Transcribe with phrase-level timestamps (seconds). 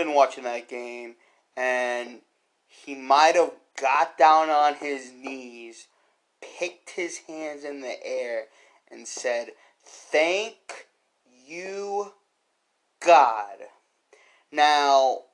[0.00, 1.14] been watching that game
[1.56, 2.20] and
[2.66, 5.88] he might have got down on his knees,
[6.40, 8.46] picked his hands in the air,
[8.90, 9.52] and said,
[9.84, 10.86] "Thank
[11.46, 12.14] you,
[13.00, 13.58] God."
[14.50, 15.24] Now,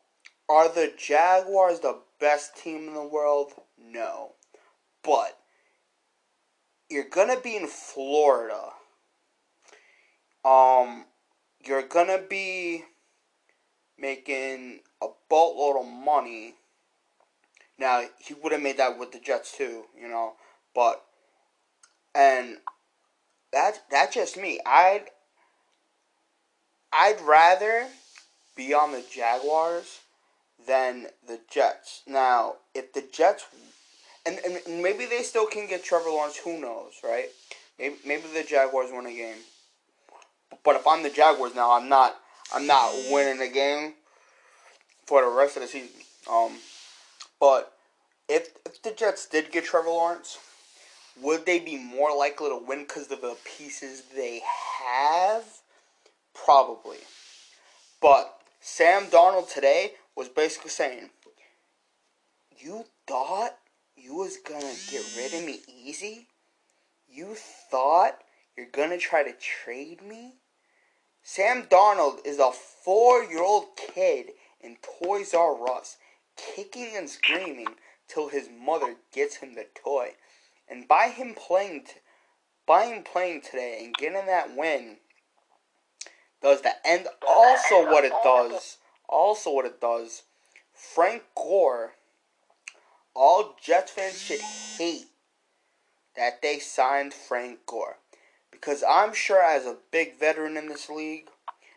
[0.49, 3.53] are the Jaguars the best team in the world?
[3.79, 4.33] No.
[5.03, 5.39] But
[6.91, 8.73] you're going to be in Florida.
[10.45, 11.05] Um
[11.65, 12.85] you're going to be
[13.99, 16.55] making a boatload of money.
[17.79, 20.35] Now, he would have made that with the Jets too, you know,
[20.75, 21.05] but
[22.15, 22.57] and
[23.53, 24.61] that's that's just me.
[24.65, 25.07] I'd
[26.93, 27.87] I'd rather
[28.57, 30.01] be on the Jaguars
[30.67, 32.03] than the Jets.
[32.07, 33.47] Now, if the Jets,
[34.25, 37.29] and, and maybe they still can get Trevor Lawrence, who knows, right?
[37.79, 39.37] Maybe, maybe the Jaguars win a game.
[40.65, 42.17] But if I'm the Jaguars now, I'm not.
[42.55, 43.95] I'm not winning the game
[45.07, 45.91] for the rest of the season.
[46.31, 46.59] Um,
[47.41, 47.73] but
[48.29, 50.39] if if the Jets did get Trevor Lawrence,
[51.21, 54.43] would they be more likely to win because of the pieces they
[54.81, 55.45] have?
[56.35, 56.99] Probably.
[58.01, 61.11] But Sam Darnold today was basically saying,
[62.59, 63.59] "You thought
[63.97, 66.29] you was gonna get rid of me easy?
[67.09, 68.23] You thought
[68.57, 70.35] you're gonna try to trade me?"
[71.29, 74.27] Sam Darnold is a four-year-old kid
[74.61, 75.97] in Toys R Us,
[76.37, 77.67] kicking and screaming
[78.07, 80.11] till his mother gets him the toy.
[80.69, 81.95] And by him playing, t-
[82.65, 84.99] by him playing today and getting that win,
[86.41, 86.81] does that.
[86.87, 88.77] And also, what it does,
[89.09, 90.23] also what it does,
[90.73, 91.95] Frank Gore.
[93.17, 95.09] All Jets fans should hate
[96.17, 97.97] that they signed Frank Gore,
[98.51, 101.29] because I'm sure as a big veteran in this league,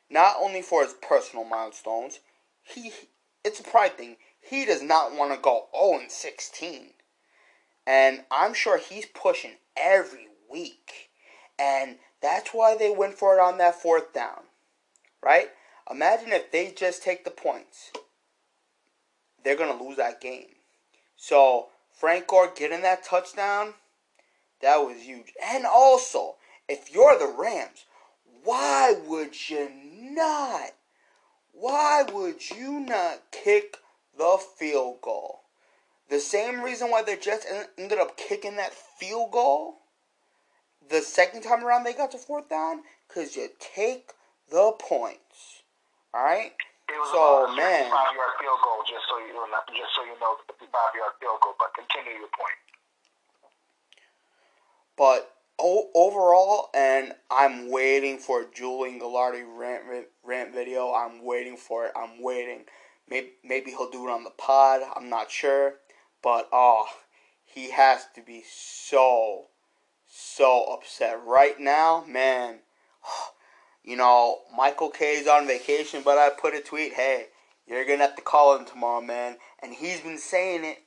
[0.09, 2.19] not only for his personal milestones,
[2.63, 2.91] he
[3.43, 4.17] it's a pride thing.
[4.41, 6.91] He does not want to go 0 and 16.
[7.85, 11.09] And I'm sure he's pushing every week.
[11.57, 14.41] And that's why they went for it on that fourth down.
[15.23, 15.49] Right?
[15.89, 17.91] Imagine if they just take the points.
[19.43, 20.55] They're to lose that game.
[21.15, 23.73] So, Frank Gore getting that touchdown,
[24.61, 25.33] that was huge.
[25.43, 26.35] And also,
[26.69, 27.85] if you're the Rams,
[28.43, 29.69] why would you
[29.99, 30.71] not?
[31.51, 33.77] Why would you not kick
[34.17, 35.41] the field goal?
[36.09, 37.45] The same reason why the Jets
[37.77, 39.79] ended up kicking that field goal
[40.89, 44.13] the second time around they got to fourth down, because you take
[44.49, 45.61] the points.
[46.15, 46.53] Alright?
[46.89, 47.85] It was So, man.
[47.85, 50.65] 55 yard field goal, just so you know, just so you know, 55
[50.97, 51.53] yard field goal.
[51.59, 52.57] But continue your point.
[54.99, 59.83] but overall, and I'm waiting for a Julian Gallardi rant
[60.23, 60.93] rant video.
[60.93, 61.91] I'm waiting for it.
[61.95, 62.65] I'm waiting.
[63.09, 64.81] Maybe maybe he'll do it on the pod.
[64.95, 65.75] I'm not sure,
[66.23, 66.85] but oh,
[67.43, 69.47] he has to be so
[70.07, 72.59] so upset right now, man.
[73.81, 77.27] You know, Michael K is on vacation, but I put a tweet, hey,
[77.65, 79.37] you're gonna have to call him tomorrow, man.
[79.63, 80.79] And he's been saying it.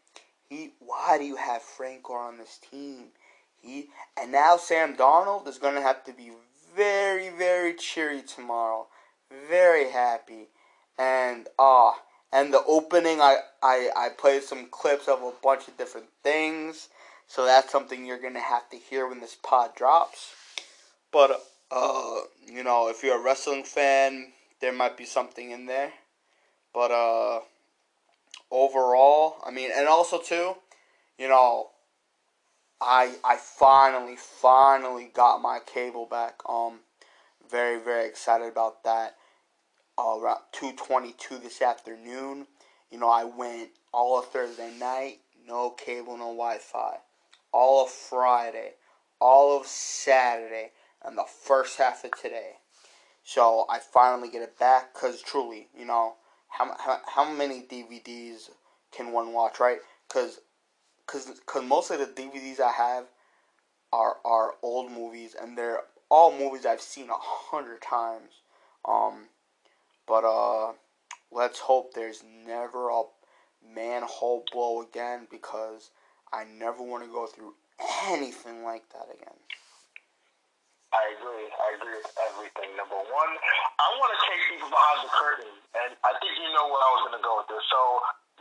[0.48, 3.08] He, why do you have Frank Gore on this team?
[3.62, 3.88] He,
[4.20, 6.32] and now Sam Darnold is gonna have to be
[6.74, 8.88] very, very cheery tomorrow,
[9.48, 10.48] very happy,
[10.98, 11.94] and ah, uh,
[12.32, 16.88] and the opening, I, I, I played some clips of a bunch of different things,
[17.26, 20.34] so that's something you're gonna have to hear when this pod drops.
[21.12, 25.92] But uh, you know, if you're a wrestling fan, there might be something in there.
[26.74, 27.40] But uh,
[28.50, 30.54] overall, I mean, and also too,
[31.18, 31.68] you know,
[32.82, 36.40] I I finally finally got my cable back.
[36.48, 36.80] Um,
[37.50, 39.16] very very excited about that.
[39.98, 42.46] Uh, around two twenty two this afternoon.
[42.90, 46.96] You know, I went all of Thursday night, no cable, no Wi Fi.
[47.52, 48.72] All of Friday,
[49.20, 50.72] all of Saturday
[51.04, 52.52] and the first half of today.
[53.24, 56.14] So I finally get it back because truly, you know,
[56.48, 58.50] how, how, how many DVDs
[58.90, 59.78] can one watch, right?
[60.08, 60.40] Because
[61.12, 63.04] cause, cause most of the DVDs I have
[63.92, 65.80] are, are old movies and they're
[66.10, 68.32] all movies I've seen a hundred times.
[68.88, 69.28] Um,
[70.08, 70.72] but uh,
[71.30, 73.02] let's hope there's never a
[73.74, 75.90] manhole blow again because
[76.32, 77.54] I never want to go through
[78.08, 79.36] anything like that again.
[80.92, 81.48] I agree.
[81.48, 82.76] I agree with everything.
[82.76, 83.32] Number one,
[83.80, 86.90] I want to take people behind the curtain, and I think you know where I
[87.00, 87.64] was going to go with this.
[87.72, 87.80] So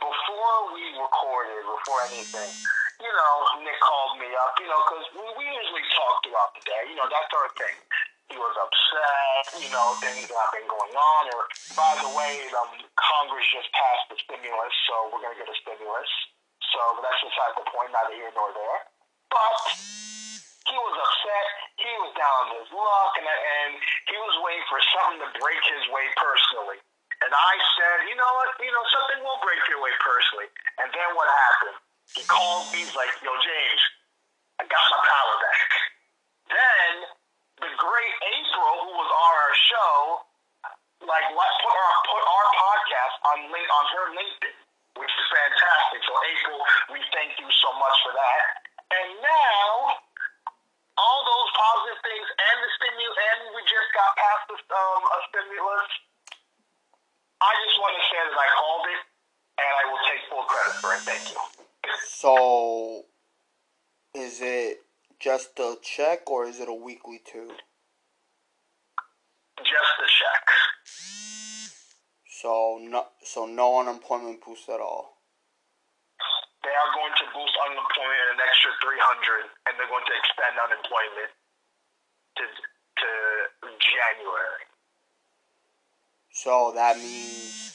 [0.02, 2.50] before we recorded, before anything,
[2.98, 6.62] you know, Nick called me up, you know, because we, we usually talk throughout the
[6.66, 6.82] day.
[6.90, 7.76] You know, that's our thing.
[8.30, 11.22] He was upset, you know, things that have been going on.
[11.34, 11.42] Or,
[11.74, 15.58] by the way, um, Congress just passed the stimulus, so we're going to get a
[15.62, 16.10] stimulus.
[16.72, 18.80] So but that's beside the point, neither here nor there.
[19.28, 19.56] But
[20.64, 21.46] he was upset.
[21.76, 23.70] He was down on his luck, and, and
[24.08, 26.80] he was waiting for something to break his way personally.
[27.32, 28.60] And I said, you know what?
[28.60, 30.52] You know, something will break your way personally.
[30.76, 31.80] And then what happened?
[32.12, 32.84] He called me.
[32.84, 33.82] He's like, yo, James,
[34.60, 35.70] I got my power back.
[36.52, 36.92] Then
[37.64, 39.92] the great April, who was on our show,
[41.08, 44.56] like put our put our podcast on link on her LinkedIn,
[45.00, 46.04] which is fantastic.
[46.04, 46.60] So April,
[46.92, 48.42] we thank you so much for that.
[48.92, 49.96] And now
[51.00, 55.18] all those positive things and the stimulus, and we just got past the, um, a
[55.32, 55.88] stimulus.
[57.42, 59.02] I just want to say that I called it,
[59.58, 61.02] and I will take full credit for it.
[61.02, 61.42] Thank you.
[62.22, 63.02] So,
[64.14, 64.78] is it
[65.18, 67.50] just a check or is it a weekly too?
[69.58, 70.46] Just a check.
[72.30, 75.18] So no, so no unemployment boost at all.
[76.62, 81.34] They are going to boost unemployment an extra 300, and they're going to extend unemployment
[82.38, 82.44] to
[83.02, 83.10] to
[83.66, 84.62] January.
[86.30, 87.74] So that means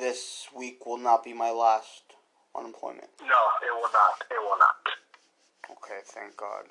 [0.00, 2.13] this week will not be my last
[2.56, 3.08] unemployment.
[3.20, 4.24] No, it will not.
[4.30, 4.76] It will not.
[5.70, 6.64] Okay, thank God.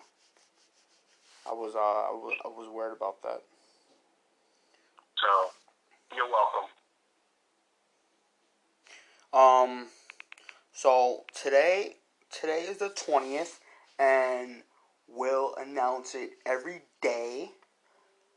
[1.50, 3.42] I was uh I was, I was worried about that.
[5.18, 5.52] So,
[6.16, 6.70] you're welcome.
[9.82, 9.88] Um
[10.72, 11.98] so today
[12.32, 13.60] today is the 20th
[14.00, 14.64] and
[15.08, 17.52] we'll announce it every day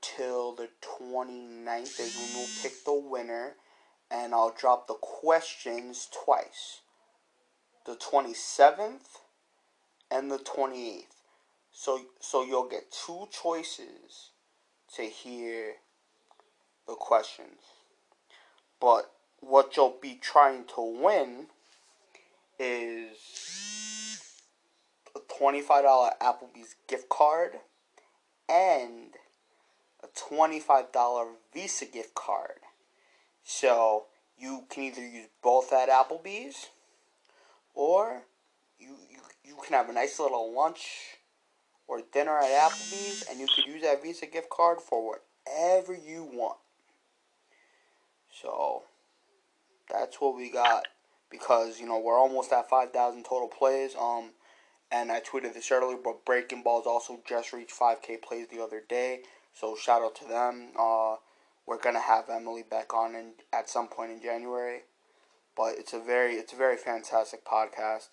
[0.01, 0.69] till the
[1.01, 3.57] 29th is when we'll pick the winner
[4.11, 6.81] and I'll drop the questions twice.
[7.87, 9.21] The 27th
[10.11, 11.05] and the 28th.
[11.73, 14.31] So so you'll get two choices
[14.97, 15.75] to hear
[16.87, 17.61] the questions.
[18.81, 21.47] But what you'll be trying to win
[22.59, 24.23] is
[25.15, 27.53] a $25 Applebee's gift card
[28.49, 29.15] and
[30.03, 32.61] a $25 Visa gift card.
[33.45, 34.07] So
[34.39, 36.71] you can either use both at Applebee's
[37.77, 38.23] or
[38.81, 40.89] you, you, you can have a nice little lunch
[41.87, 45.07] or dinner at Applebee's and you could use that Visa gift card for
[45.47, 46.59] whatever you want.
[48.43, 48.83] So
[49.89, 50.87] that's what we got
[51.31, 53.95] because you know we're almost at 5,000 total plays.
[53.95, 54.31] Um,
[54.91, 58.83] and I tweeted this earlier, but Breaking Balls also just reached 5K plays the other
[58.89, 59.21] day.
[59.53, 60.69] So shout out to them.
[60.79, 61.17] Uh,
[61.67, 64.83] we're gonna have Emily back on in, at some point in January,
[65.57, 68.11] but it's a very it's a very fantastic podcast,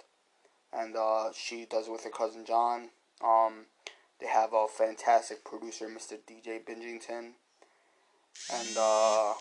[0.72, 2.90] and uh, she does it with her cousin John.
[3.24, 3.66] Um,
[4.20, 6.18] they have a fantastic producer, Mr.
[6.30, 7.34] DJ Bingington,
[8.52, 9.34] and uh,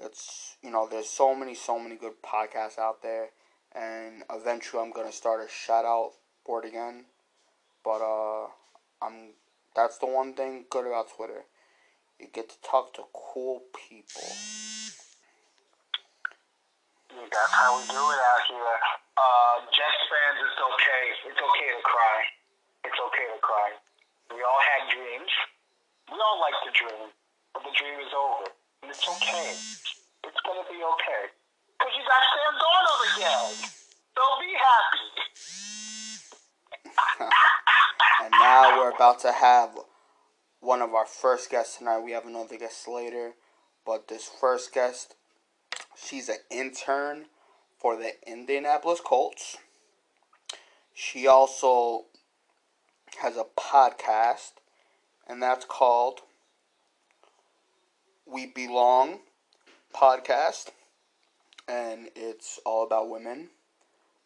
[0.00, 3.30] it's you know there's so many so many good podcasts out there,
[3.74, 6.12] and eventually I'm gonna start a shout out
[6.46, 7.06] board again,
[7.84, 8.46] but uh,
[9.02, 9.34] I'm
[9.74, 11.44] that's the one thing good about Twitter.
[12.18, 14.28] You get to talk to cool people.
[17.28, 18.76] That's how we do it out here.
[19.20, 21.02] Uh, Jets fans, it's okay.
[21.28, 22.18] It's okay to cry.
[22.88, 23.76] It's okay to cry.
[24.32, 25.32] We all had dreams.
[26.08, 27.12] We all like to dream,
[27.52, 28.48] but the dream is over.
[28.80, 29.52] And it's okay.
[30.24, 31.22] It's gonna be okay.
[31.76, 33.52] Cause you got Sam Darnold again.
[34.16, 35.08] So be happy.
[38.22, 39.70] And now we're about to have
[40.60, 42.00] one of our first guests tonight.
[42.00, 43.32] We have another guest later,
[43.86, 45.14] but this first guest,
[45.96, 47.26] she's an intern
[47.78, 49.58] for the Indianapolis Colts.
[50.94, 52.06] She also
[53.22, 54.52] has a podcast,
[55.26, 56.20] and that's called
[58.26, 59.20] We Belong
[59.94, 60.70] Podcast,
[61.68, 63.50] and it's all about women.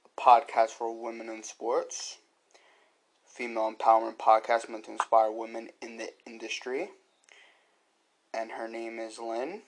[0.05, 2.19] A podcast for women in sports
[3.35, 6.91] female empowerment podcast meant to inspire women in the industry.
[8.33, 9.63] And her name is Lynn.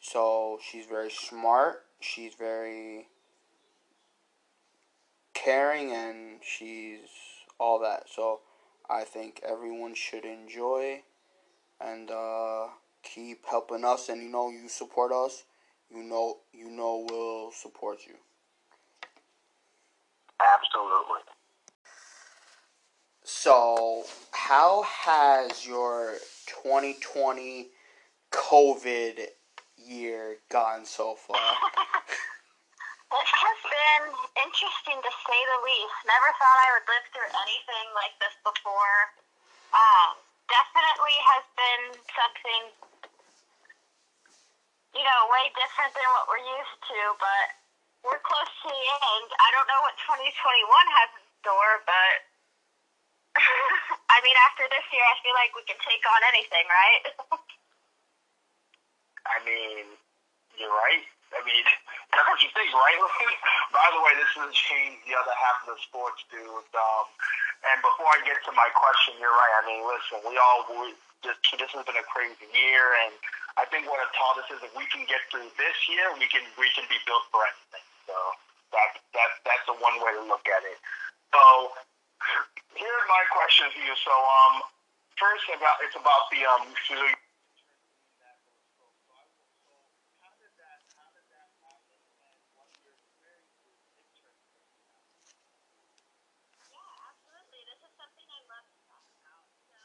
[0.00, 1.84] So she's very smart.
[2.00, 3.08] She's very
[5.34, 7.08] caring and she's
[7.58, 8.04] all that.
[8.08, 8.40] So
[8.88, 11.02] I think everyone should enjoy
[11.80, 12.68] and uh,
[13.02, 14.08] keep helping us.
[14.08, 15.44] And you know, you support us.
[15.90, 18.14] You know, you know, we'll support you.
[20.40, 21.20] Absolutely.
[23.22, 26.14] So, how has your
[26.46, 27.68] 2020
[28.30, 29.26] COVID
[29.86, 31.38] year gone so far?
[33.10, 34.06] It has been
[34.38, 35.98] interesting to say the least.
[36.06, 38.98] Never thought I would live through anything like this before.
[39.74, 40.14] Um,
[40.46, 42.62] definitely has been something,
[44.94, 47.46] you know, way different than what we're used to, but
[48.06, 48.86] we're close to the
[49.18, 49.28] end.
[49.42, 52.14] I don't know what 2021 has in store, but
[54.14, 57.02] I mean, after this year, I feel like we can take on anything, right?
[59.26, 59.84] I mean,
[60.56, 61.04] you're right.
[61.36, 61.64] I mean,
[62.12, 62.98] that's what you think, right?
[63.74, 66.46] By the way, this has changed the other half of the sports, dude.
[66.48, 67.06] Um,
[67.70, 69.54] and before I get to my question, you're right.
[69.60, 73.12] I mean, listen, we all we just this has been a crazy year, and
[73.60, 76.24] I think what it taught us is if we can get through this year, we
[76.32, 77.86] can we can be built for anything.
[78.08, 78.16] So
[78.72, 80.78] that that that's the one way to look at it.
[81.30, 81.42] So
[82.74, 83.94] here's my question for you.
[84.00, 84.64] So um,
[85.20, 86.64] first about it's about the um
[97.10, 97.62] absolutely.
[97.68, 99.44] This is something I love to talk about.
[99.68, 99.76] So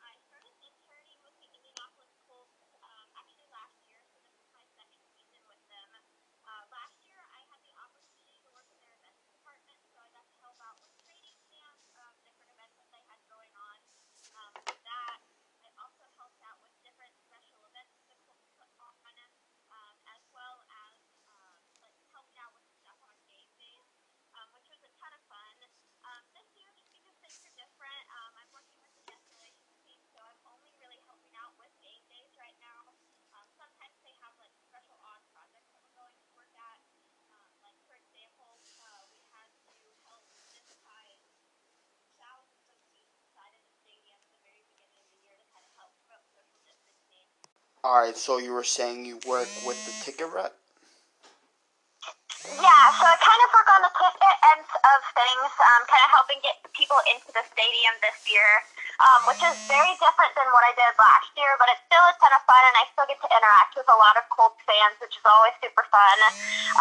[0.00, 4.62] I started interning with the Indianapolis Colts um, actually last year, so this is my
[4.78, 5.88] second season with them.
[6.46, 10.08] Uh, last year I had the opportunity to work in their events department, so I
[10.14, 13.78] got to help out with training camps, um, different events that they had going on.
[14.38, 15.18] Um, with that,
[15.64, 19.14] I also helped out with different special events that the Colts put on,
[19.74, 20.96] um, as well as
[21.28, 23.92] um, like helping out with stuff on game days,
[24.38, 25.56] um, which was a ton of fun.
[26.08, 29.76] Um, this year, just because things are different, um, I'm working with the guest relations
[29.84, 32.88] team, so I'm only really helping out with game days right now.
[33.36, 36.80] Um, sometimes they have like special odd projects that we're going to work at.
[37.34, 41.20] Um, like for example, uh, we had to help digitize
[42.16, 45.46] thousands of seats inside of the stadium at the very beginning of the year to
[45.52, 47.28] kind of help promote social distancing.
[47.84, 50.50] All right, so you were saying you work with the ticket rep?
[52.58, 56.10] Yeah, so I kind of work on the ticket ends of things, um, kind of
[56.10, 58.50] helping get people into the stadium this year,
[58.98, 62.14] um, which is very different than what I did last year, but it's still a
[62.18, 64.98] ton of fun, and I still get to interact with a lot of Colts fans,
[64.98, 66.18] which is always super fun.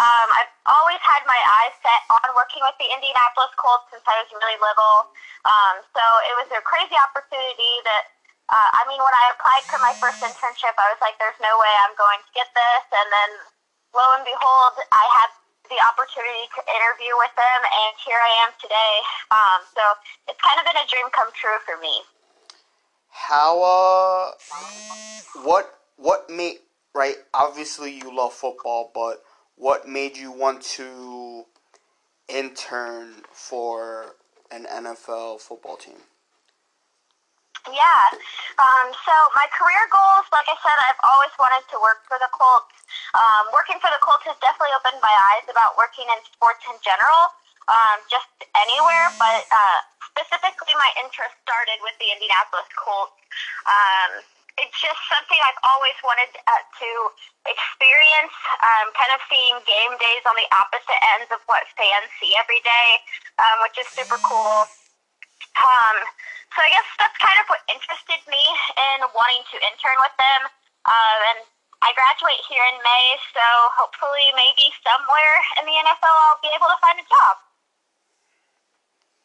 [0.02, 4.18] Um, I've always had my eyes set on working with the Indianapolis Colts since I
[4.18, 5.14] was really little,
[5.46, 8.17] um, so it was a crazy opportunity that
[8.48, 11.52] uh, I mean, when I applied for my first internship, I was like, there's no
[11.60, 12.84] way I'm going to get this.
[12.96, 13.32] And then
[13.92, 15.30] lo and behold, I had
[15.68, 18.96] the opportunity to interview with them, and here I am today.
[19.36, 19.84] Um, so
[20.32, 21.92] it's kind of been a dream come true for me.
[23.10, 24.32] How uh
[25.44, 26.58] what what made
[26.94, 29.24] right obviously you love football but
[29.56, 31.46] what made you want to
[32.30, 34.16] intern for
[34.52, 35.98] an NFL football team?
[37.66, 38.04] Yeah.
[38.62, 42.30] Um, so my career goals, like I said, I've always wanted to work for the
[42.32, 42.78] Colts.
[43.18, 46.78] Um, working for the Colts has definitely opened my eyes about working in sports in
[46.86, 47.34] general.
[47.68, 53.16] um, just anywhere, but uh, specifically my interest started with the Indianapolis Colts.
[53.68, 54.24] Um,
[54.58, 56.90] it's just something I've always wanted uh, to
[57.46, 58.34] experience,
[58.64, 62.58] um, kind of seeing game days on the opposite ends of what fans see every
[62.66, 62.90] day,
[63.38, 64.66] um, which is super cool.
[65.58, 65.98] Um,
[66.54, 68.44] so I guess that's kind of what interested me
[68.94, 70.42] in wanting to intern with them.
[70.88, 71.40] Um, and
[71.82, 73.46] I graduate here in May, so
[73.78, 77.47] hopefully maybe somewhere in the NFL I'll be able to find a job.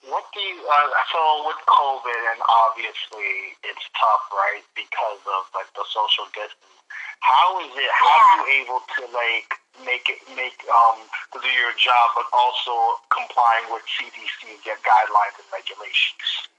[0.03, 5.71] What do you, uh, so with COVID and obviously it's tough, right, because of like
[5.79, 6.79] the social distance.
[7.23, 9.55] How is it, how are you able to like
[9.87, 10.99] make it, make, um,
[11.39, 16.51] do your job, but also complying with CDC guidelines and regulations?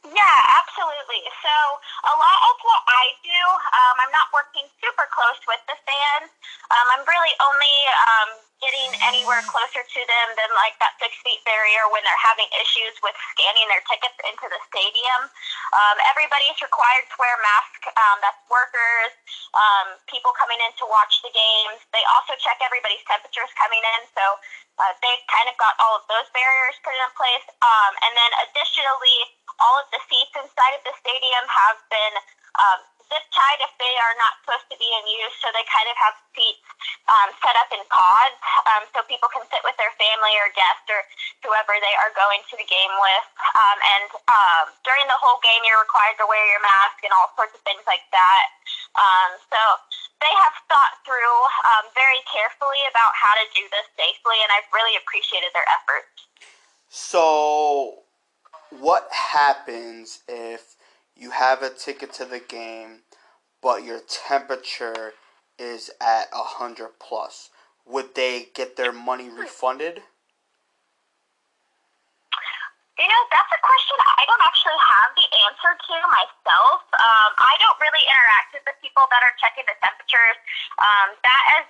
[0.00, 1.20] Yeah, absolutely.
[1.44, 1.56] So
[2.08, 6.32] a lot of what I do, um, I'm not working super close with the fans.
[6.72, 7.76] Um, I'm really only
[8.08, 8.30] um,
[8.64, 12.96] getting anywhere closer to them than like that six feet barrier when they're having issues
[13.04, 15.20] with scanning their tickets into the stadium.
[15.76, 17.80] Um, everybody's required to wear a mask.
[17.92, 19.12] Um, that's workers,
[19.52, 21.80] um, people coming in to watch the games.
[21.92, 24.24] They also check everybody's temperatures coming in, so
[24.80, 27.46] uh, they kind of got all of those barriers put in place.
[27.60, 29.18] Um, and then additionally,
[29.60, 32.14] all of the seats inside of the stadium have been
[32.56, 35.36] um, zip tied if they are not supposed to be in use.
[35.42, 36.64] So they kind of have seats
[37.10, 38.40] um, set up in pods
[38.70, 41.02] um, so people can sit with their family or guest or
[41.42, 43.26] whoever they are going to the game with.
[43.58, 47.34] Um, and um, during the whole game, you're required to wear your mask and all
[47.34, 48.46] sorts of things like that.
[48.96, 49.60] Um, so
[50.20, 54.68] they have thought through um, very carefully about how to do this safely, and I've
[54.72, 56.28] really appreciated their efforts.
[56.88, 58.04] So,
[58.70, 60.76] what happens if
[61.16, 63.02] you have a ticket to the game,
[63.62, 65.12] but your temperature
[65.58, 67.50] is at a hundred plus?
[67.86, 70.02] Would they get their money refunded?
[73.00, 76.84] You know, that's a question I don't actually have the answer to myself.
[77.00, 80.36] Um, I don't really interact with the people that are checking the temperatures.
[80.76, 81.66] Um, that is,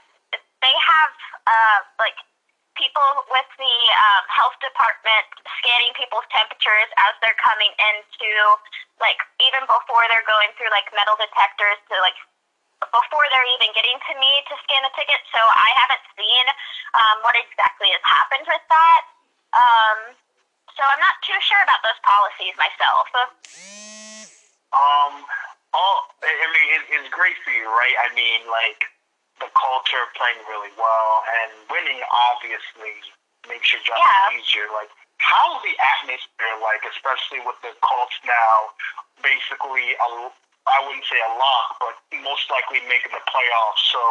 [0.58, 1.12] they have
[1.46, 2.18] uh, like
[2.74, 5.30] people with the um, health department
[5.62, 8.30] scanning people's temperatures as they're coming into
[8.98, 12.18] like even before they're going through like metal detectors to like
[12.90, 15.22] before they're even getting to me to scan a ticket.
[15.30, 16.44] So I haven't seen
[16.98, 19.02] um, what exactly has happened with that.
[19.54, 19.98] Um,
[20.80, 23.04] so I'm not too sure about those policies myself.
[24.72, 25.28] Um,
[25.76, 27.92] all I mean, it, it's great for you, right?
[28.00, 28.88] I mean, like
[29.44, 32.00] the culture playing really well and winning
[32.32, 32.96] obviously
[33.44, 34.40] makes your job Yeah.
[34.40, 34.72] easier.
[34.72, 34.88] Like,
[35.20, 38.72] how's the atmosphere like, especially with the Colts now
[39.20, 40.08] basically a
[40.68, 43.82] I wouldn't say a lock, but most likely making the playoffs.
[43.88, 44.02] So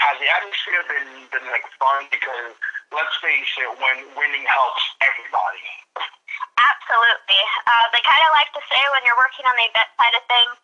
[0.00, 2.08] has the atmosphere been been like fun?
[2.08, 2.56] Because
[2.90, 5.66] let's face it, when winning helps everybody.
[6.60, 7.42] Absolutely.
[7.68, 10.24] Uh, they kind of like to say when you're working on the event side of
[10.28, 10.56] things,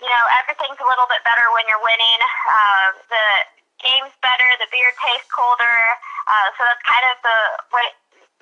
[0.00, 2.20] you know, everything's a little bit better when you're winning.
[2.48, 3.26] Uh, the
[3.82, 5.80] game's better, the beer tastes colder.
[6.30, 7.38] Uh, so that's kind of the
[7.74, 7.88] way,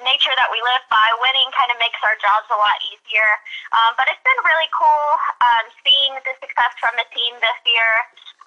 [0.03, 1.07] nature that we live by.
[1.21, 3.31] Winning kind of makes our jobs a lot easier.
[3.73, 5.09] Um, but it's been really cool
[5.41, 7.93] um, seeing the success from the team this year.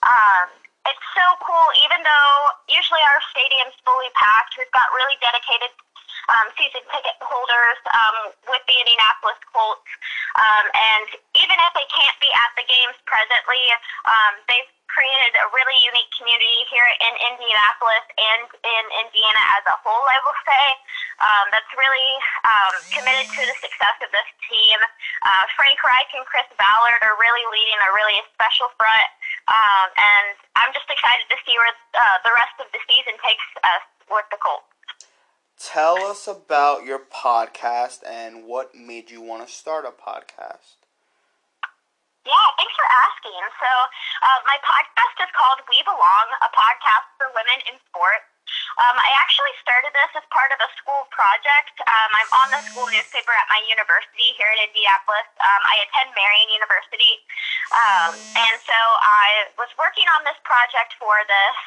[0.04, 0.48] Um,
[0.84, 2.36] it's so cool, even though
[2.68, 4.60] usually our stadium's fully packed.
[4.60, 5.72] We've got really dedicated
[6.32, 9.88] um, season ticket holders um, with the Indianapolis Colts.
[10.40, 11.08] Um, and
[11.40, 13.64] even if they can't be at the games presently,
[14.08, 19.76] um, they've created a really unique community here in Indianapolis and in Indiana as a
[19.82, 20.66] whole, I will say.
[21.18, 22.12] Um, that's really
[22.46, 24.78] um, committed to the success of this team.
[25.26, 29.10] Uh, Frank Reich and Chris Ballard are really leading a really special front.
[29.50, 33.50] Um, and I'm just excited to see where uh, the rest of the season takes
[33.66, 34.70] us with the Colts.
[35.58, 40.83] Tell us about your podcast and what made you want to start a podcast.
[42.24, 43.44] Yeah, thanks for asking.
[43.60, 43.72] So,
[44.24, 48.24] uh, my podcast is called We Belong, a podcast for women in sports.
[48.80, 51.76] Um, I actually started this as part of a school project.
[51.84, 55.28] Um, I'm on the school newspaper at my university here in Indianapolis.
[55.40, 57.14] Um, I attend Marian University.
[57.76, 61.60] Um, and so I was working on this project for this.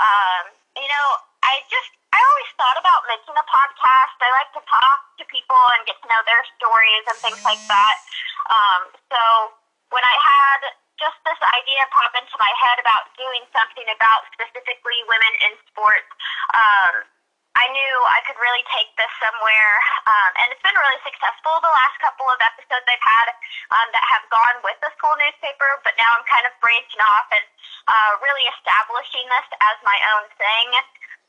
[0.00, 1.06] Um, you know,
[1.44, 4.16] I just, I always thought about making a podcast.
[4.20, 7.60] I like to talk to people and get to know their stories and things like
[7.68, 7.96] that.
[8.48, 8.80] Um,
[9.12, 9.20] so
[9.90, 10.60] when I had
[10.98, 16.10] just this idea pop into my head about doing something about specifically women in sports,
[16.54, 17.06] um,
[17.58, 19.74] I knew I could really take this somewhere.
[20.06, 23.28] Um, and it's been really successful the last couple of episodes I've had
[23.74, 27.28] um, that have gone with the school newspaper, but now I'm kind of branching off
[27.34, 27.46] and
[27.90, 30.68] uh, really establishing this as my own thing.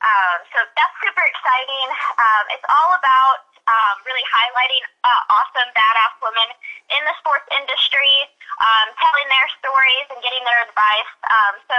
[0.01, 1.87] Um, so that's super exciting.
[2.17, 6.49] Um, it's all about um, really highlighting uh, awesome, badass women
[6.91, 8.15] in the sports industry,
[8.59, 11.77] um, telling their stories and getting their advice um, so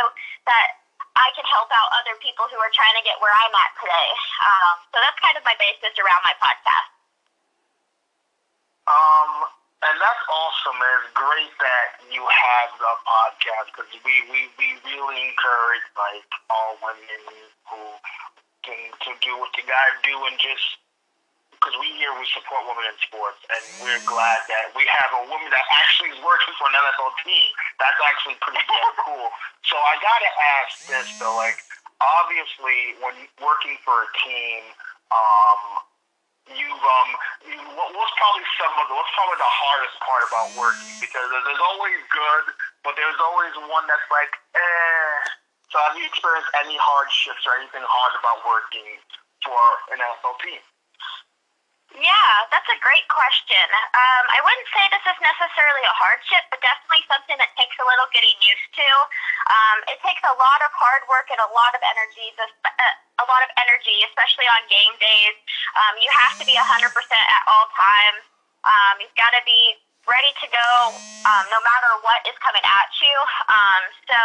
[0.48, 0.80] that
[1.12, 4.10] I can help out other people who are trying to get where I'm at today.
[4.40, 6.88] Um, so that's kind of my basis around my podcast.
[8.88, 9.52] Um,
[9.84, 10.78] and that's awesome.
[10.80, 16.30] And it's great that you have the podcast because we, we, we really encourage like
[16.48, 17.20] all women
[17.68, 17.82] who
[18.62, 20.81] can to do what you gotta do and just
[21.62, 25.30] because we here we support women in sports and we're glad that we have a
[25.30, 27.48] woman that actually is working for an NFL team.
[27.78, 29.30] That's actually pretty damn cool.
[29.70, 31.62] So I gotta ask this though, like
[32.02, 34.74] obviously when working for a team,
[35.14, 35.86] um,
[36.50, 37.10] you um,
[37.46, 41.30] you, what, what's probably some of the what's probably the hardest part about working because
[41.30, 42.44] there's, there's always good,
[42.82, 45.38] but there's always one that's like eh.
[45.70, 48.98] So have you experienced any hardships or anything hard about working
[49.46, 49.62] for
[49.94, 50.60] an NFL team?
[51.92, 53.66] Yeah, that's a great question.
[53.92, 57.84] Um, I wouldn't say this is necessarily a hardship, but definitely something that takes a
[57.84, 58.88] little getting used to.
[59.52, 62.32] Um, it takes a lot of hard work and a lot of energy,
[63.20, 65.36] a lot of energy, especially on game days.
[65.76, 68.24] Um, you have to be 100% at all times.
[68.64, 69.76] Um, you've got to be
[70.08, 70.70] ready to go
[71.28, 73.16] um, no matter what is coming at you.
[73.52, 74.18] Um, so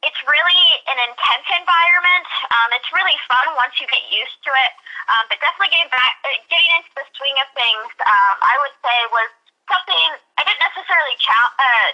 [0.00, 2.26] it's really an intense environment.
[2.48, 4.72] Um, it's really fun once you get used to it.
[5.12, 8.76] Um, but definitely getting back, uh, getting into the swing of things, um, I would
[8.80, 9.30] say was
[9.68, 10.06] something
[10.40, 11.88] I didn't necessarily uh,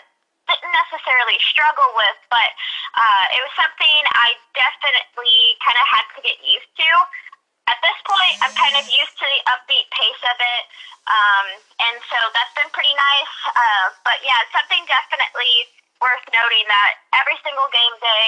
[0.47, 2.51] didn't necessarily struggle with, but
[2.95, 6.91] uh, it was something I definitely kind of had to get used to.
[7.67, 10.65] At this point, I'm kind of used to the upbeat pace of it,
[11.11, 11.47] um,
[11.83, 13.35] and so that's been pretty nice.
[13.51, 15.67] Uh, but yeah, something definitely
[16.01, 18.27] worth noting that every single game day,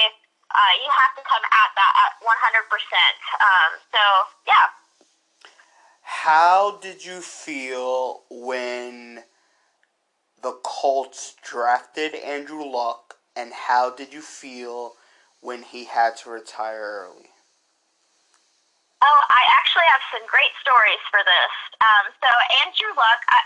[0.49, 2.29] uh, you have to come at that at 100%.
[3.39, 4.03] Um, so,
[4.47, 4.67] yeah.
[6.01, 9.23] How did you feel when
[10.41, 14.93] the Colts drafted Andrew Luck, and how did you feel
[15.41, 17.28] when he had to retire early?
[18.99, 21.53] Oh, I actually have some great stories for this.
[21.79, 22.27] Um, so
[22.67, 23.39] Andrew Luck, I,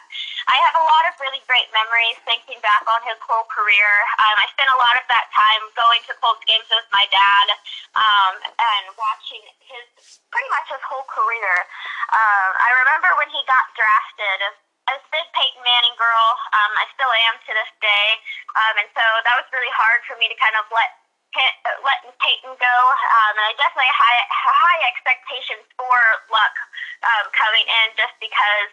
[0.50, 3.86] I have a lot of really great memories thinking back on his whole career.
[4.18, 7.48] Um, I spent a lot of that time going to Colts games with my dad
[7.94, 11.54] um, and watching his pretty much his whole career.
[12.10, 14.58] Um, I remember when he got drafted.
[14.90, 16.28] I was a big Peyton Manning girl.
[16.50, 18.08] Um, I still am to this day,
[18.58, 21.03] um, and so that was really hard for me to kind of let
[21.82, 22.78] letting Peyton go,
[23.20, 25.98] um, and I definitely high, high expectations for
[26.30, 26.56] Luck
[27.04, 28.72] um, coming in just because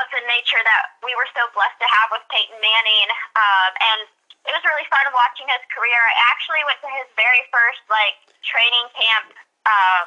[0.00, 3.08] of the nature that we were so blessed to have with Peyton Manning.
[3.36, 4.00] Um, and
[4.48, 6.00] it was really fun watching his career.
[6.00, 9.36] I actually went to his very first like training camp
[9.68, 10.06] um,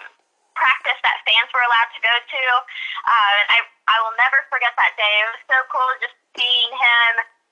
[0.58, 2.44] practice that fans were allowed to go to,
[3.06, 3.60] uh, and I
[3.92, 5.16] I will never forget that day.
[5.22, 7.12] It was so cool just seeing him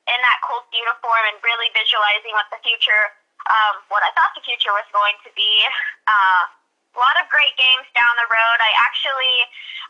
[0.10, 3.14] in that Colts uniform and really visualizing what the future
[3.48, 5.52] um, what I thought the future was going to be.
[6.10, 6.44] Uh,
[6.96, 8.58] a lot of great games down the road.
[8.60, 9.36] I actually,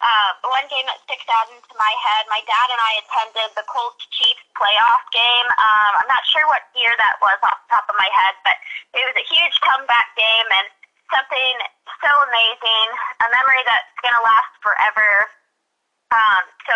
[0.04, 3.66] uh, one game that sticks out into my head, my dad and I attended the
[3.72, 5.48] Colts Chiefs playoff game.
[5.58, 8.58] Um, I'm not sure what year that was off the top of my head, but
[9.00, 10.68] it was a huge comeback game and
[11.10, 11.56] something
[12.04, 12.88] so amazing,
[13.24, 15.10] a memory that's going to last forever.
[16.10, 16.74] Um, so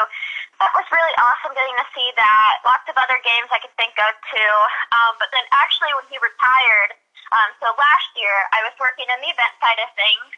[0.61, 2.61] that was really awesome getting to see that.
[2.65, 4.53] Lots of other games I could think of too.
[4.93, 6.93] Um, but then actually when he retired,
[7.33, 10.29] um, so last year I was working in the event side of things.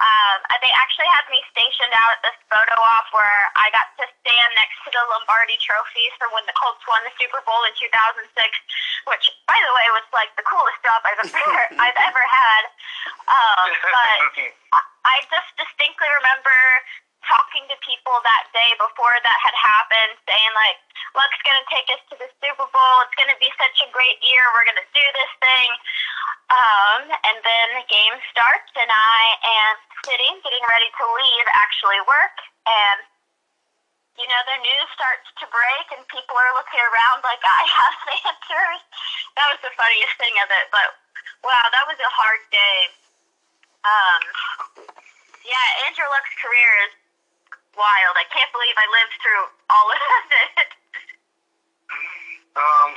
[0.00, 4.08] Um, they actually had me stationed out at this photo op where I got to
[4.24, 7.76] stand next to the Lombardi trophies from when the Colts won the Super Bowl in
[7.76, 8.32] 2006,
[9.12, 12.62] which, by the way, was like the coolest job I've ever I've ever had.
[13.28, 14.18] Um, but
[15.12, 16.56] I just distinctly remember
[17.26, 20.78] talking to people that day before that had happened, saying like,
[21.14, 22.94] "Luck's gonna take us to the Super Bowl.
[23.06, 24.42] It's gonna be such a great year.
[24.52, 25.70] We're gonna do this thing."
[26.52, 32.00] Um, and then the game starts, and I am sitting, getting ready to leave, actually
[32.04, 32.36] work,
[32.68, 32.98] and
[34.20, 37.96] you know the news starts to break, and people are looking around like I have
[38.04, 38.82] the answers.
[39.40, 40.88] That was the funniest thing of it, but
[41.40, 42.78] wow, that was a hard day.
[43.82, 44.22] Um,
[45.42, 46.94] yeah, Andrew Luck's career is
[47.76, 48.14] wild.
[48.18, 49.98] I can't believe I lived through all of
[50.42, 50.68] it.
[52.52, 52.90] Um,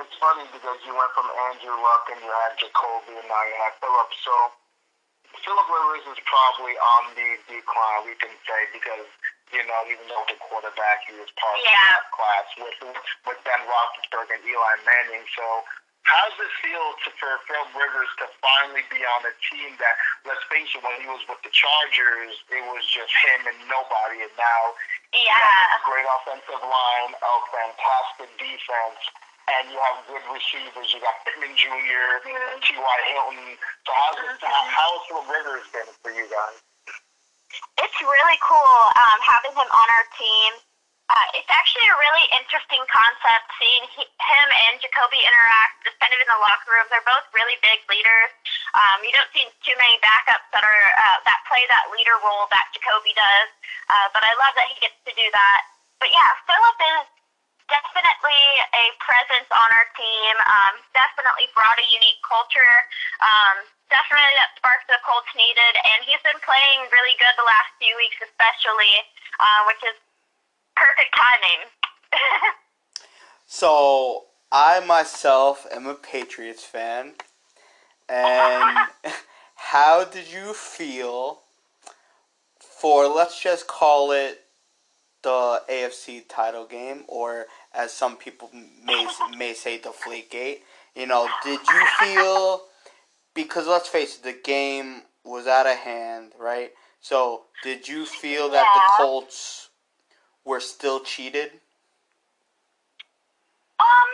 [0.00, 3.56] it's funny because you went from Andrew Luck and you had Jacoby and now you
[3.64, 4.10] have Philip.
[4.24, 4.34] So
[5.44, 9.08] Philip Rivers is probably on the decline, we can say, because
[9.52, 11.72] you know even though the quarterback he was part Yeah.
[11.72, 12.78] of that class with
[13.28, 15.24] with Ben Roethlisberger and Eli Manning.
[15.36, 15.44] So
[16.08, 19.92] How's it feel to, for Phil Rivers to finally be on a team that,
[20.24, 24.24] let's face it, when he was with the Chargers, it was just him and nobody,
[24.24, 24.62] and now
[25.12, 25.76] Yeah.
[25.76, 29.00] a great offensive line, a fantastic defense,
[29.52, 30.88] and you have good receivers.
[30.96, 32.98] You got Pittman Jr., T.Y.
[33.12, 33.58] Hilton.
[33.84, 34.68] So how's it, Mhm.
[34.72, 36.56] how has Phil Rivers been for you guys?
[37.84, 40.52] It's really cool um, having him on our team.
[41.08, 46.12] Uh, it's actually a really interesting concept seeing he, him and Jacoby interact just kind
[46.12, 46.84] of in the locker room.
[46.92, 48.30] They're both really big leaders.
[48.76, 52.44] Um, you don't see too many backups that are uh, that play that leader role
[52.52, 53.48] that Jacoby does.
[53.88, 55.60] Uh, but I love that he gets to do that.
[55.96, 57.08] But yeah, Philip is
[57.72, 58.44] definitely
[58.76, 60.32] a presence on our team.
[60.44, 62.74] Um, definitely brought a unique culture.
[63.24, 67.72] Um, definitely that spark the Colts needed, and he's been playing really good the last
[67.80, 68.92] few weeks, especially,
[69.40, 69.96] uh, which is
[70.80, 71.66] perfect timing.
[73.46, 77.14] So I myself am a Patriots fan,
[78.08, 78.88] and
[79.54, 81.40] how did you feel
[82.60, 84.42] for let's just call it
[85.22, 89.92] the AFC title game, or as some people may may say, the
[90.30, 90.62] Gate?
[90.94, 92.62] You know, did you feel
[93.34, 96.72] because let's face it, the game was out of hand, right?
[97.00, 99.67] So did you feel that the Colts
[100.48, 101.52] were still cheated?
[103.78, 104.10] Um,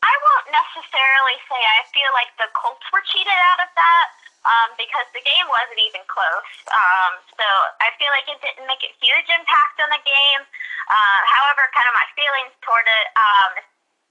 [0.00, 4.06] I won't necessarily say I feel like the Colts were cheated out of that,
[4.48, 6.52] um, because the game wasn't even close.
[6.72, 7.46] Um, so
[7.84, 10.42] I feel like it didn't make a huge impact on the game.
[10.88, 13.52] Uh, however, kind of my feelings toward it, um,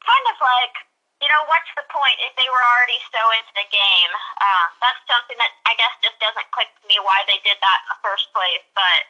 [0.05, 0.75] kind of like,
[1.21, 4.11] you know, what's the point if they were already so into the game?
[4.41, 7.79] Uh, that's something that I guess just doesn't click to me why they did that
[7.85, 8.65] in the first place.
[8.75, 9.01] But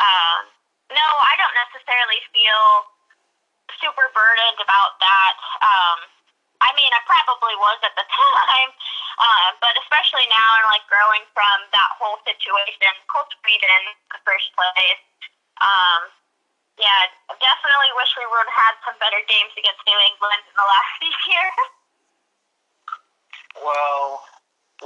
[0.00, 0.42] um,
[0.92, 2.64] no, I don't necessarily feel
[3.80, 5.34] super burdened about that.
[5.64, 5.98] Um,
[6.62, 8.70] I mean, I probably was at the time,
[9.18, 12.92] uh, but especially now, and like growing from that whole situation,
[13.52, 15.02] even in the first place.
[15.60, 16.08] Um,
[16.80, 20.66] yeah, definitely wish we would have had some better games against New England in the
[20.66, 21.68] last few years.
[23.60, 24.24] Well,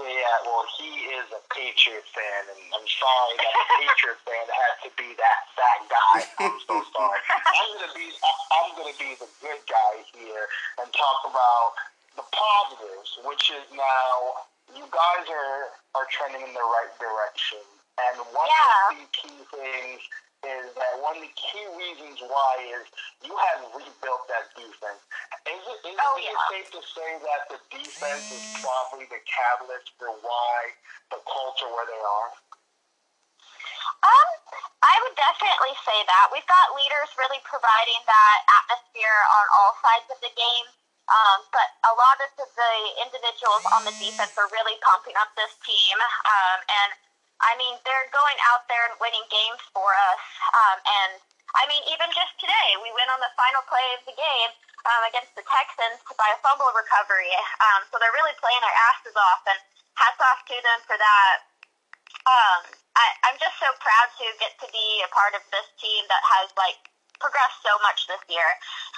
[0.04, 4.74] yeah, well, he is a Patriot fan, and I'm sorry that a Patriot fan had
[4.84, 6.18] to be that that guy.
[6.44, 7.20] I'm so sorry.
[7.32, 10.46] I'm gonna be I'm gonna be the good guy here
[10.82, 11.72] and talk about
[12.16, 14.44] the positives, which is now
[14.76, 17.64] you guys are are trending in the right direction.
[17.96, 18.92] And one Yeah.
[18.92, 20.00] of the key things
[20.44, 22.84] is that one of the key reasons why is
[23.24, 25.00] you have rebuilt that defense.
[25.48, 26.36] Is it, is, Oh, is yeah.
[26.36, 30.56] it safe to say that the defense is probably the catalyst for why
[31.10, 32.30] the Colts are where they are?
[34.06, 34.28] Um,
[34.82, 36.30] I would definitely say that.
[36.30, 40.66] We've got leaders really providing that atmosphere on all sides of the game.
[41.06, 45.54] Um, but a lot of the individuals on the defense are really pumping up this
[45.62, 45.96] team.
[46.26, 46.90] Um, and
[47.40, 50.22] I mean, they're going out there and winning games for us.
[50.52, 51.12] Um, and
[51.56, 54.50] I mean, even just today, we went on the final play of the game
[54.88, 57.32] um, against the Texans by a fumble recovery.
[57.60, 59.60] Um, so they're really playing their asses off, and
[59.96, 61.36] hats off to them for that.
[62.26, 62.60] Um,
[62.96, 66.22] I, I'm just so proud to get to be a part of this team that
[66.24, 66.80] has like
[67.20, 68.48] progressed so much this year.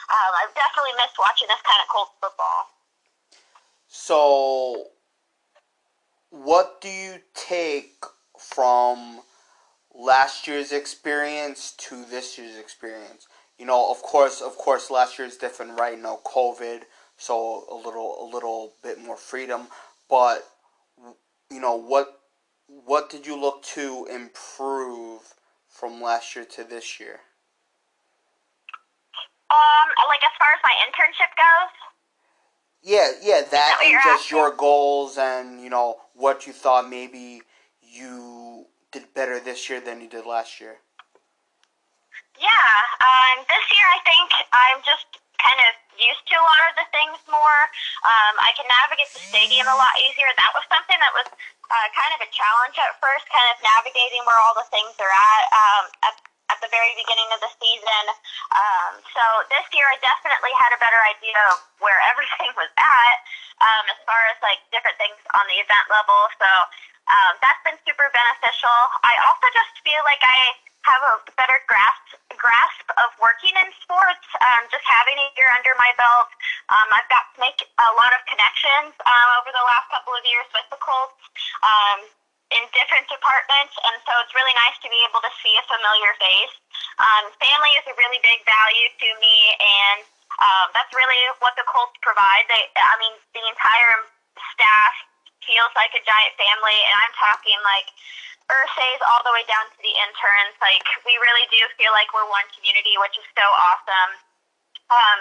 [0.08, 2.60] Um, I've definitely missed watching this kind of Colts football.
[3.88, 4.92] So,
[6.30, 8.04] what do you take
[8.38, 9.20] from
[9.94, 13.28] last year's experience to this year's experience?
[13.58, 15.98] You know, of course, of course, last year is different, right?
[16.00, 16.82] No COVID,
[17.16, 19.68] so a little, a little bit more freedom.
[20.10, 20.46] But
[21.50, 22.20] you know, what,
[22.68, 25.34] what did you look to improve
[25.68, 27.20] from last year to this year?
[29.50, 31.72] Um, like as far as my internship goes,
[32.82, 34.38] Yeah, yeah, that that and just asking?
[34.38, 37.42] your goals and you know what you thought maybe
[37.90, 40.76] you did better this year than you did last year.
[42.38, 42.70] Yeah,
[43.02, 46.86] um, this year I think I'm just kind of used to a lot of the
[46.94, 47.60] things more.
[48.06, 50.30] Um, I can navigate the stadium a lot easier.
[50.38, 54.22] That was something that was uh, kind of a challenge at first, kind of navigating
[54.22, 56.14] where all the things are at um, at,
[56.54, 58.04] at the very beginning of the season.
[58.54, 63.16] Um, so this year I definitely had a better idea of where everything was at
[63.58, 66.18] um, as far as like different things on the event level.
[66.38, 66.50] So
[67.08, 68.78] um, that's been super beneficial.
[69.04, 70.38] I also just feel like I
[70.88, 74.24] have a better grasp grasp of working in sports.
[74.38, 76.30] Um, just having a year under my belt,
[76.70, 80.22] um, I've got to make a lot of connections um, over the last couple of
[80.22, 81.18] years with the Colts
[81.66, 82.06] um,
[82.54, 86.12] in different departments, and so it's really nice to be able to see a familiar
[86.22, 86.54] face.
[87.02, 90.06] Um, family is a really big value to me, and
[90.38, 92.46] Um, that's really what the Colts provide.
[92.46, 94.06] They, I mean, the entire
[94.54, 94.94] staff
[95.48, 97.88] feels like a giant family, and I'm talking like
[98.52, 100.54] Irsays all the way down to the interns.
[100.60, 104.27] Like we really do feel like we're one community, which is so awesome.
[104.88, 105.18] Um,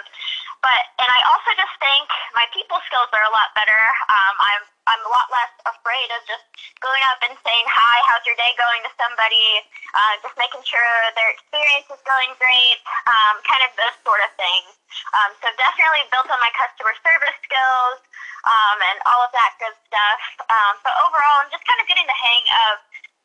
[0.64, 3.78] but and I also just think my people skills are a lot better.
[4.10, 6.48] Um, I'm I'm a lot less afraid of just
[6.80, 10.88] going up and saying hi, how's your day going to somebody, uh, just making sure
[11.12, 14.72] their experience is going great, um, kind of those sort of things.
[15.12, 18.00] Um, so definitely built on my customer service skills
[18.48, 20.20] um, and all of that good stuff.
[20.48, 22.74] Um, but overall, I'm just kind of getting the hang of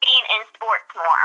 [0.03, 1.23] being in sports more.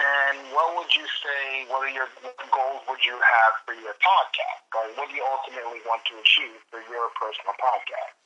[0.00, 2.08] And what would you say, what are your
[2.48, 4.64] goals would you have for your podcast?
[4.72, 8.16] Or what do you ultimately want to achieve for your personal podcast?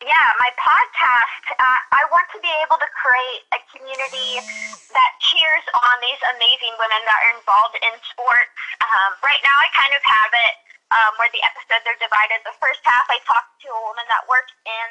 [0.00, 4.44] Yeah, my podcast, uh, I want to be able to create a community
[4.92, 8.52] that cheers on these amazing women that are involved in sports.
[8.84, 10.54] Um, right now, I kind of have it
[10.92, 12.44] um, where the episodes are divided.
[12.44, 14.88] The first half, I talk to a woman that works in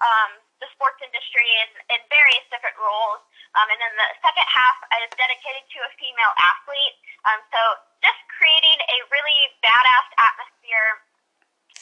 [0.00, 3.20] um, the sports industry in, in various different roles.
[3.56, 6.96] Um, and then the second half is dedicated to a female athlete.
[7.28, 7.60] Um, so
[8.00, 11.04] just creating a really badass atmosphere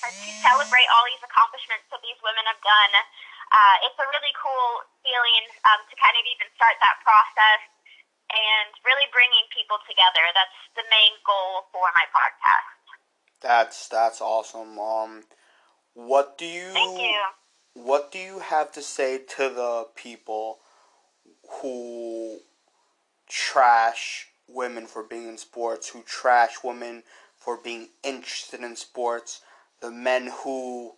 [0.02, 2.92] uh, to celebrate all these accomplishments that these women have done.
[3.54, 7.62] Uh, it's a really cool feeling um, to kind of even start that process
[8.32, 10.24] and really bringing people together.
[10.34, 12.74] That's the main goal for my podcast.
[13.38, 14.80] That's that's awesome.
[14.80, 15.22] Um,
[15.92, 16.72] what do you?
[16.72, 17.20] Thank you.
[17.74, 20.60] What do you have to say to the people
[21.60, 22.38] who
[23.28, 27.02] trash women for being in sports, who trash women
[27.36, 29.42] for being interested in sports,
[29.80, 30.92] the men who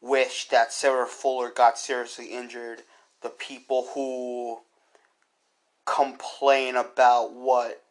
[0.00, 2.82] wish that Sarah Fuller got seriously injured,
[3.22, 4.60] the people who
[5.84, 7.82] complain about what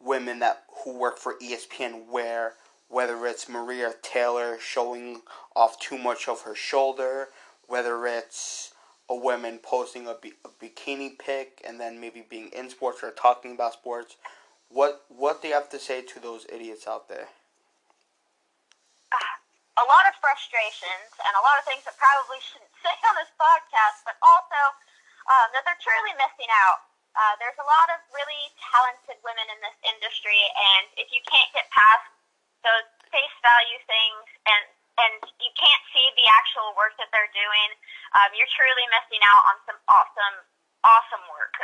[0.00, 2.54] women that who work for ESPN wear,
[2.88, 5.22] whether it's Maria Taylor showing
[5.54, 7.28] off too much of her shoulder,
[7.68, 8.72] whether it's
[9.08, 13.10] a woman posting a, bi- a bikini pic and then maybe being in sports or
[13.10, 14.16] talking about sports.
[14.68, 17.28] What what do you have to say to those idiots out there?
[19.76, 23.32] a lot of frustrations and a lot of things that probably shouldn't say on this
[23.36, 24.60] podcast, but also
[25.28, 26.88] um, that they're truly missing out.
[27.16, 31.48] Uh, there's a lot of really talented women in this industry, and if you can't
[31.56, 32.04] get past
[32.60, 34.64] those face value things and
[34.96, 37.70] and you can't see the actual work that they're doing,
[38.16, 40.36] um, you're truly missing out on some awesome,
[40.84, 41.56] awesome work.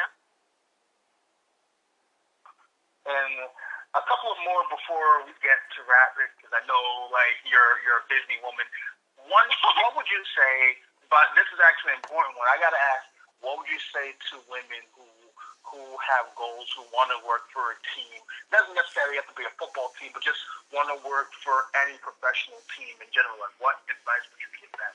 [3.09, 3.51] And
[3.93, 7.83] a couple of more before we get to wrap it, because I know like you're
[7.85, 8.65] you're a busy woman.
[9.27, 9.49] One,
[9.85, 10.81] what would you say?
[11.13, 12.49] But this is actually an important one.
[12.49, 13.05] I got to ask,
[13.45, 15.05] what would you say to women who
[15.67, 18.19] who have goals, who want to work for a team?
[18.53, 20.43] Doesn't necessarily have to be a football team, but just
[20.75, 23.39] want to work for any professional team in general.
[23.41, 24.95] Like, what advice would you give them?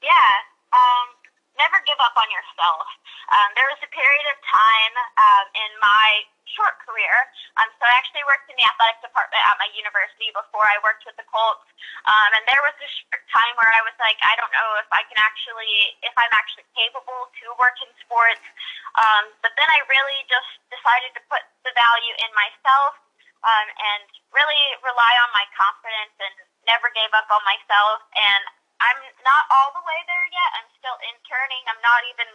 [0.00, 0.32] Yeah.
[0.72, 1.18] Um,
[1.60, 2.88] never give up on yourself.
[3.34, 7.14] Um, there was a period of time um, in my short career.
[7.58, 11.06] Um, so I actually worked in the athletic department at my university before I worked
[11.06, 11.66] with the Colts.
[12.06, 14.88] Um, and there was this short time where I was like, I don't know if
[14.90, 18.42] I can actually, if I'm actually capable to work in sports.
[18.98, 22.98] Um, but then I really just decided to put the value in myself
[23.46, 26.34] um, and really rely on my confidence and
[26.68, 28.04] never gave up on myself.
[28.12, 28.42] And
[28.80, 30.50] I'm not all the way there yet.
[30.56, 31.62] I'm still interning.
[31.68, 32.28] I'm not even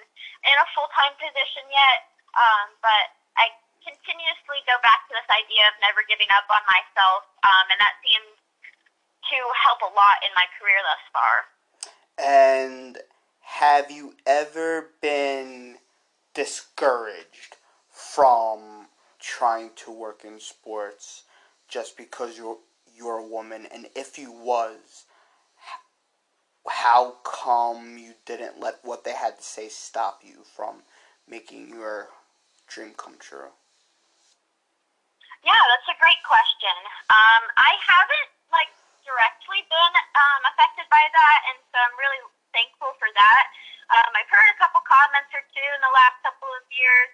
[0.46, 2.00] in a full time position yet.
[2.36, 3.06] Um, but
[3.40, 3.52] I
[3.86, 7.96] continuously go back to this idea of never giving up on myself, um, and that
[8.02, 8.34] seems
[9.30, 11.36] to help a lot in my career thus far.
[12.18, 12.98] And
[13.42, 15.78] have you ever been
[16.34, 17.58] discouraged
[17.90, 18.88] from
[19.20, 21.24] trying to work in sports
[21.68, 22.58] just because you're
[22.96, 23.68] you're a woman?
[23.74, 25.06] And if you was,
[26.68, 30.84] how come you didn't let what they had to say stop you from
[31.28, 32.10] making your
[32.68, 33.50] dream come true?
[35.46, 36.74] Yeah, that's a great question.
[37.14, 38.74] Um, I haven't like
[39.06, 42.18] directly been um, affected by that, and so I'm really
[42.50, 43.46] thankful for that.
[43.94, 47.10] Um, I've heard a couple comments or two in the last couple of years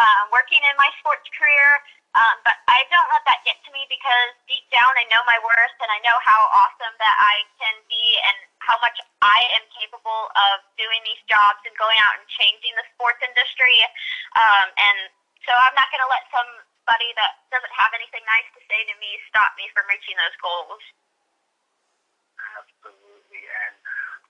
[0.00, 1.68] um, working in my sports career,
[2.16, 5.36] um, but I don't let that get to me because deep down I know my
[5.44, 9.64] worth and I know how awesome that I can be and how much I am
[9.76, 13.76] capable of doing these jobs and going out and changing the sports industry.
[14.40, 14.98] Um, and
[15.44, 18.94] so I'm not going to let somebody that doesn't have anything nice to say to
[19.02, 19.10] me
[19.54, 20.82] stop me from reaching those goals.
[22.58, 23.42] Absolutely.
[23.46, 23.74] And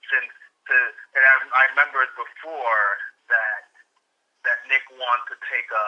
[0.05, 0.29] since
[0.69, 0.79] the,
[1.17, 2.85] and I, I remember before
[3.33, 3.65] that
[4.45, 5.87] that Nick wanted to take a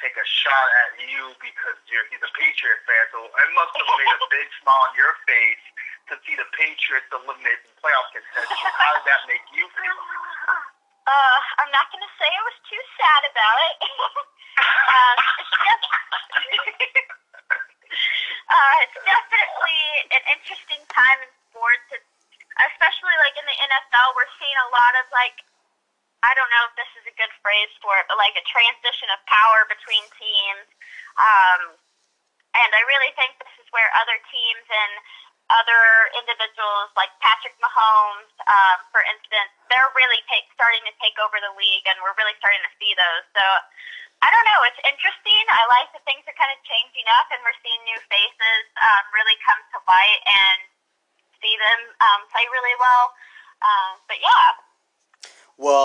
[0.00, 3.04] take a shot at you because you're he's a Patriot fan.
[3.12, 5.64] So it must have made a big smile on your face
[6.08, 8.64] to see the Patriots eliminated in playoff contention.
[8.80, 10.00] How did that make you feel?
[11.10, 13.76] Uh, I'm not gonna say I was too sad about it.
[14.94, 15.84] um, it's just,
[18.50, 22.04] uh, it's definitely an interesting time in sports, and
[22.66, 25.42] especially like in the NFL, we're seeing a lot of like,
[26.20, 29.08] I don't know if this is a good phrase for it, but like a transition
[29.12, 30.68] of power between teams.
[31.16, 31.60] Um,
[32.52, 34.92] and I really think this is where other teams and
[35.50, 35.82] other
[36.14, 41.50] individuals like Patrick Mahomes, um, for instance, they're really take, starting to take over the
[41.58, 43.24] league, and we're really starting to see those.
[43.34, 43.44] So
[44.22, 44.60] I don't know.
[44.68, 45.44] It's interesting.
[45.48, 49.02] I like that things are kind of changing up, and we're seeing new faces um,
[49.16, 50.60] really come to light and
[51.40, 53.16] see them um, play really well.
[53.60, 54.49] Um, but yeah,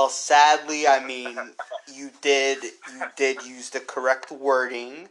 [0.05, 1.35] Well, sadly, I mean,
[1.91, 5.09] you did you did use the correct wording,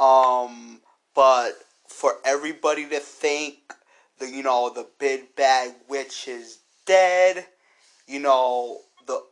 [0.00, 0.80] um,
[1.14, 1.52] but
[1.86, 3.54] for everybody to think
[4.18, 7.46] the you know the big bad witch is dead,
[8.08, 9.22] you know the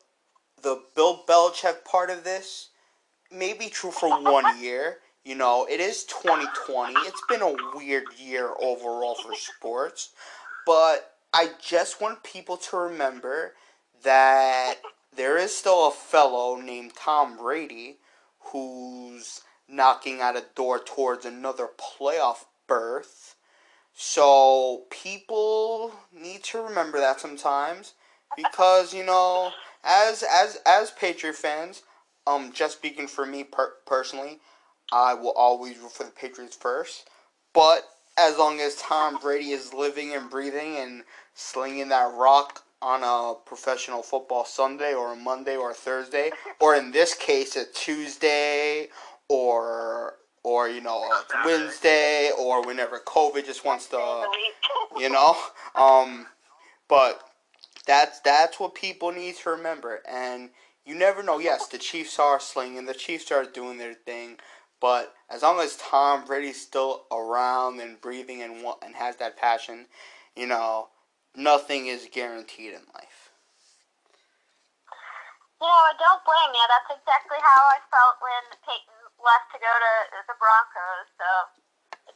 [0.63, 2.69] the Bill Belichick part of this
[3.33, 4.99] may be true for one year.
[5.25, 6.95] You know, it is 2020.
[7.01, 10.11] It's been a weird year overall for sports,
[10.65, 13.55] but I just want people to remember
[14.05, 14.77] that
[15.15, 17.99] there is still a fellow named Tom Brady
[18.39, 23.37] who's knocking at a door towards another playoff berth.
[23.93, 27.95] So people need to remember that sometimes
[28.37, 29.53] because you know,
[29.85, 31.83] as as as Patriot fans,
[32.27, 34.39] um, just speaking for me per- personally,
[34.93, 37.09] I will always root for the Patriots first.
[37.53, 37.85] But
[38.17, 41.05] as long as Tom Brady is living and breathing and
[41.35, 46.75] slinging that rock on a professional football Sunday or a Monday or a Thursday, or
[46.75, 48.89] in this case a Tuesday
[49.29, 51.07] or or you know
[51.45, 54.25] Wednesday or whenever COVID just wants to
[54.97, 55.37] you know?
[55.75, 56.27] Um
[56.89, 57.23] but
[57.87, 60.01] that's that's what people need to remember.
[60.09, 60.51] And
[60.87, 61.39] you never know.
[61.39, 62.87] Yes the chiefs are slinging.
[62.87, 64.39] The chiefs are doing their thing.
[64.81, 69.87] But as long as tom brady's still around and breathing and and has that passion
[70.35, 70.89] you know
[71.37, 73.31] nothing is guaranteed in life
[75.61, 76.65] You know, I don't blame you.
[76.73, 79.93] That's exactly how I felt when Peyton left to go to
[80.25, 81.09] the Broncos.
[81.21, 81.29] So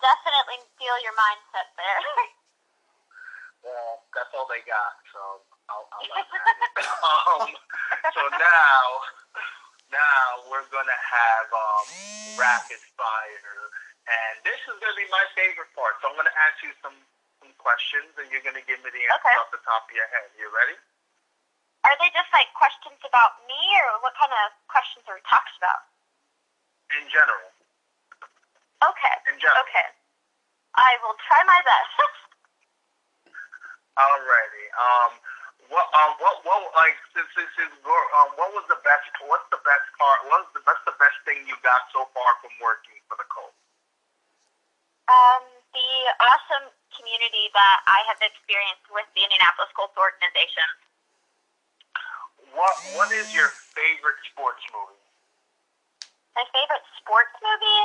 [0.01, 2.01] definitely feel your mindset there.
[3.65, 5.41] Well, that's all they got, so
[5.73, 6.85] I'll, I'll let that.
[6.85, 7.49] um,
[8.13, 8.85] so now,
[9.89, 11.87] now we're gonna have um,
[12.37, 13.61] rapid fire,
[14.05, 15.97] and this is gonna be my favorite part.
[16.05, 17.14] So I'm gonna ask you some, some
[17.65, 19.41] questions, and you're gonna give me the answers Okay.
[19.41, 20.29] off the top of your head.
[20.37, 20.77] You ready?
[21.89, 23.57] Are they just like questions about me,
[23.89, 25.89] or what kind of questions are we talking about?
[26.93, 27.49] In general.
[28.85, 29.17] Okay.
[29.33, 29.65] In general.
[29.65, 29.89] Okay.
[30.77, 31.93] I will try my best.
[33.97, 34.67] Alrighty.
[34.77, 35.11] Um,
[35.73, 39.63] what, um, what, what, like, since this is, um, what was the best, what's the
[39.65, 43.17] best part, what's the, what's the best thing you got so far from working for
[43.17, 43.55] the Colts?
[45.09, 45.45] um,
[45.77, 45.91] the
[46.21, 50.67] awesome community that I have experienced with the Indianapolis Colts organization.
[52.55, 55.03] What, what is your favorite sports movie?
[56.39, 57.83] My favorite sports movie?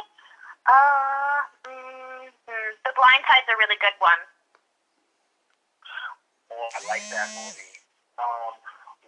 [0.69, 1.37] Uh,
[1.69, 4.21] mm, hmm, The Blind Side's a really good one.
[6.53, 7.73] Oh, I like that movie.
[8.17, 8.53] Um,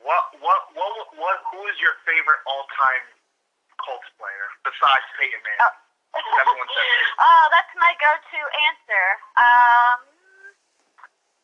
[0.01, 3.05] what, what, what, what, who is your favorite all-time
[3.81, 5.65] Colts player besides Peyton Manning?
[5.65, 5.80] Oh.
[6.15, 7.23] Everyone says Peyton.
[7.23, 8.41] oh, that's my go-to
[8.71, 9.05] answer.
[9.39, 9.99] Um,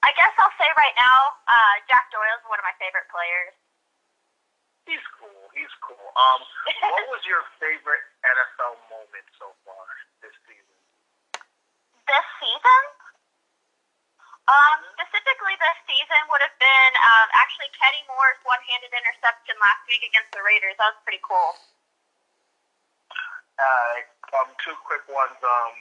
[0.04, 3.56] I guess I'll say right now, uh, Jack Doyle's one of my favorite players.
[4.88, 5.52] He's cool.
[5.52, 6.00] He's cool.
[6.16, 6.40] Um,
[6.96, 9.84] what was your favorite NFL moment so far
[10.24, 10.78] this season?
[12.08, 12.84] This season?
[14.48, 20.08] Um, specifically this season would have been um, actually Kenny Moore's one-handed interception last week
[20.08, 20.80] against the Raiders.
[20.80, 21.52] That was pretty cool.
[23.58, 23.94] Uh,
[24.38, 25.38] um, two quick ones.
[25.42, 25.74] Um,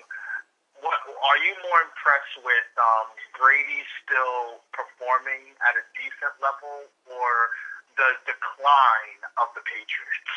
[0.80, 2.68] what are you more impressed with?
[2.76, 7.32] Um, Brady still performing at a decent level, or
[7.96, 10.36] the decline of the Patriots?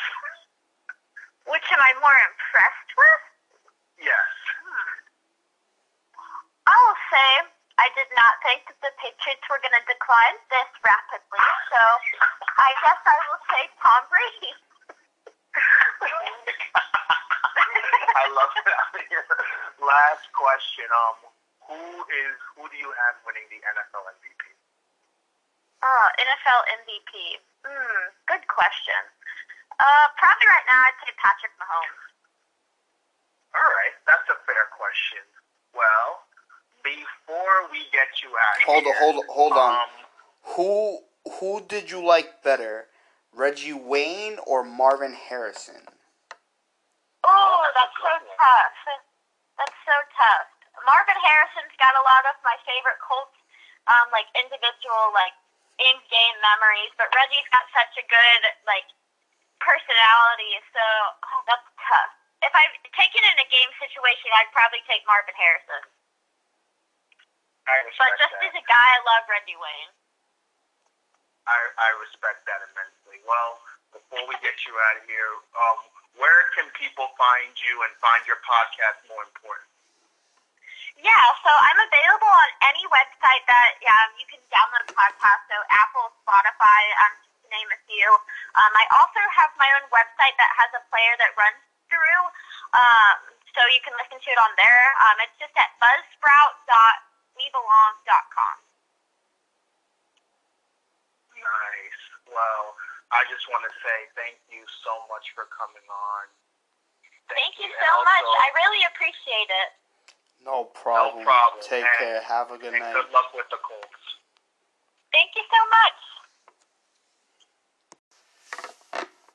[1.52, 3.22] Which am I more impressed with?
[4.00, 4.28] yes.
[6.68, 7.30] I'll say
[7.80, 11.82] I did not think that the Patriots were going to decline this rapidly, so
[12.60, 14.54] I guess I will say Tom Brady.
[18.16, 19.02] I love that.
[19.80, 20.86] Last question.
[20.90, 21.16] Um,
[21.70, 24.42] who is who do you have winning the NFL MVP?
[25.82, 27.12] Oh, NFL MVP.
[27.64, 29.00] Hmm, good question.
[29.80, 32.04] Uh, probably right now I'd say Patrick Mahomes.
[33.56, 35.24] All right, that's a fair question.
[35.74, 36.26] Well,
[36.84, 39.74] before we get you out Hold on, here, hold on, hold on.
[39.74, 39.90] Um,
[40.56, 40.98] Who
[41.38, 42.86] who did you like better,
[43.34, 45.82] Reggie Wayne or Marvin Harrison?
[47.74, 48.78] That's so tough.
[49.58, 50.48] That's so tough.
[50.86, 53.36] Marvin Harrison's got a lot of my favorite Colts,
[53.90, 55.34] um, like individual, like
[55.76, 56.92] in-game memories.
[56.96, 58.88] But Reggie's got such a good like
[59.60, 60.84] personality, so
[61.36, 62.12] oh, that's tough.
[62.40, 62.64] If I
[62.96, 65.84] take it in a game situation, I'd probably take Marvin Harrison.
[67.68, 68.48] I But just that.
[68.48, 69.92] as a guy, I love Reggie Wayne.
[71.44, 73.20] I, I respect that immensely.
[73.28, 73.60] Well,
[73.92, 75.78] before we get you out of here, um,
[76.18, 79.70] where can people find you and find your podcast more important?
[81.00, 86.12] Yeah, so I'm available on any website that um, you can download podcasts, so Apple,
[86.20, 88.04] Spotify, um, just to name a few.
[88.60, 91.56] Um, I also have my own website that has a player that runs
[91.88, 92.20] through,
[92.76, 94.92] um, so you can listen to it on there.
[95.08, 98.56] Um, it's just at buzzsprout.webelong.com.
[101.40, 102.02] Nice.
[102.28, 102.76] Well,
[103.10, 106.24] I just want to say thank you so much for coming on.
[107.30, 108.26] Thank you and so much.
[108.38, 109.70] I really appreciate it.
[110.42, 111.22] No problem.
[111.22, 112.20] No problem, Take and- care.
[112.22, 112.94] Have a good and night.
[112.94, 114.04] good luck with the Colts.
[115.12, 115.98] Thank you so much.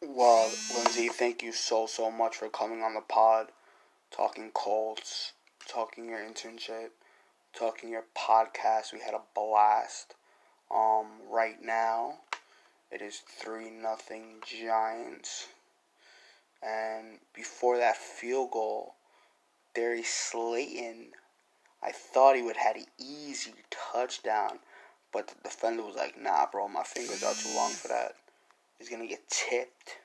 [0.01, 3.47] Well, Lindsey, thank you so so much for coming on the pod,
[4.11, 5.34] talking Colts,
[5.67, 6.89] talking your internship,
[7.57, 8.93] talking your podcast.
[8.93, 10.15] We had a blast.
[10.73, 12.19] Um, right now,
[12.95, 15.47] it is three nothing Giants,
[16.63, 18.95] and before that field goal,
[19.73, 21.07] Darius Slayton,
[21.83, 24.59] I thought he would have had an easy touchdown,
[25.11, 28.15] but the defender was like, "Nah, bro, my fingers are too long for that."
[28.77, 29.97] He's gonna get tipped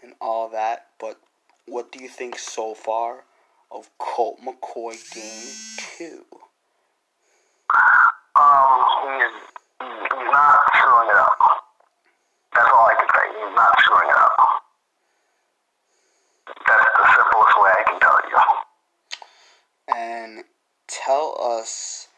[0.00, 0.88] and all that.
[0.98, 1.20] But
[1.66, 3.24] what do you think so far
[3.70, 6.24] of Colt McCoy game two?
[8.34, 9.32] Um, he's,
[9.82, 11.35] he's not screwing it up.
[12.56, 13.24] That's all I can say.
[13.36, 14.32] He's not screwing it up.
[16.66, 18.40] That's the simplest way I can tell you.
[19.94, 20.44] And
[20.88, 22.08] tell us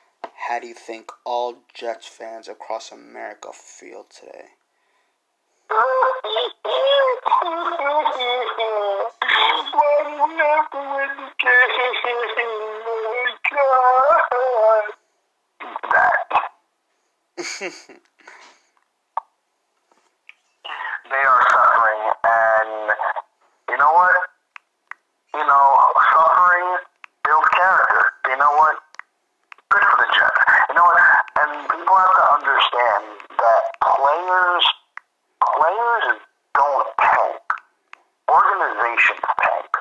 [0.47, 4.55] how do you think all Jets fans across America feel today?
[5.69, 6.13] Why
[10.05, 11.59] do we have to win the game?
[12.91, 14.85] Oh my god.
[15.93, 16.29] That.
[21.09, 22.93] They are suffering, and
[23.73, 24.17] you know what?
[25.35, 25.67] You know,
[26.13, 26.69] suffering
[27.25, 28.03] builds character.
[28.29, 28.77] You know what?
[29.73, 30.41] Good for the Jets.
[30.69, 31.01] You know what?
[31.45, 33.03] And people have to understand
[33.37, 34.65] that players,
[35.41, 36.07] players
[36.57, 37.45] don't tank.
[38.29, 39.73] Organizations tank.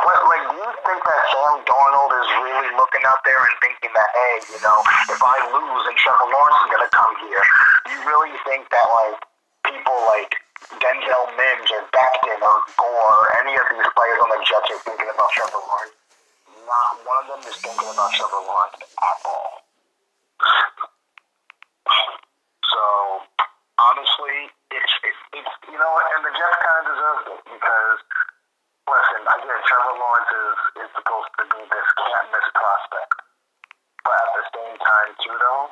[0.00, 4.08] Like, do you think that Sam Darnold is really looking out there and thinking that,
[4.14, 4.78] hey, you know,
[5.12, 7.44] if I lose and Trevor Lawrence is going to come here,
[7.84, 9.20] do you really think that, like,
[9.70, 10.34] people like
[10.82, 15.06] Denzel Mims or Becton or Gore any of these players on the Jets are thinking
[15.06, 15.94] about Trevor Lawrence?
[16.66, 19.50] Not one of them is thinking about Trevor Lawrence at all.
[22.66, 22.82] So,
[23.78, 27.98] honestly, it's, it's, it's you know, and the Jets kind of deserved it because,
[28.90, 33.14] listen, it, Trevor Lawrence is, is supposed to be this can't miss prospect.
[34.02, 35.66] But at the same time, too, though,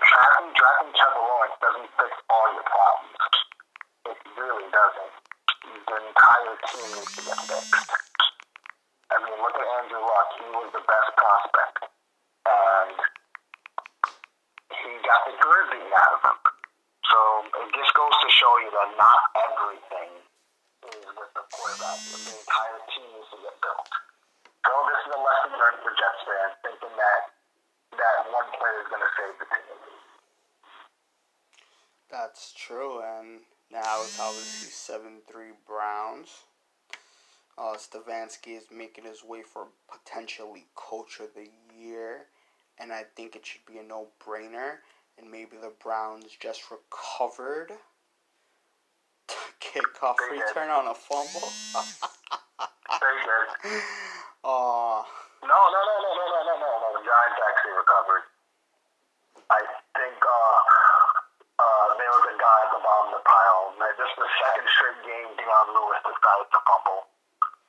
[0.00, 3.20] drafting, drafting Trevor Lawrence doesn't fix all your problems.
[4.08, 5.14] It really doesn't.
[5.60, 7.92] The entire team needs to get fixed.
[9.10, 10.28] I mean, look at Andrew Luck.
[10.38, 11.76] He was the best prospect.
[12.46, 12.96] And
[14.70, 16.38] he got the career beaten out of him.
[17.10, 17.18] So
[17.66, 19.20] it just goes to show you that not
[19.50, 20.10] everything
[20.94, 21.98] is with the quarterback.
[22.06, 23.90] The entire team needs to get built.
[24.62, 27.20] So this is a lesson learned for Jets fans, thinking that
[27.98, 29.79] that one player is going to save the team.
[32.10, 33.40] That's true, and
[33.70, 36.28] now it's obviously 7 3 Browns.
[37.56, 41.48] Uh, Stefanski is making his way for potentially Coach of the
[41.78, 42.26] Year,
[42.78, 44.78] and I think it should be a no brainer.
[45.18, 47.72] And maybe the Browns just recovered.
[49.60, 51.52] Kickoff return on a fumble.
[54.42, 55.04] Aw.
[55.44, 56.88] No, no, no, no, no, no, no, no, no.
[56.96, 58.24] The Giants actually recovered.
[59.52, 59.60] I
[60.00, 60.56] think uh,
[62.00, 63.76] there was a guy at the bottom of the pile.
[63.76, 67.02] Man, This is the second straight game Dion Lewis decided to fumble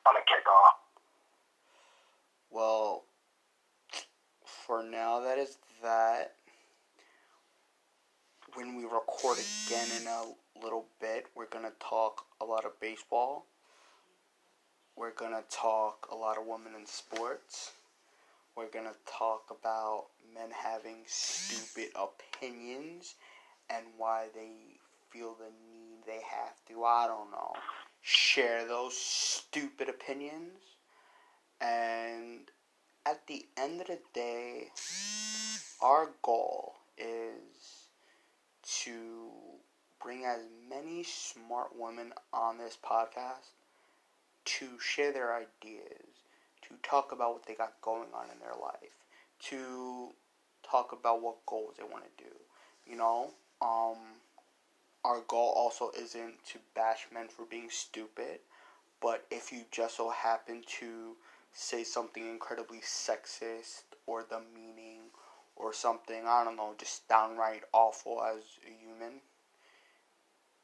[0.07, 0.75] on a kickoff.
[2.49, 3.03] Well,
[4.65, 6.35] for now, that is that.
[8.55, 10.23] When we record again in a
[10.61, 13.45] little bit, we're going to talk a lot of baseball.
[14.95, 17.71] we're gonna talk a lot of women in sports.
[18.55, 23.15] We're gonna talk about men having stupid opinions
[23.69, 24.51] and why they
[25.09, 25.70] feel the need
[26.05, 27.53] they have to, I don't know,
[28.01, 30.59] share those stupid opinions.
[31.59, 32.49] And
[33.05, 34.69] at the end of the day,
[35.81, 37.87] our goal is
[38.83, 39.29] to
[40.03, 43.51] bring as many smart women on this podcast
[44.43, 46.07] to share their ideas,
[46.63, 48.97] to talk about what they got going on in their life,
[49.39, 50.09] to
[50.69, 52.29] talk about what goals they want to do.
[52.85, 53.31] You know,
[53.61, 53.97] um,
[55.03, 58.39] our goal also isn't to bash men for being stupid,
[59.01, 61.15] but if you just so happen to
[61.53, 65.09] say something incredibly sexist or demeaning
[65.55, 69.21] or something, I don't know, just downright awful as a human,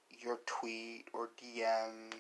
[0.10, 2.14] your tweet or DM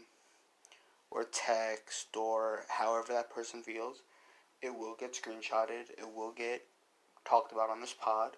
[1.09, 3.97] or text or however that person feels,
[4.61, 6.63] it will get screenshotted, it will get
[7.25, 8.31] talked about on this pod,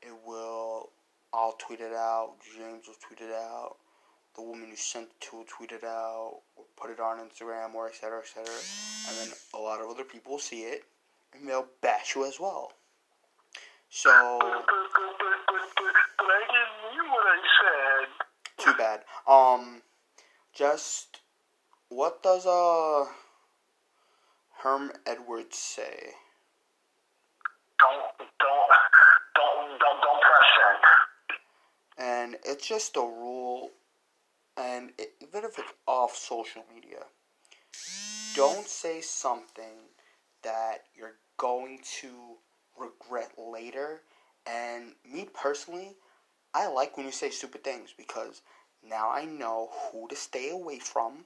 [0.00, 0.90] it will,
[1.34, 3.76] I'll tweet it out, James will tweet it out,
[4.36, 7.74] the woman you sent it to will tweet it out, or put it on Instagram,
[7.74, 8.44] or etc., etc.,
[9.08, 10.84] and then a lot of other people will see it,
[11.34, 12.72] and they'll bash you as well.
[13.88, 14.62] So, I
[16.48, 18.08] didn't mean what I said.
[18.64, 19.00] too bad.
[19.26, 19.82] Um,
[20.54, 21.20] just
[21.88, 23.04] what does uh
[24.62, 26.14] Herm Edwards say?
[27.78, 28.68] Don't, don't,
[29.34, 30.80] don't, don't press send.
[31.98, 33.70] And it's just a rule,
[34.56, 37.04] and it, even if it's off social media,
[38.34, 39.90] don't say something
[40.42, 42.10] that you're going to
[42.78, 44.02] regret later.
[44.46, 45.96] And me personally,
[46.54, 48.42] I like when you say stupid things because
[48.88, 51.24] now I know who to stay away from,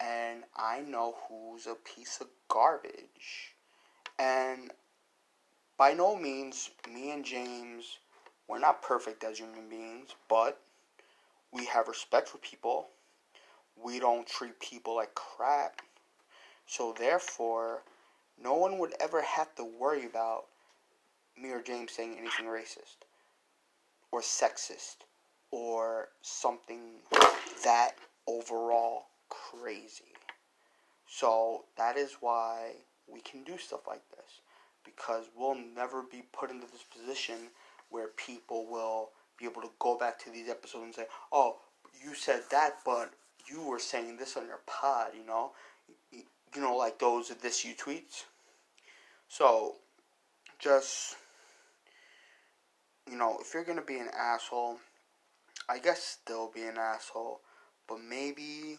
[0.00, 3.54] and I know who's a piece of garbage.
[4.18, 4.72] And
[5.76, 7.98] by no means, me and James,
[8.50, 10.60] we're not perfect as human beings, but
[11.52, 12.88] we have respect for people.
[13.80, 15.82] We don't treat people like crap.
[16.66, 17.84] So therefore,
[18.42, 20.46] no one would ever have to worry about
[21.40, 23.06] me or James saying anything racist
[24.10, 24.96] or sexist
[25.52, 26.80] or something
[27.62, 27.92] that
[28.26, 30.14] overall crazy.
[31.06, 32.72] So that is why
[33.06, 34.40] we can do stuff like this
[34.84, 37.36] because we'll never be put into this position
[37.90, 41.60] where people will be able to go back to these episodes and say, "Oh,
[42.02, 43.12] you said that, but
[43.46, 45.54] you were saying this on your pod," you know,
[46.10, 48.24] you know, like those of this you tweets.
[49.28, 49.76] So,
[50.58, 51.16] just
[53.06, 54.80] you know, if you're gonna be an asshole,
[55.68, 57.40] I guess still be an asshole,
[57.88, 58.78] but maybe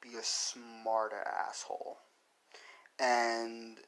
[0.00, 1.98] be a smarter asshole.
[2.98, 3.78] And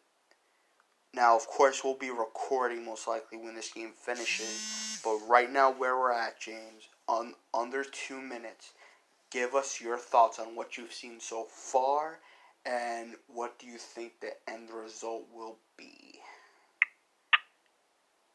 [1.13, 5.01] now, of course, we'll be recording most likely when this game finishes.
[5.03, 8.73] But right now, where we're at, James, on under two minutes,
[9.31, 12.21] give us your thoughts on what you've seen so far,
[12.65, 16.21] and what do you think the end result will be.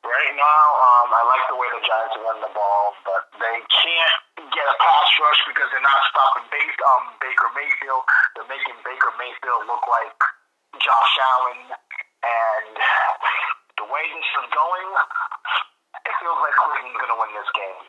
[0.04, 4.18] Right now, um, I like the way the Giants running the ball, but they can't
[4.52, 8.04] get a pass rush because they're not stopping Baker, um, Baker Mayfield.
[8.36, 10.14] They're making Baker Mayfield look like
[10.78, 11.74] Josh Allen,
[12.26, 12.74] and
[13.78, 14.90] the way this is going,
[16.02, 17.80] it feels like Cleveland's going to win this game.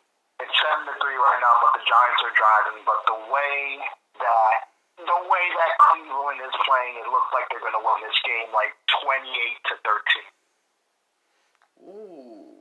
[0.45, 2.85] It's seven to three right now, but the Giants are driving.
[2.85, 3.81] But the way
[4.21, 4.57] that
[5.01, 8.53] the way that Cleveland is playing, it looks like they're going to win this game
[8.53, 10.29] like twenty-eight to thirteen.
[11.81, 12.53] Ooh,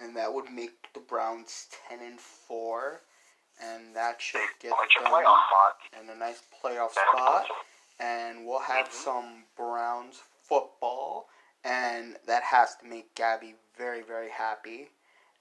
[0.00, 3.04] and that would make the Browns ten and four,
[3.60, 5.12] and that should get them
[6.00, 7.44] in a nice playoff spot.
[8.00, 9.04] And we'll have mm-hmm.
[9.04, 11.28] some Browns football,
[11.64, 14.90] and that has to make Gabby very, very happy,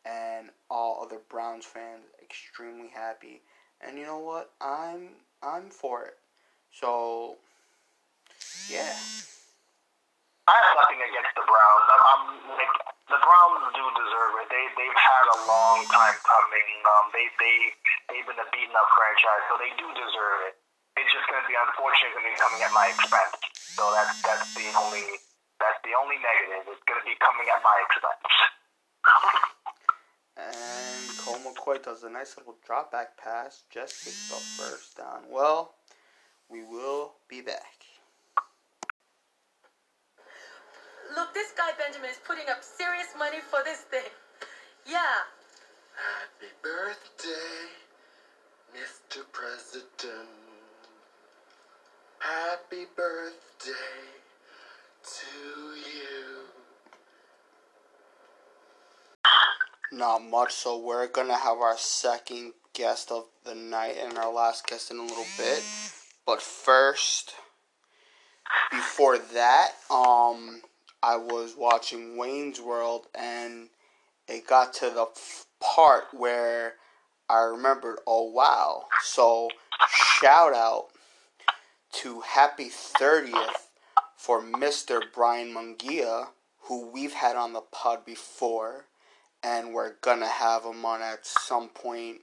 [0.05, 3.41] and all other Browns fans extremely happy.
[3.81, 4.51] And you know what?
[4.61, 6.21] I'm I'm for it.
[6.69, 7.41] So,
[8.69, 8.93] yeah.
[10.45, 11.85] I have nothing against the Browns.
[11.89, 12.21] I'm,
[12.53, 12.75] like
[13.09, 14.47] the Browns do deserve it.
[14.53, 16.69] They they've had a long time coming.
[16.85, 17.55] Um, they they
[18.13, 20.58] they've been a beaten up franchise, so they do deserve it.
[20.99, 23.39] It's just going to be unfortunate going to be coming at my expense.
[23.71, 25.03] So that's that's the only
[25.55, 26.67] that's the only negative.
[26.75, 28.35] It's going to be coming at my expense.
[30.35, 35.27] And Colt McCoy does a nice little drop back pass, just gets the first down.
[35.31, 35.75] Well,
[36.49, 37.87] we will be back.
[41.15, 44.11] Look, this guy Benjamin is putting up serious money for this thing.
[44.85, 45.23] Yeah.
[45.95, 47.71] Happy birthday,
[48.75, 49.23] Mr.
[49.31, 50.48] President.
[52.19, 53.71] Happy birthday
[55.03, 55.25] to
[55.75, 56.47] you.
[59.91, 64.67] Not much, so we're gonna have our second guest of the night and our last
[64.67, 65.63] guest in a little bit.
[66.25, 67.35] But first,
[68.69, 70.61] before that, um,
[71.01, 73.69] I was watching Wayne's World and
[74.27, 76.73] it got to the f- part where
[77.29, 78.83] I remembered, oh wow.
[79.03, 79.49] So,
[80.19, 80.89] shout out
[81.93, 83.67] to happy 30th
[84.15, 85.01] for Mr.
[85.13, 86.27] Brian Mungia,
[86.63, 88.85] who we've had on the pod before,
[89.43, 92.17] and we're gonna have him on at some point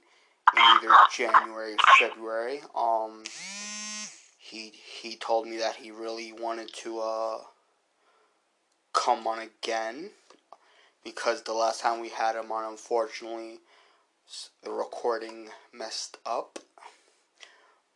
[0.55, 2.61] in either January, February.
[2.75, 3.23] Um,
[4.37, 7.37] he he told me that he really wanted to uh
[8.93, 10.11] come on again
[11.03, 13.59] because the last time we had him on, unfortunately,
[14.63, 16.59] the recording messed up.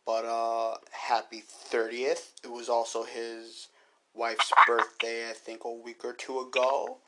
[0.04, 2.30] But uh, happy 30th.
[2.44, 3.68] It was also his
[4.14, 6.98] wife's birthday, I think, a week or two ago.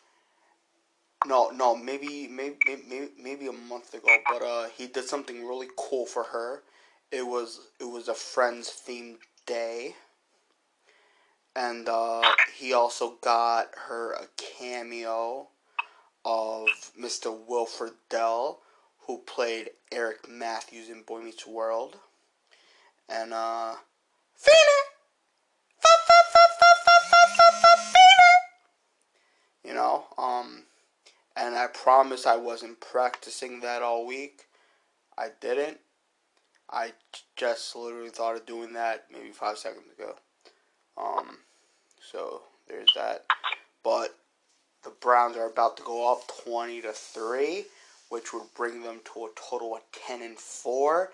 [1.26, 2.56] No, no, maybe, maybe,
[2.88, 4.08] maybe, maybe a month ago.
[4.28, 6.62] But uh, he did something really cool for her.
[7.10, 9.94] It was, it was a friends themed day,
[11.54, 12.22] and uh,
[12.56, 15.48] he also got her a cameo
[16.24, 16.66] of
[17.00, 17.36] Mr.
[17.46, 18.58] Will Friedle,
[19.06, 21.98] who played Eric Matthews in Boy Meets World
[23.08, 23.74] and uh
[24.34, 24.56] Feeney!
[29.64, 30.64] You know, um
[31.36, 34.44] and I promise I wasn't practicing that all week.
[35.18, 35.78] I didn't.
[36.70, 36.92] I
[37.36, 40.16] just literally thought of doing that maybe five seconds ago.
[40.96, 41.38] Um
[42.00, 43.24] so there's that.
[43.82, 44.14] But
[44.84, 47.64] the Browns are about to go up twenty to three,
[48.10, 51.10] which would bring them to a total of ten and four.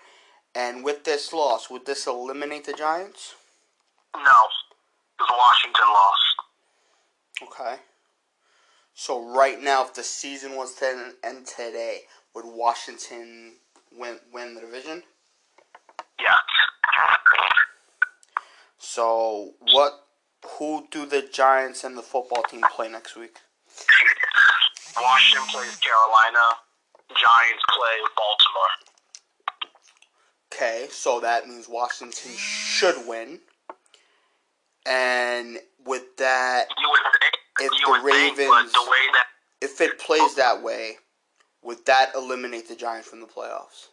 [0.55, 3.35] And with this loss, would this eliminate the Giants?
[4.13, 4.21] No,
[5.17, 6.31] because Washington lost.
[7.43, 7.75] Okay.
[8.93, 12.01] So right now, if the season was to end today,
[12.35, 13.53] would Washington
[13.97, 15.03] win win the division?
[16.19, 16.35] Yeah.
[18.77, 20.05] So what?
[20.57, 23.37] Who do the Giants and the football team play next week?
[24.97, 26.57] Washington plays Carolina.
[27.09, 28.80] Giants play Baltimore.
[30.53, 33.39] Okay, so that means Washington should win.
[34.85, 37.37] And with that, You would think.
[37.59, 39.27] If the Ravens- the way that
[39.61, 40.97] if it plays that way,
[41.61, 43.87] would that eliminate the Giants from the playoffs?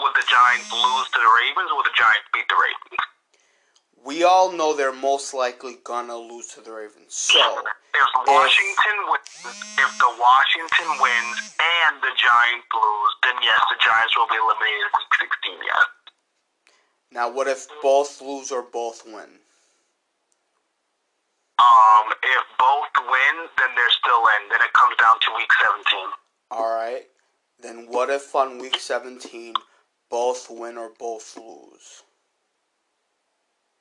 [0.00, 2.98] would the Giants lose to the Ravens, or would the Giants beat the Ravens?
[4.04, 7.14] We all know they're most likely gonna lose to the Ravens.
[7.14, 7.38] So,
[7.94, 9.46] If Washington wins,
[9.78, 14.80] if the Washington wins and the Giants lose, then yes, the Giants will be eliminated
[14.80, 15.58] in Week 16.
[15.64, 15.84] Yes.
[17.10, 19.38] now what if both lose or both win?
[21.58, 24.48] Um, if both win, then they're still in.
[24.48, 26.10] Then it comes down to Week 17.
[26.50, 27.06] Alright.
[27.60, 29.54] Then what if on week 17
[30.10, 32.02] both win or both lose?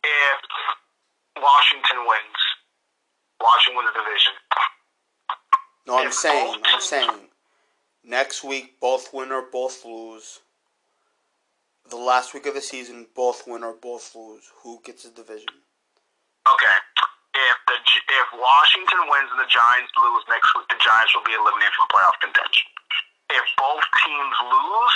[0.03, 0.39] If
[1.41, 2.41] Washington wins,
[3.41, 4.33] Washington wins the division.
[5.87, 7.29] No, I'm If saying, both I'm saying,
[8.03, 10.39] next week both win or both lose.
[11.89, 14.49] The last week of the season, both win or both lose.
[14.63, 15.49] Who gets the division?
[16.47, 16.77] Okay.
[17.33, 21.33] If the if Washington wins and the Giants lose next week, the Giants will be
[21.33, 22.67] eliminated from playoff contention.
[23.31, 24.95] If both teams lose,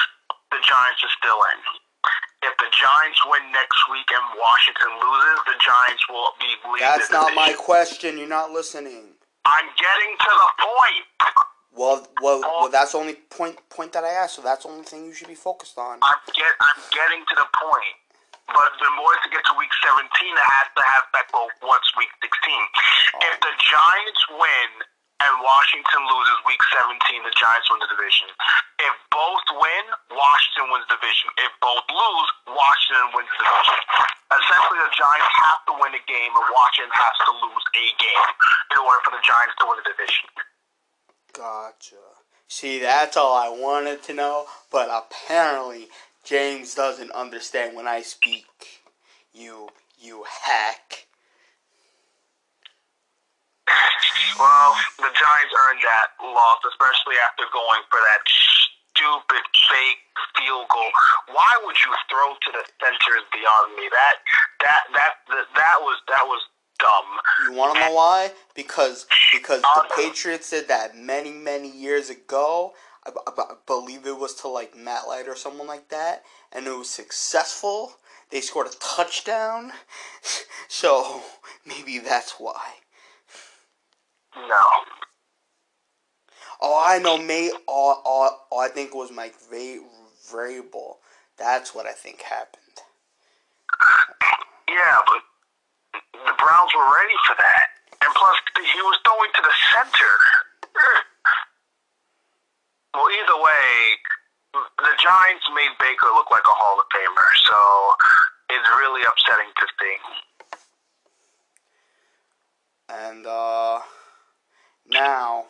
[0.51, 1.59] the Giants are still in.
[2.45, 7.09] If the Giants win next week and Washington loses, the Giants will be leading That's
[7.09, 8.21] not my question.
[8.21, 9.17] You're not listening.
[9.45, 11.05] I'm getting to the point.
[11.73, 12.69] Well, well, well.
[12.69, 14.37] That's the only point point that I asked.
[14.37, 15.99] So that's the only thing you should be focused on.
[16.05, 17.97] I'm get I'm getting to the point.
[18.45, 21.87] But in order to get to week 17, it has to have that go once
[21.97, 22.29] week 16.
[23.25, 24.69] If the Giants win
[25.23, 28.27] and Washington loses week 17, the Giants win the division.
[28.83, 31.31] If both win, Washington wins the division.
[31.39, 33.79] If both lose, Washington wins the division.
[34.35, 38.27] Essentially, the Giants have to win a game, and Washington has to lose a game
[38.75, 40.27] in order for the Giants to win the division.
[41.31, 42.03] Gotcha.
[42.47, 45.87] See, that's all I wanted to know, but apparently
[46.23, 48.83] James doesn't understand when I speak.
[49.33, 51.04] You, you hack.
[54.37, 60.03] Well, the Giants earned that loss, especially after going for that stupid fake
[60.37, 60.91] field goal.
[61.31, 63.89] Why would you throw to the center is beyond me.
[63.91, 64.15] That
[64.61, 66.41] that that that, that was that was
[66.79, 67.09] dumb.
[67.49, 68.31] You want to know why?
[68.55, 72.73] Because because the Patriots did that many many years ago.
[73.05, 76.67] I, I I believe it was to like Matt Light or someone like that, and
[76.67, 77.93] it was successful.
[78.31, 79.71] They scored a touchdown,
[80.67, 81.21] so
[81.65, 82.84] maybe that's why.
[84.35, 84.65] No.
[86.61, 87.51] Oh, I know, mate.
[87.67, 89.83] Oh, oh, oh, I think it was Mike Va-
[90.31, 90.97] Vrabel.
[91.37, 92.61] That's what I think happened.
[94.69, 95.21] Yeah, but
[96.13, 97.67] the Browns were ready for that.
[98.01, 100.13] And plus, he was throwing to the center.
[102.95, 103.99] Well, either way,
[104.55, 107.59] the Giants made Baker look like a Hall of Famer, so
[108.55, 109.95] it's really upsetting to see.
[112.87, 113.79] And uh,
[114.89, 115.45] now,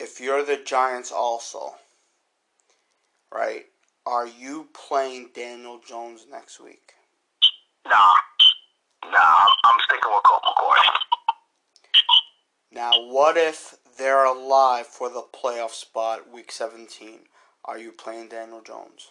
[0.00, 1.74] if you're the Giants also,
[3.32, 3.66] right?
[4.06, 6.94] Are you playing Daniel Jones next week?
[7.86, 8.14] Nah.
[9.04, 10.76] Nah, I'm, I'm sticking with Colt McCoy.
[12.72, 17.20] Now, what if they're alive for the playoff spot week 17?
[17.64, 19.10] Are you playing Daniel Jones?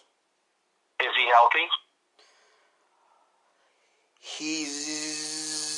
[1.00, 1.68] Is he healthy?
[4.20, 5.68] He's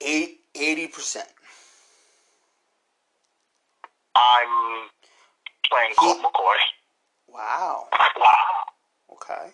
[0.00, 1.22] 80%.
[4.20, 4.88] I'm
[5.68, 6.60] playing Colt McCoy.
[7.28, 7.88] Wow.
[8.18, 9.14] Wow.
[9.14, 9.52] Okay.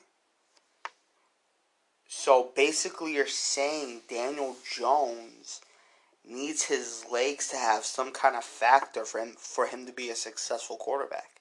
[2.08, 5.60] So basically, you're saying Daniel Jones
[6.26, 10.10] needs his legs to have some kind of factor for him for him to be
[10.10, 11.38] a successful quarterback.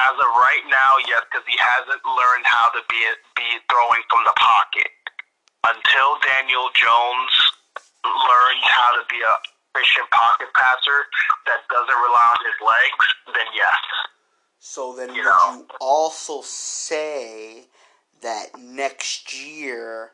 [0.00, 3.00] As of right now, yes, because he hasn't learned how to be
[3.36, 4.88] be throwing from the pocket.
[5.66, 7.34] Until Daniel Jones
[8.06, 11.06] learns how to be a efficient pocket passer
[11.46, 13.76] that doesn't rely on his legs, then yes.
[14.58, 15.54] So then, You would know.
[15.58, 17.66] you also say
[18.22, 20.12] that next year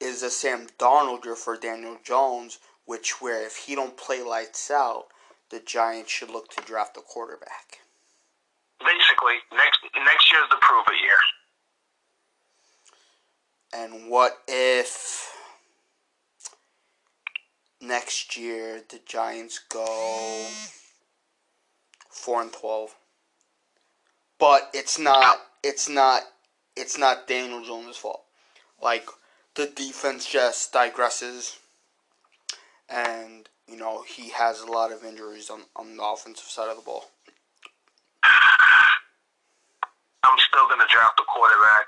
[0.00, 4.70] is a Sam Darnold year for Daniel Jones, which where if he don't play lights
[4.70, 5.06] out,
[5.50, 7.78] the Giants should look to draft a quarterback.
[8.80, 11.16] Basically, next next year's the prove it year.
[13.72, 15.32] And what if
[17.80, 20.46] next year the Giants go
[22.10, 22.94] four and twelve?
[24.38, 26.22] But it's not it's not
[26.76, 28.22] it's not Daniel Jones' fault.
[28.82, 29.08] Like
[29.54, 31.58] the defense just digresses
[32.88, 36.76] and you know he has a lot of injuries on, on the offensive side of
[36.76, 37.06] the ball.
[38.22, 38.30] I'm
[40.38, 41.86] still to draft a quarterback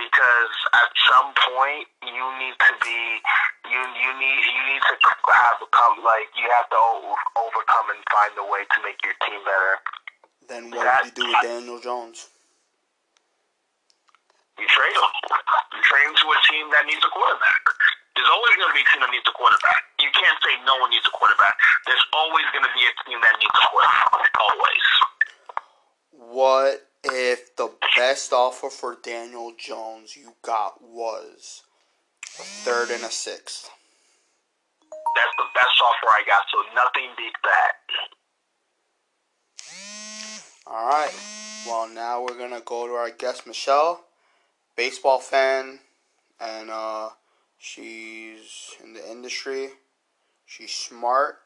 [0.00, 3.00] because at some point you need to be
[3.68, 8.00] you you need you need to have become like you have to o- overcome and
[8.08, 9.74] find a way to make your team better.
[10.48, 12.32] Then what would you do with Daniel Jones?
[14.56, 15.12] You trade him.
[15.72, 17.62] You trade him to a team that needs a quarterback.
[18.16, 19.80] There's always going to be a team that needs a quarterback.
[20.00, 21.56] You can't say no one needs a quarterback.
[21.88, 24.32] There's always going to be a team that needs a quarterback.
[24.36, 24.86] Always.
[26.12, 31.62] What if the best offer for Daniel Jones you got was
[32.38, 33.70] a third and a sixth?
[35.16, 36.42] That's the best offer I got.
[36.52, 37.80] So nothing beats that.
[40.66, 41.12] All right.
[41.66, 44.04] Well, now we're gonna go to our guest Michelle,
[44.76, 45.80] baseball fan,
[46.38, 47.10] and uh,
[47.58, 49.70] she's in the industry.
[50.46, 51.38] She's smart.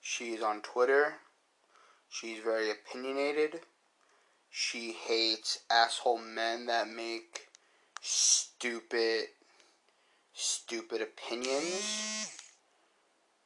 [0.00, 1.14] She's on Twitter.
[2.08, 3.60] She's very opinionated.
[4.54, 7.48] She hates asshole men that make
[8.02, 9.28] stupid,
[10.34, 12.30] stupid opinions.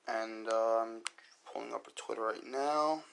[0.09, 1.03] And uh, I'm
[1.51, 3.05] pulling up her Twitter right now.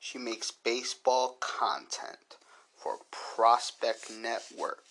[0.00, 2.38] She makes baseball content
[2.76, 4.82] for Prospect Network.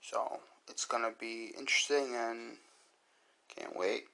[0.00, 0.38] So
[0.68, 2.58] it's gonna be interesting and
[3.48, 4.04] can't wait.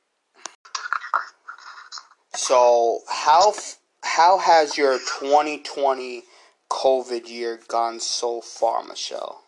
[2.34, 6.24] So how f- how has your 2020
[6.70, 9.42] COVID year gone so far, Michelle?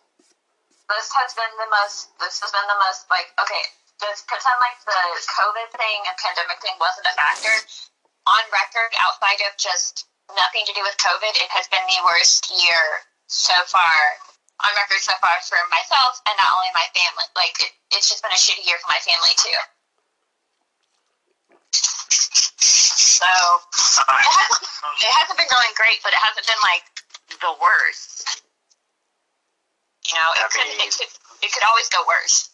[0.89, 3.63] this has been the most this has been the most like okay
[3.97, 5.01] just pretend like the
[5.33, 7.55] covid thing and pandemic thing wasn't a factor.
[8.25, 12.51] On record outside of just nothing to do with covid it has been the worst
[12.53, 13.97] year so far
[14.61, 17.27] on record so far for myself and not only my family.
[17.35, 19.59] Like it, it's just been a shitty year for my family too
[23.15, 23.31] so
[24.11, 24.63] it hasn't,
[25.01, 26.83] it hasn't been going great but it hasn't been like
[27.41, 28.41] the worst
[30.09, 31.09] you know, it could, mean- it could
[31.43, 32.49] it could always go worse.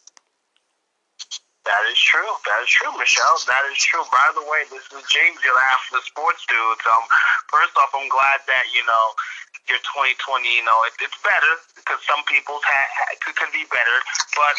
[1.61, 2.31] That is true.
[2.49, 3.37] That is true, Michelle.
[3.45, 4.01] That is true.
[4.09, 6.81] By the way, this is James, your of the sports dudes.
[6.89, 7.05] Um,
[7.53, 9.05] first off, I'm glad that you know
[9.69, 10.41] your 2020.
[10.49, 12.65] You know, it, it's better because some people's
[13.21, 13.97] could, could be better.
[14.33, 14.57] But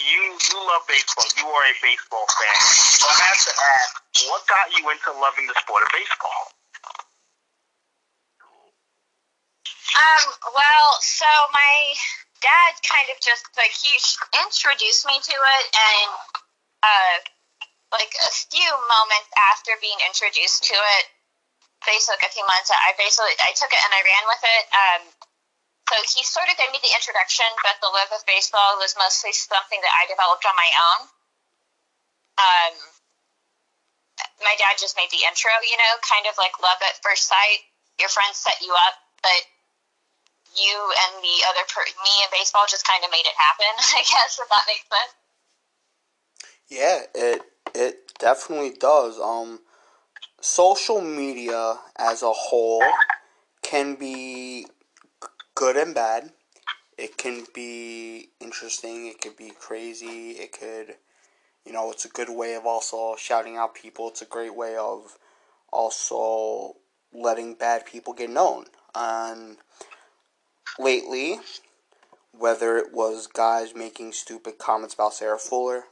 [0.00, 1.28] you you love baseball.
[1.36, 2.58] You are a baseball fan.
[2.96, 3.90] So I have to ask,
[4.32, 6.42] what got you into loving the sport of baseball?
[10.00, 10.24] Um.
[10.48, 11.76] Well, so my
[12.40, 13.92] dad kind of just like he
[14.42, 16.10] introduced me to it, and
[16.82, 17.16] uh,
[17.92, 21.04] like a few moments after being introduced to it,
[21.86, 24.64] Facebook a few months, I basically I took it and I ran with it.
[24.74, 25.02] Um,
[25.88, 29.32] so he sort of gave me the introduction, but the love of baseball was mostly
[29.32, 31.00] something that I developed on my own.
[32.38, 32.74] Um,
[34.44, 37.64] my dad just made the intro, you know, kind of like love at first sight.
[37.98, 39.40] Your friends set you up, but
[40.58, 43.70] you and the other per- me and baseball just kind of made it happen.
[43.78, 45.14] I guess if that makes sense.
[46.68, 47.42] Yeah, it
[47.74, 49.18] it definitely does.
[49.18, 49.60] Um,
[50.40, 52.82] social media as a whole
[53.62, 54.66] can be
[55.54, 56.32] good and bad.
[56.96, 59.06] It can be interesting.
[59.06, 60.32] It could be crazy.
[60.32, 60.96] It could,
[61.64, 64.08] you know, it's a good way of also shouting out people.
[64.08, 65.16] It's a great way of
[65.72, 66.76] also
[67.12, 68.66] letting bad people get known.
[68.94, 69.58] And
[70.78, 71.38] lately,
[72.32, 75.84] whether it was guys making stupid comments about Sarah Fuller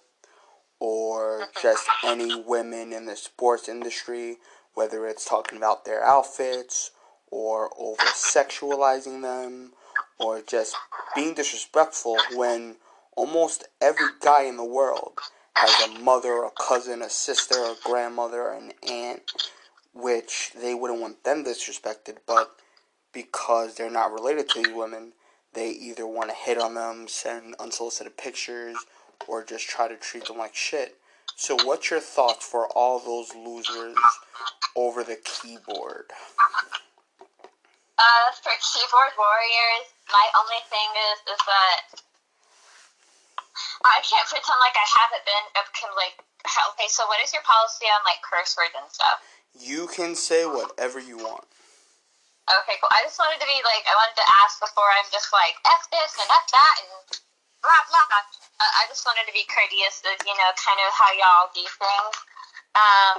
[0.78, 1.60] or mm-hmm.
[1.60, 4.36] just any women in the sports industry,
[4.74, 6.90] whether it's talking about their outfits
[7.30, 9.72] or over sexualizing them
[10.18, 10.76] or just
[11.14, 12.76] being disrespectful when
[13.16, 15.18] almost every guy in the world
[15.54, 19.50] has a mother, a cousin, a sister, a grandmother, an aunt,
[19.94, 22.50] which they wouldn't want them disrespected, but
[23.12, 25.12] because they're not related to these women,
[25.52, 28.76] they either want to hit on them, send unsolicited pictures,
[29.26, 30.96] or just try to treat them like shit.
[31.34, 33.96] So, what's your thoughts for all those losers
[34.76, 36.12] over the keyboard?
[37.98, 41.80] Uh, for keyboard warriors, my only thing is is that
[43.84, 46.20] I can't pretend like I haven't been of can like.
[46.76, 49.18] Okay, so what is your policy on like curse words and stuff?
[49.58, 51.44] You can say whatever you want.
[52.46, 52.92] Okay, cool.
[52.94, 55.82] I just wanted to be like, I wanted to ask before I'm just like f
[55.90, 56.90] this and f that and
[57.58, 58.22] blah blah.
[58.62, 61.66] Uh, I just wanted to be courteous of you know kind of how y'all do
[61.66, 62.14] things.
[62.78, 63.16] Um,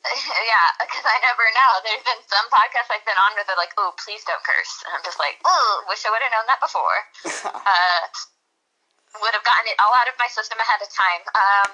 [0.50, 1.72] yeah, because I never know.
[1.82, 4.94] There's been some podcasts I've been on where they're like, "Oh, please don't curse," and
[4.94, 6.98] I'm just like, "Oh, wish I would have known that before."
[7.66, 8.02] uh,
[9.18, 11.22] would have gotten it all out of my system ahead of time.
[11.34, 11.70] Um,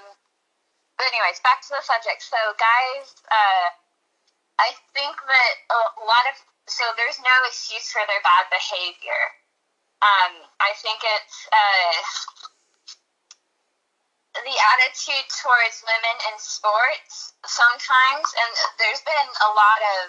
[0.96, 2.24] but anyways, back to the subject.
[2.24, 3.68] So, guys, uh,
[4.58, 6.36] I think that a lot of
[6.66, 9.22] so there's no excuse for their bad behavior.
[10.02, 11.96] Um, I think it's uh,
[14.44, 18.50] the attitude towards women in sports sometimes, and
[18.82, 20.04] there's been a lot of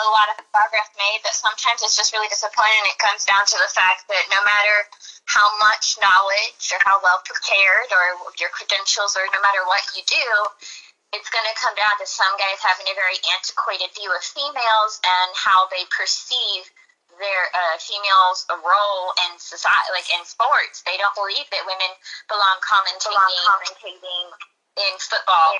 [0.00, 2.84] a lot of progress made, but sometimes it's just really disappointing.
[2.88, 4.88] It comes down to the fact that no matter
[5.28, 10.00] how much knowledge or how well prepared or your credentials or no matter what you
[10.08, 10.28] do,
[11.10, 15.02] it's going to come down to some guys having a very antiquated view of females
[15.02, 16.70] and how they perceive
[17.18, 20.86] their uh, females' role in society, like in sports.
[20.86, 21.90] They don't believe that women
[22.30, 24.26] belong commentating, belong commentating
[24.78, 25.58] in football.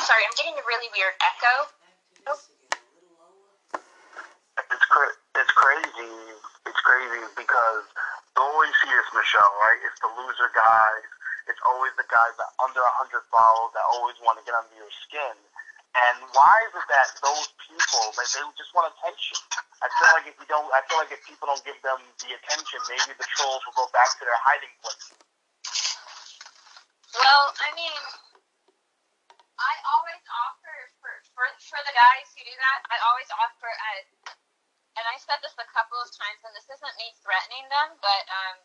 [0.00, 1.54] Sorry, I'm getting a really weird echo.
[4.72, 6.16] It's cra- it's crazy.
[6.64, 7.84] It's crazy because
[8.36, 9.80] you always see this, Michelle, right?
[9.84, 11.04] It's the loser guys.
[11.50, 14.92] It's always the guys that under 100 followers that always want to get under your
[15.06, 15.36] skin.
[15.92, 19.36] And why is it that those people, like, they just want attention?
[19.84, 22.32] I feel like if you don't, I feel like if people don't give them the
[22.32, 25.12] attention, maybe the trolls will go back to their hiding place.
[27.12, 28.00] Well, I mean,
[29.60, 32.78] I always offer for, for for the guys who do that.
[32.88, 34.04] I always offer as,
[34.96, 38.24] and I said this a couple of times, and this isn't me threatening them, but
[38.32, 38.56] um,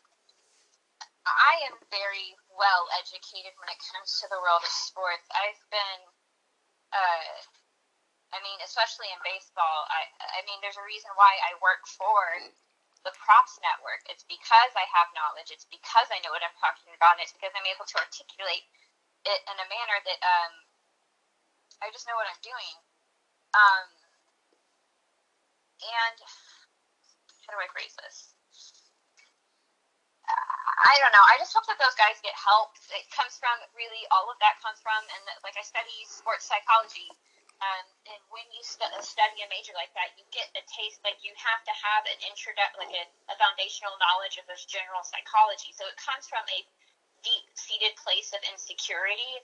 [1.27, 5.27] I am very well educated when it comes to the world of sports.
[5.35, 6.01] I've been,
[6.95, 7.35] uh,
[8.31, 9.87] I mean, especially in baseball.
[9.91, 10.07] I
[10.37, 12.19] I mean, there's a reason why I work for
[13.05, 14.03] the props network.
[14.11, 15.51] It's because I have knowledge.
[15.51, 17.19] It's because I know what I'm talking about.
[17.19, 18.67] And it's because I'm able to articulate
[19.27, 20.53] it in a manner that um,
[21.83, 22.75] I just know what I'm doing.
[23.55, 23.87] Um,
[25.83, 26.17] and
[27.47, 28.36] how do I phrase this?
[30.27, 31.25] I don't know.
[31.25, 32.75] I just hope that those guys get help.
[32.93, 37.09] It comes from really all of that comes from, and like I study sports psychology.
[37.57, 41.01] Um, and when you stu- study a major like that, you get a taste.
[41.01, 45.01] Like you have to have an introduct, like a, a foundational knowledge of this general
[45.01, 45.73] psychology.
[45.73, 46.59] So it comes from a
[47.25, 49.41] deep-seated place of insecurity.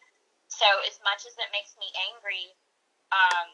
[0.54, 2.54] So as much as it makes me angry,
[3.10, 3.50] um,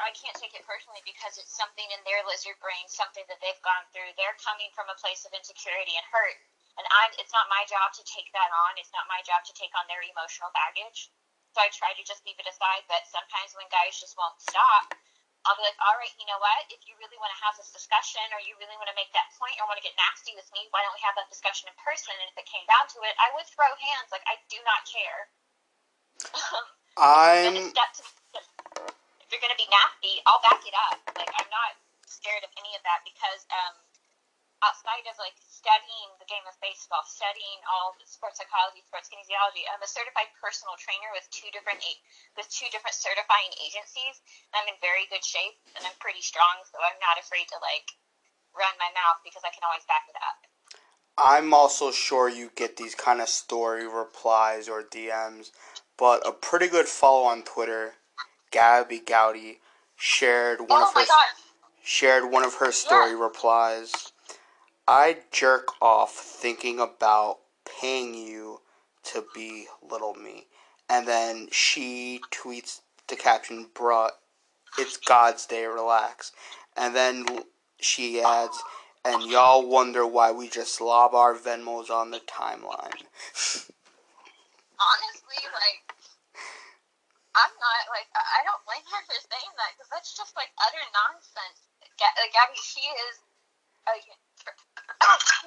[0.00, 3.60] I can't take it personally because it's something in their lizard brain, something that they've
[3.66, 4.12] gone through.
[4.16, 6.38] They're coming from a place of insecurity and hurt,
[6.80, 7.12] and I'm.
[7.20, 8.80] It's not my job to take that on.
[8.80, 11.12] It's not my job to take on their emotional baggage.
[11.52, 12.88] So I try to just leave it aside.
[12.88, 14.96] But sometimes when guys just won't stop,
[15.44, 16.70] I'll be like, all right, you know what?
[16.72, 19.28] If you really want to have this discussion, or you really want to make that
[19.36, 21.76] point, or want to get nasty with me, why don't we have that discussion in
[21.82, 22.14] person?
[22.16, 24.08] And if it came down to it, I would throw hands.
[24.08, 25.20] Like I do not care.
[26.96, 27.56] I'm
[29.32, 31.00] And step to you're be nasty, I'll back it up.
[31.16, 31.72] Like I'm not
[32.04, 33.80] scared of any of that because um,
[34.60, 39.64] outside of like studying the game of baseball, studying all the sports psychology, sports kinesiology,
[39.72, 41.80] I'm a certified personal trainer with two different
[42.36, 44.20] with two different certifying agencies.
[44.52, 47.88] I'm in very good shape and I'm pretty strong, so I'm not afraid to like
[48.52, 50.44] run my mouth because I can always back it up.
[51.16, 55.56] I'm also sure you get these kind of story replies or DMs,
[55.96, 57.96] but a pretty good follow on Twitter,
[58.52, 59.58] Gabby Gowdy,
[59.96, 61.04] shared one oh of her
[61.82, 64.12] shared one of her story replies.
[64.86, 67.38] I jerk off thinking about
[67.80, 68.60] paying you
[69.04, 70.46] to be little me.
[70.88, 74.10] And then she tweets the caption, bruh,
[74.78, 76.32] it's God's day, relax.
[76.76, 77.26] And then
[77.80, 78.62] she adds,
[79.04, 83.02] and y'all wonder why we just lob our Venmos on the timeline.
[84.82, 85.94] honestly, like,
[87.32, 90.84] I'm not like I don't blame her for saying that because that's just like utter
[90.92, 91.60] nonsense.
[91.96, 93.16] Ga- Like Gabby, she is.
[93.88, 93.98] Uh,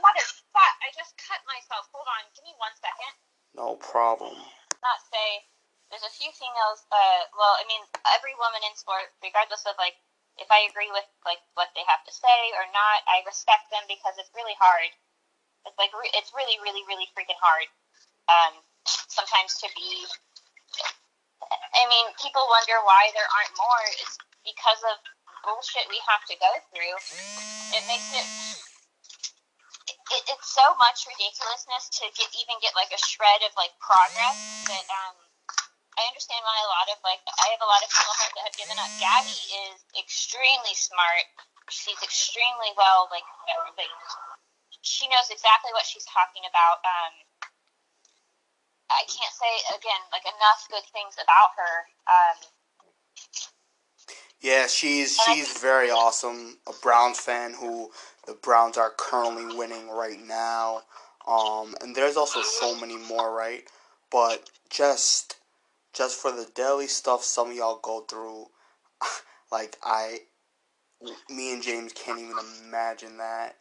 [0.04, 0.74] mother, fuck!
[0.82, 1.88] I just cut myself.
[1.94, 3.14] Hold on, give me one second.
[3.56, 4.36] No problem.
[4.82, 5.46] Not say.
[5.94, 6.82] There's a few females.
[6.90, 7.86] Uh, well, I mean,
[8.18, 9.96] every woman in sport, regardless of like
[10.42, 13.86] if I agree with like what they have to say or not, I respect them
[13.88, 14.92] because it's really hard.
[15.66, 17.70] It's like re- it's really, really, really freaking hard.
[18.28, 18.54] Um,
[18.86, 20.06] sometimes to be
[21.42, 23.84] I mean, people wonder why there aren't more.
[24.00, 24.16] It's
[24.48, 24.98] because of
[25.46, 26.98] bullshit we have to go through.
[27.76, 28.28] It makes it,
[29.92, 34.38] it it's so much ridiculousness to get even get like a shred of like progress
[34.72, 35.18] that um
[35.96, 38.56] I understand why a lot of like I have a lot of people that have
[38.58, 38.92] given up.
[38.98, 41.26] Gabby is extremely smart.
[41.70, 43.26] She's extremely well like
[43.78, 43.94] like
[44.86, 46.82] she knows exactly what she's talking about.
[46.86, 47.14] Um,
[48.90, 51.76] I can't say again like enough good things about her.
[52.08, 52.38] Um,
[54.42, 56.60] Yeah, she's she's very awesome.
[56.68, 57.92] A Browns fan who
[58.28, 60.84] the Browns are currently winning right now.
[61.28, 63.64] Um, and there's also so many more, right?
[64.12, 65.38] But just
[65.94, 68.48] just for the daily stuff some of y'all go through,
[69.52, 70.20] like I,
[71.30, 72.38] me and James can't even
[72.68, 73.56] imagine that.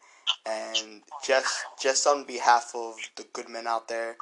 [0.47, 4.17] And just just on behalf of the good men out there,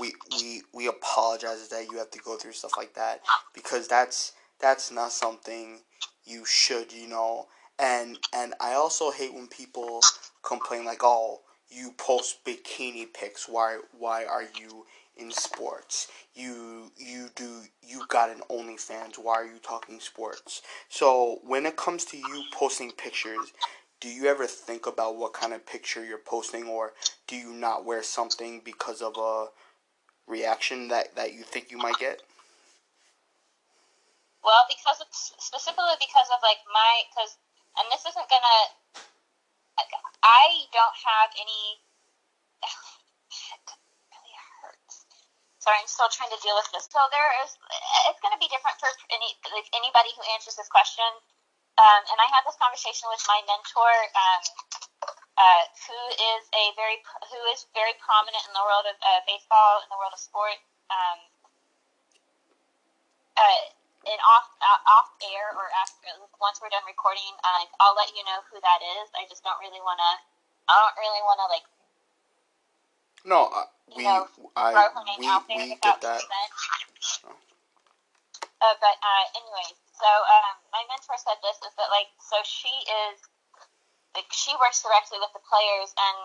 [0.00, 3.22] we we we apologize that you have to go through stuff like that
[3.54, 5.80] because that's that's not something
[6.24, 7.46] you should, you know.
[7.78, 10.00] And and I also hate when people
[10.42, 13.48] complain like, "Oh, you post bikini pics.
[13.48, 16.08] Why why are you in sports?
[16.34, 19.18] You you do you got an OnlyFans.
[19.18, 23.52] Why are you talking sports?" So when it comes to you posting pictures,
[24.00, 26.92] do you ever think about what kind of picture you're posting, or
[27.26, 29.46] do you not wear something because of a
[30.26, 32.22] reaction that that you think you might get?
[34.44, 37.40] well, because of specifically because of like my because
[37.80, 38.60] and this isn't gonna.
[40.22, 41.82] I don't have any.
[45.64, 46.86] Sorry, I'm still trying to deal with this.
[46.92, 47.56] So there is.
[48.12, 51.08] It's going to be different for any like anybody who answers this question.
[51.74, 54.42] Um, and I had this conversation with my mentor, um,
[55.34, 59.82] uh, who is a very who is very prominent in the world of uh, baseball,
[59.82, 60.58] in the world of sport.
[60.90, 61.18] Um,
[63.34, 63.62] uh,
[64.04, 66.06] and off uh, off air or after
[66.38, 69.10] once we're done recording, uh, I'll let you know who that is.
[69.16, 70.12] I just don't really want to.
[70.70, 71.66] I don't really want to like
[73.24, 76.20] No, uh, we know I we we get that.
[77.24, 77.32] Oh.
[78.64, 82.72] Uh, but uh, anyway, so um, my mentor said this is that like so she
[83.08, 83.20] is
[84.14, 86.18] like she works directly with the players and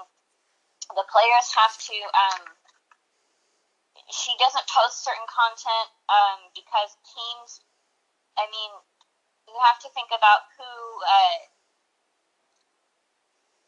[0.94, 2.42] the players have to um,
[4.10, 7.62] she doesn't post certain content um, because teams
[8.38, 8.72] I mean
[9.50, 10.72] you have to think about who
[11.02, 11.40] uh,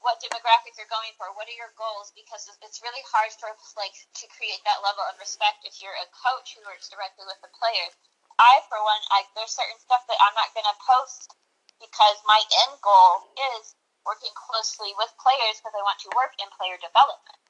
[0.01, 3.93] what demographics you're going for what are your goals because it's really hard for like
[4.17, 7.53] to create that level of respect if you're a coach who works directly with the
[7.53, 7.93] players.
[8.41, 9.01] I, for one,
[9.37, 11.29] there's certain stuff that I'm not going to post
[11.77, 16.47] because my end goal is working closely with players because I want to work in
[16.57, 17.41] player development.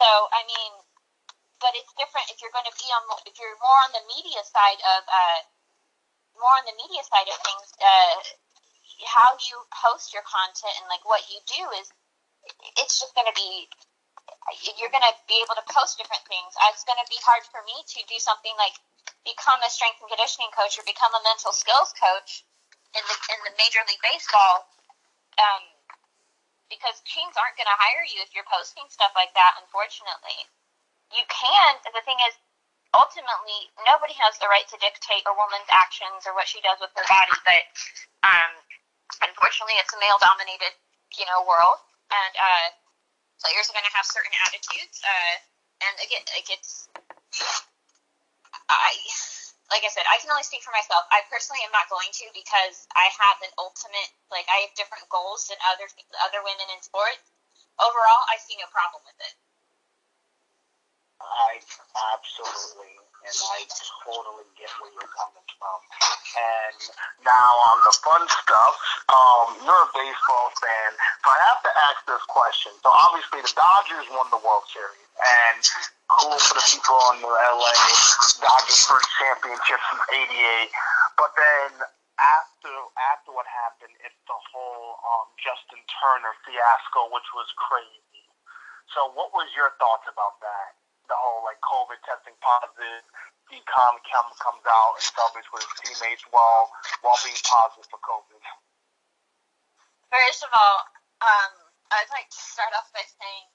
[0.00, 0.72] So, I mean,
[1.62, 4.42] but it's different if you're going to be on, if you're more on the media
[4.44, 5.40] side of, uh,
[6.36, 8.16] more on the media side of things, uh,
[9.06, 11.88] how you post your content and like what you do is,
[12.76, 13.70] it's just going to be,
[14.76, 16.52] you're going to be able to post different things.
[16.68, 18.76] It's going to be hard for me to do something like
[19.24, 22.44] become a strength and conditioning coach or become a mental skills coach
[22.92, 24.68] in the in the Major League Baseball,
[25.38, 25.62] um,
[26.72, 29.60] because teams aren't going to hire you if you're posting stuff like that.
[29.62, 30.48] Unfortunately,
[31.12, 31.70] you can.
[31.84, 32.34] The thing is,
[32.96, 36.90] ultimately, nobody has the right to dictate a woman's actions or what she does with
[36.96, 37.36] her body.
[37.46, 37.62] But
[38.26, 38.52] um,
[39.22, 40.74] unfortunately, it's a male-dominated,
[41.18, 41.78] you know, world,
[42.10, 42.68] and uh,
[43.42, 44.98] players are going to have certain attitudes.
[45.04, 45.34] Uh,
[45.84, 46.88] and again, it gets.
[48.70, 48.96] I
[49.72, 51.08] like I said, I can only speak for myself.
[51.08, 55.08] I personally am not going to because I have an ultimate like I have different
[55.08, 55.88] goals than other
[56.24, 57.24] other women in sports.
[57.80, 59.34] Overall, I see no problem with it.
[61.24, 61.58] I
[62.14, 63.64] absolutely and I
[64.04, 65.78] totally get where you're coming from.
[66.36, 66.80] And
[67.24, 68.76] now on the fun stuff,
[69.08, 70.90] um, you're a baseball fan,
[71.24, 72.76] so I have to ask this question.
[72.84, 75.62] So obviously the Dodgers won the World Series, and
[76.08, 77.74] cool for the people in the LA
[78.40, 80.70] Dodgers first championship since '88.
[81.16, 81.70] But then
[82.20, 82.72] after
[83.14, 88.24] after what happened, it's the whole um, Justin Turner fiasco, which was crazy.
[88.92, 90.78] So what was your thoughts about that?
[91.08, 93.04] The whole like COVID testing positive,
[93.50, 96.70] decom chem comes out and celebrates with his teammates while
[97.02, 98.42] while being positive for COVID.
[100.12, 100.78] First of all,
[101.26, 101.52] um,
[101.90, 103.46] I'd like to start off by saying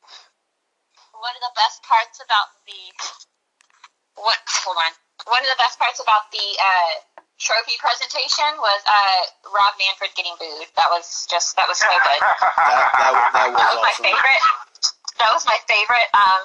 [1.18, 2.82] one of the best parts about the
[4.20, 4.92] what hold on.
[5.28, 6.94] One of the best parts about the uh,
[7.40, 9.22] trophy presentation was uh,
[9.52, 10.68] Rob Manfred getting booed.
[10.76, 12.20] That was just that was so good.
[12.20, 12.36] That,
[13.00, 14.44] that, that That was was my favorite.
[15.20, 16.10] That was my favorite.
[16.16, 16.42] Um,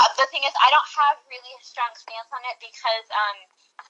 [0.00, 3.36] uh, the thing is, I don't have really a strong stance on it because um,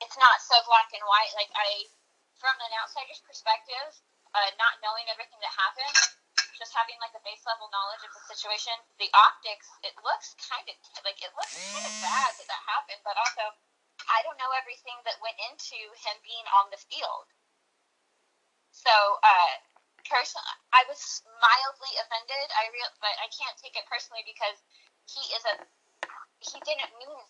[0.02, 1.30] it's not so black and white.
[1.38, 1.86] Like I,
[2.38, 3.90] from an outsider's perspective,
[4.34, 5.98] uh, not knowing everything that happened,
[6.60, 10.68] just having like a base level knowledge of the situation, the optics, it looks kind
[10.68, 13.00] of like it looks kind of bad that that happened.
[13.00, 13.56] But also,
[14.04, 17.26] I don't know everything that went into him being on the field.
[18.76, 18.92] So,
[19.24, 19.52] uh,
[20.04, 22.46] personally, I was mildly offended.
[22.52, 24.60] I real, but I can't take it personally because
[25.08, 25.54] he is a
[26.40, 27.20] he didn't mean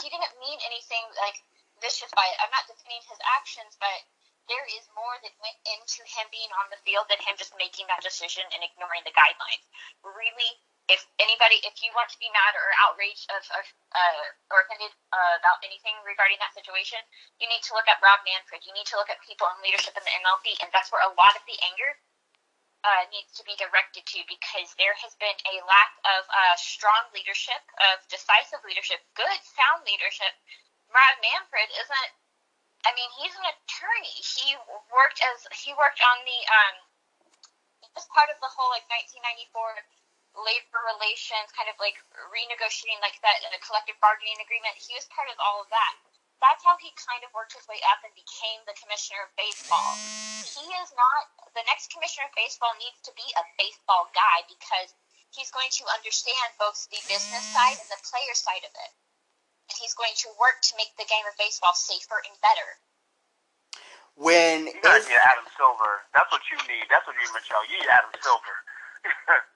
[0.00, 1.40] he didn't mean anything like
[1.80, 2.36] vicious by it.
[2.44, 4.00] I'm not defending his actions, but
[4.50, 7.86] there is more that went into him being on the field than him just making
[7.86, 9.64] that decision and ignoring the guidelines.
[10.02, 10.58] Really,
[10.90, 13.64] if anybody, if you want to be mad or outraged of, of
[13.94, 16.98] uh, or offended uh, about anything regarding that situation,
[17.38, 18.66] you need to look at Rob Manfred.
[18.66, 21.14] You need to look at people in leadership in the MLB, and that's where a
[21.14, 21.94] lot of the anger
[22.82, 27.06] uh, needs to be directed to because there has been a lack of uh, strong
[27.14, 27.60] leadership,
[27.92, 30.34] of decisive leadership, good, sound leadership.
[30.90, 32.10] Rob Manfred isn't.
[32.86, 34.16] I mean, he's an attorney.
[34.20, 34.56] He
[34.88, 36.76] worked as he worked on the um.
[37.98, 39.50] Was part of the whole like 1994
[40.38, 41.98] labor relations, kind of like
[42.30, 44.78] renegotiating like that uh, collective bargaining agreement.
[44.78, 45.94] He was part of all of that.
[46.40, 49.92] That's how he kind of worked his way up and became the commissioner of baseball.
[50.40, 54.94] He is not the next commissioner of baseball needs to be a baseball guy because
[55.36, 58.92] he's going to understand both the business side and the player side of it.
[59.70, 62.68] And he's going to work to make the game of baseball safer and better.
[64.18, 66.02] When You gotta get Adam Silver.
[66.10, 66.90] That's what you need.
[66.90, 67.62] That's what you need, Michelle.
[67.70, 68.54] You need Adam Silver.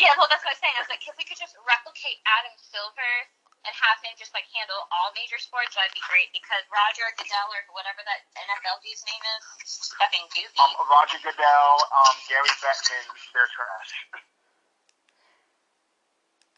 [0.00, 0.72] Yeah, well, that's what I was saying.
[0.80, 3.12] I was like, if we could just replicate Adam Silver
[3.68, 6.32] and have him just like handle all major sports, that'd be great.
[6.32, 9.44] Because Roger Goodell or whatever that NFL dude's name is,
[10.00, 10.56] fucking goofy.
[10.56, 13.04] um, Roger Goodell, um, Gary Bettman,
[13.36, 13.90] they're trash.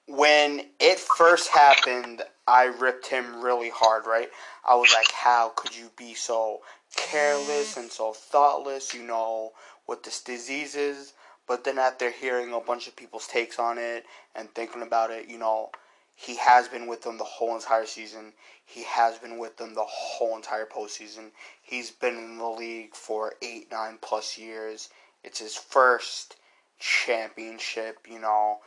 [0.23, 4.29] when it first happened, I ripped him really hard, right?
[4.65, 6.61] I was like, how could you be so
[6.97, 9.53] careless and so thoughtless, you know,
[9.87, 11.13] with this disease is?
[11.47, 14.05] But then after hearing a bunch of people's takes on it
[14.35, 15.71] and thinking about it, you know,
[16.15, 18.33] he has been with them the whole entire season.
[18.65, 21.31] He has been with them the whole entire postseason.
[21.63, 24.89] He's been in the league for eight, nine plus years.
[25.25, 26.37] It's his first
[26.79, 28.59] championship, you know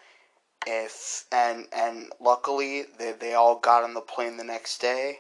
[0.66, 5.20] if and and luckily they, they all got on the plane the next day.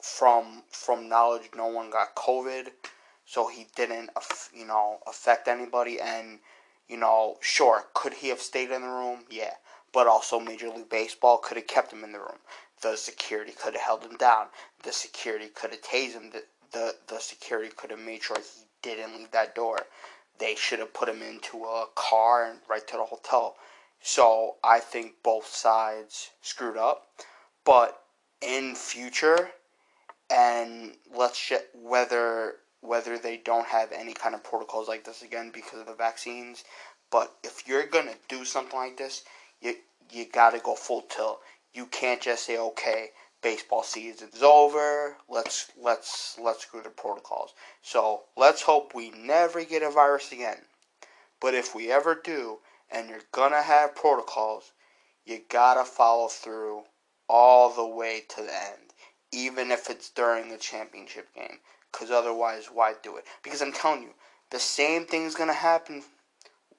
[0.00, 2.68] From from knowledge no one got covid
[3.24, 4.10] so he didn't
[4.52, 6.00] you know affect anybody.
[6.00, 6.40] And
[6.88, 9.24] you know sure could he have stayed in the room?
[9.30, 9.54] Yeah.
[9.92, 12.40] But also major league baseball could have kept him in the room.
[12.82, 14.48] The security could have held him down.
[14.82, 16.30] The security could have tased him.
[16.30, 19.86] The, the the security could have made sure he didn't leave that door.
[20.38, 23.56] They should have put him into a car and right to the hotel
[24.06, 27.06] so I think both sides screwed up.
[27.64, 27.98] But
[28.42, 29.48] in future,
[30.30, 35.50] and let's sh- whether whether they don't have any kind of protocols like this again
[35.54, 36.64] because of the vaccines.
[37.10, 39.24] But if you're gonna do something like this,
[39.62, 39.76] you
[40.10, 41.40] you gotta go full tilt.
[41.72, 43.10] You can't just say okay.
[43.40, 45.16] baseball season's over.
[45.30, 47.54] Let's let's let's screw the protocols.
[47.82, 50.58] So let's hope we never get a virus again.
[51.40, 52.58] But if we ever do,
[52.90, 54.72] and you're gonna have protocols,
[55.24, 56.84] you gotta follow through
[57.28, 58.92] all the way to the end,
[59.32, 61.58] even if it's during the championship game.
[61.90, 63.24] Because otherwise, why do it?
[63.42, 64.14] Because I'm telling you,
[64.50, 66.02] the same thing's gonna happen,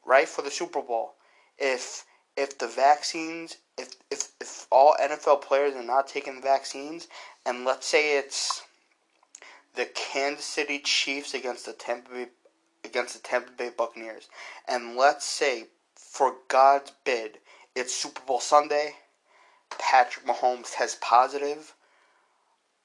[0.05, 1.15] right, for the Super Bowl.
[1.57, 2.05] If
[2.35, 7.07] if the vaccines, if if if all NFL players are not taking the vaccines,
[7.45, 8.63] and let's say it's
[9.75, 12.27] the Kansas City Chiefs against the Tampa Bay
[12.83, 14.29] against the Tampa Bay Buccaneers,
[14.67, 15.65] and let's say,
[16.15, 17.39] for God's bid,
[17.75, 18.93] it's Super Bowl Sunday.
[19.77, 21.75] Patrick Mahomes tests positive.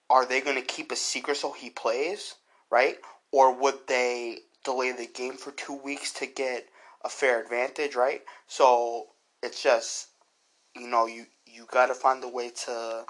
[0.09, 2.35] Are they going to keep a secret so he plays,
[2.71, 2.97] right?
[3.31, 6.69] Or would they delay the game for two weeks to get
[7.05, 8.23] a fair advantage, right?
[8.49, 9.07] So
[9.45, 10.09] it's just,
[10.75, 13.05] you know, you you got to find a way to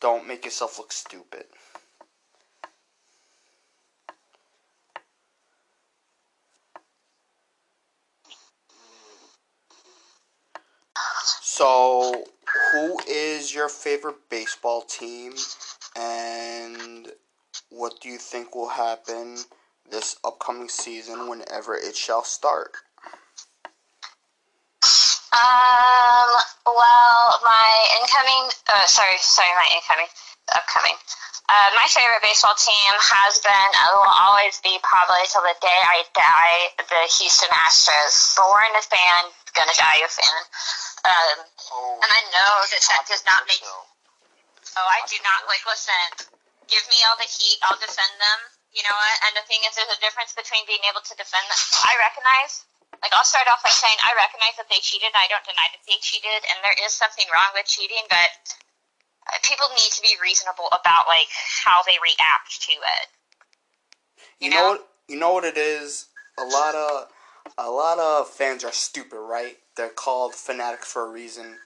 [0.00, 1.44] don't make yourself look stupid.
[11.58, 12.22] So,
[12.70, 15.34] who is your favorite baseball team,
[15.98, 17.10] and
[17.68, 19.38] what do you think will happen
[19.90, 22.78] this upcoming season whenever it shall start?
[25.34, 26.30] Um,
[26.62, 30.06] well, my incoming, uh, sorry, sorry, my incoming,
[30.54, 30.94] upcoming.
[31.48, 35.80] Uh, my favorite baseball team has been, and will always be probably till the day
[35.82, 38.38] I die, the Houston Astros.
[38.38, 40.42] Born a fan, gonna die a fan.
[41.04, 41.38] Um,
[41.70, 43.60] Oh, and I know that that does not make.
[43.62, 45.62] Oh, I do not like.
[45.68, 46.28] Listen,
[46.66, 47.58] give me all the heat.
[47.68, 48.40] I'll defend them.
[48.72, 49.16] You know what?
[49.28, 51.60] And the thing is, there's a difference between being able to defend them.
[51.84, 52.66] I recognize.
[53.04, 55.12] Like, I'll start off by saying I recognize that they cheated.
[55.14, 58.02] I don't deny that they cheated, and there is something wrong with cheating.
[58.10, 58.32] But
[59.28, 61.30] uh, people need to be reasonable about like
[61.64, 63.06] how they react to it.
[64.40, 64.68] You You know know?
[64.78, 64.88] what?
[65.08, 66.06] You know what it is.
[66.38, 67.08] A lot of
[67.58, 69.56] a lot of fans are stupid, right?
[69.78, 71.56] They're called fanatics for a reason,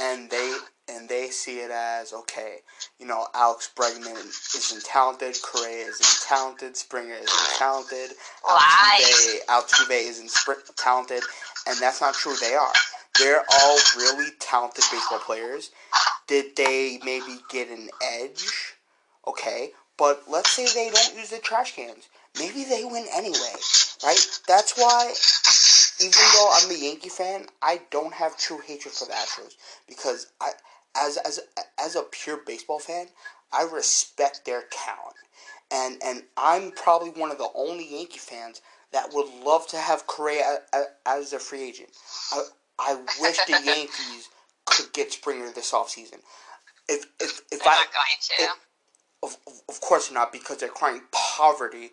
[0.00, 0.56] and they
[0.88, 2.56] and they see it as okay.
[2.98, 4.16] You know, Alex Bregman
[4.56, 8.10] isn't talented, Correa isn't talented, Springer isn't talented,
[8.44, 11.22] Altuve, Altuve isn't spr- talented,
[11.68, 12.34] and that's not true.
[12.40, 12.72] They are.
[13.18, 15.70] They're all really talented baseball players.
[16.26, 18.74] Did they maybe get an edge?
[19.26, 22.08] Okay, but let's say they don't use the trash cans.
[22.38, 23.54] Maybe they win anyway,
[24.02, 24.26] right?
[24.48, 25.12] That's why,
[26.02, 29.54] even though I'm a Yankee fan, I don't have true hatred for the Astros
[29.88, 30.50] because I,
[30.96, 31.40] as as
[31.80, 33.08] as a pure baseball fan,
[33.52, 35.16] I respect their talent,
[35.72, 38.62] and and I'm probably one of the only Yankee fans
[38.92, 40.60] that would love to have Correa
[41.06, 41.90] as a free agent.
[42.32, 42.44] I
[42.80, 44.28] I wish the Yankees
[44.66, 46.20] could get Springer this offseason.
[46.88, 48.42] If if if They're I not going to.
[48.44, 48.50] it-
[49.22, 51.92] of, of- of course not, because they're crying poverty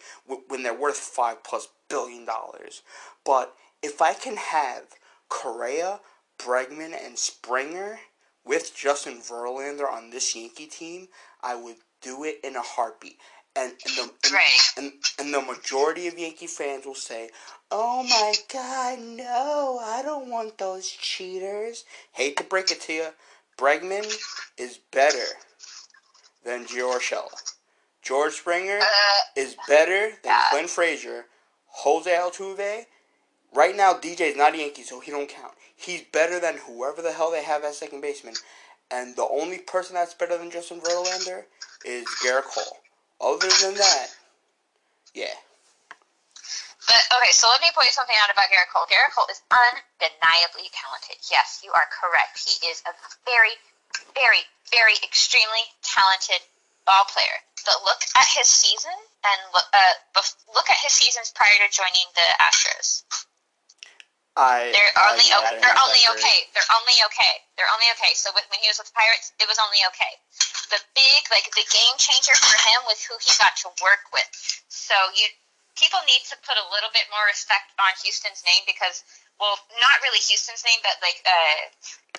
[0.49, 2.83] when they're worth five plus billion dollars.
[3.25, 4.83] But if I can have
[5.29, 5.99] Correa,
[6.39, 7.99] Bregman, and Springer
[8.45, 11.07] with Justin Verlander on this Yankee team,
[11.43, 13.17] I would do it in a heartbeat.
[13.55, 14.71] And and the and, Right.
[14.77, 17.29] and, and the majority of Yankee fans will say,
[17.71, 19.79] "Oh my God, no!
[19.83, 21.83] I don't want those cheaters."
[22.13, 23.07] Hate to break it to you,
[23.57, 24.05] Bregman
[24.57, 25.25] is better
[26.43, 27.29] than Gio Urshela.
[28.01, 28.87] George Springer Uh,
[29.35, 30.49] is better than Yeah.
[30.51, 31.27] Clint Frazier.
[31.67, 32.85] Jose Altuve,
[33.53, 35.53] right now DJ is not a Yankee, so he don't count.
[35.75, 38.35] He's better than whoever the hell they have at second baseman.
[38.91, 41.45] And the only person that's better than Justin Verlander
[41.85, 42.79] is Gerrit Cole.
[43.21, 44.07] Other than that,
[45.13, 45.35] yeah.
[46.89, 48.89] But okay, so let me point something out about Gerrit Cole.
[48.89, 51.21] Gerrit Cole is undeniably talented.
[51.29, 52.41] Yes, you are correct.
[52.41, 52.93] He is a
[53.29, 53.53] very,
[54.17, 54.41] very,
[54.73, 56.41] very extremely talented
[56.89, 57.37] ball player.
[57.61, 59.95] But look at his season and look, uh,
[60.55, 63.05] look at his seasons prior to joining the Astros.
[64.39, 65.59] I They're only I okay.
[65.59, 66.37] They're only that okay.
[66.55, 67.33] They're only okay.
[67.59, 68.15] They're only okay.
[68.15, 70.13] So when, when he was with the Pirates, it was only okay.
[70.71, 74.31] The big, like the game changer for him was who he got to work with.
[74.71, 75.27] So you
[75.75, 79.03] people need to put a little bit more respect on Houston's name because,
[79.39, 81.59] well, not really Houston's name, but like uh,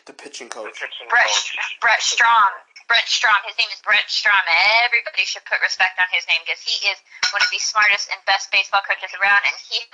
[0.09, 0.81] The pitching The coach.
[0.81, 1.81] pitching Brett coach.
[1.81, 2.53] Brent Strom.
[2.89, 3.37] Brent Strom.
[3.49, 4.41] His name is Brent Strom.
[4.89, 6.97] Everybody should put respect on his name because he is
[7.33, 9.85] one of the smartest and best baseball coaches around, and he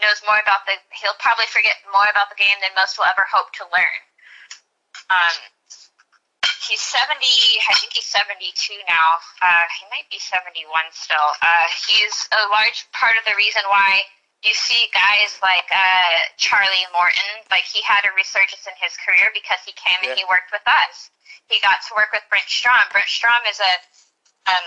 [0.00, 0.78] knows more about the.
[0.96, 4.00] He'll probably forget more about the game than most will ever hope to learn.
[5.12, 5.36] Um,
[6.68, 7.60] he's seventy.
[7.68, 9.08] I think he's seventy-two now.
[9.42, 11.28] Uh, he might be seventy-one still.
[11.42, 14.00] Uh, he's a large part of the reason why
[14.42, 19.30] you see guys like uh, Charlie Morton, like he had a resurgence in his career
[19.30, 21.14] because he came and he worked with us.
[21.46, 22.82] He got to work with Brent Strom.
[22.90, 23.72] Brent Strom is a
[24.50, 24.66] um,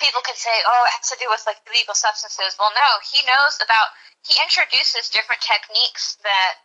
[0.00, 2.54] people could say, oh, it has to do with like illegal substances.
[2.58, 3.94] Well, no, he knows about.
[4.22, 6.62] He introduces different techniques that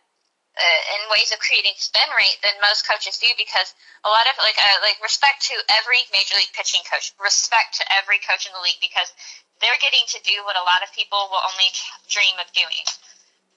[0.58, 4.34] uh, and ways of creating spin rate than most coaches do because a lot of
[4.42, 8.52] like uh, like respect to every major league pitching coach, respect to every coach in
[8.54, 9.10] the league because
[9.62, 11.70] they're getting to do what a lot of people will only
[12.10, 12.86] dream of doing.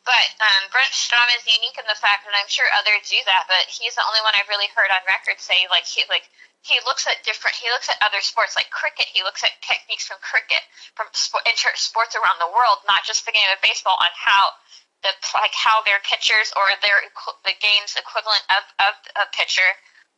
[0.01, 3.45] But um, Brent Strom is unique in the fact, and I'm sure others do that,
[3.45, 6.25] but he's the only one I've really heard on record say like he like
[6.61, 9.09] he looks at different he looks at other sports like cricket.
[9.09, 10.61] He looks at techniques from cricket
[10.93, 11.43] from sport,
[11.75, 14.53] sports around the world, not just the game of baseball, on how
[15.01, 17.01] the like how their pitchers or their
[17.45, 19.65] the game's equivalent of of a pitcher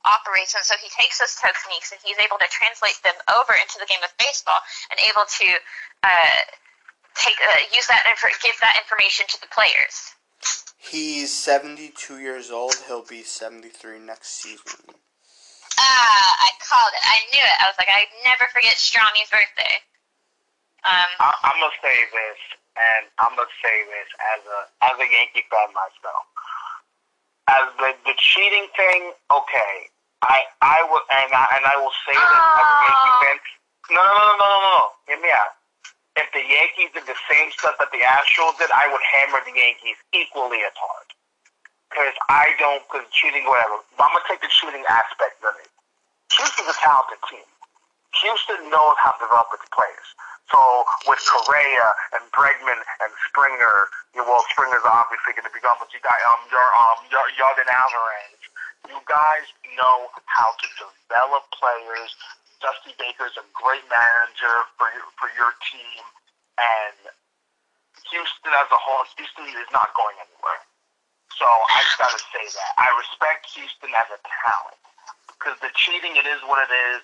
[0.04, 3.80] operates and so he takes those techniques and he's able to translate them over into
[3.80, 4.60] the game of baseball
[4.92, 5.48] and able to
[6.04, 6.44] uh,
[7.16, 10.12] take uh, use that and give that information to the players.
[10.78, 12.76] He's 72 years old.
[12.88, 14.92] He'll be 73 next season.
[15.78, 17.04] Ah, I called it.
[17.04, 17.58] I knew it.
[17.62, 19.82] I was like, I never forget Strami's birthday.
[20.84, 22.40] Um, I, I'm gonna say this,
[22.76, 26.28] and I'm gonna say this as a as a Yankee fan myself.
[27.48, 29.74] As the the cheating thing, okay,
[30.28, 33.38] I I will and I and I will say this as a Yankee fan.
[33.96, 34.86] No, no, no, no, no, no, no.
[35.08, 35.56] Hear me out.
[36.20, 39.56] If the Yankees did the same stuff that the Astros did, I would hammer the
[39.56, 41.08] Yankees equally as hard.
[41.94, 43.78] Because I don't, because cheating, whatever.
[43.94, 45.70] But I'm gonna take the cheating aspect of it.
[46.34, 47.46] Houston's a talented team.
[48.26, 50.10] Houston knows how to develop its players.
[50.50, 50.58] So
[51.06, 51.88] with Correa
[52.18, 56.42] and Bregman and Springer, well Springer's obviously going to be gone, but you got um
[56.50, 58.42] your um your Yordan Alvarez.
[58.90, 59.46] You guys
[59.78, 62.10] know how to develop players.
[62.58, 66.02] Dusty Baker's a great manager for your for your team,
[66.58, 66.98] and
[68.10, 70.62] Houston as a whole, Houston is not going anywhere.
[71.40, 74.78] So I just got to say that I respect Houston as a talent
[75.34, 77.02] because the cheating, it is what it is,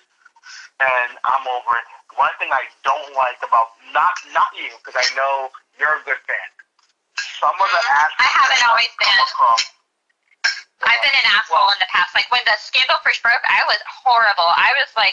[0.80, 1.86] and I'm over it.
[2.16, 6.18] One thing I don't like about not not you because I know you're a good
[6.26, 6.48] fan.
[7.42, 7.80] Some of the
[8.18, 9.12] I haven't always been.
[9.18, 9.70] across-
[10.80, 12.14] I've been an asshole in the past.
[12.16, 14.48] Like when the scandal first broke, I was horrible.
[14.56, 15.12] I was like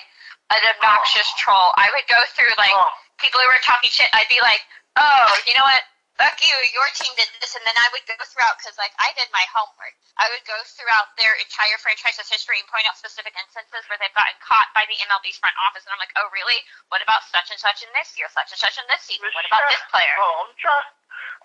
[0.49, 1.39] an obnoxious oh.
[1.43, 1.69] troll.
[1.75, 2.91] I would go through like Oh.
[3.19, 4.07] people who were talking shit.
[4.15, 4.63] I'd be like,
[4.95, 5.83] oh, you know what?
[6.17, 6.57] Fuck you.
[6.73, 9.45] Your team did this, and then I would go throughout because like I did my
[9.53, 9.93] homework.
[10.17, 14.17] I would go throughout their entire franchise's history and point out specific instances where they've
[14.17, 16.57] gotten caught by the MLB's front office, and I'm like, oh really?
[16.89, 18.25] What about such and such in this year?
[18.33, 19.29] Such and such in this season?
[19.29, 20.15] What about this player?
[20.17, 20.89] Oh, I'm trying.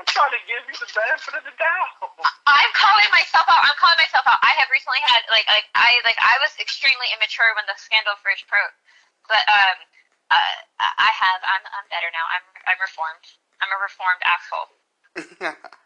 [0.01, 1.93] I'm trying to give you the benefit of the doubt.
[2.49, 3.61] I'm calling myself out.
[3.61, 4.41] I'm calling myself out.
[4.41, 8.17] I have recently had like like I like I was extremely immature when the scandal
[8.25, 8.73] first broke,
[9.29, 9.77] but um
[10.33, 12.25] uh I have I'm I'm better now.
[12.33, 13.37] I'm I'm reformed.
[13.63, 14.71] I'm a reformed asshole.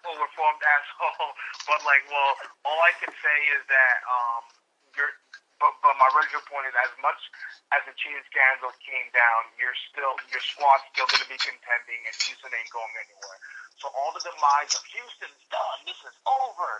[0.09, 1.32] well reformed asshole.
[1.69, 2.32] But like, well,
[2.65, 4.43] all I can say is that um,
[4.97, 5.12] you're.
[5.57, 7.16] But, but my original point is, as much
[7.73, 12.01] as the cheating scandal came down, you're still your squad's still going to be contending,
[12.05, 13.39] and Houston ain't going anywhere.
[13.81, 15.78] So all the demise of Houston's done.
[15.89, 16.70] This is over.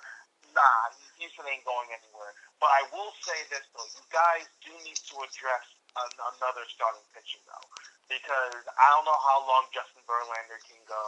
[0.53, 2.33] Nah, Houston ain't going anywhere.
[2.61, 5.67] But I will say this though, you guys do need to address
[5.97, 7.69] an, another starting pitcher though,
[8.09, 11.07] because I don't know how long Justin Verlander can go.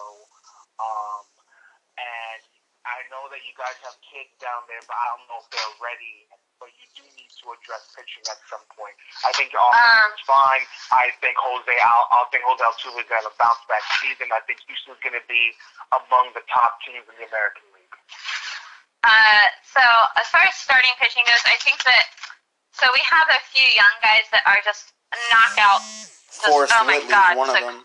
[0.79, 1.25] Um,
[1.99, 2.43] and
[2.87, 5.77] I know that you guys have kids down there, but I don't know if they're
[5.83, 6.27] ready.
[6.59, 8.99] But you do need to address pitching at some point.
[9.23, 10.65] I think your offense Um, is fine.
[10.91, 14.27] I think Jose Al, I think Jose Altuve is going to bounce back season.
[14.35, 15.55] I think Houston's going to be
[15.95, 17.95] among the top teams in the American League.
[19.07, 19.83] Uh, so
[20.19, 22.11] as far as starting pitching goes, I think that
[22.75, 24.91] so we have a few young guys that are just
[25.31, 25.83] knockout.
[26.43, 27.85] Forrest oh Whitley's God, one of them.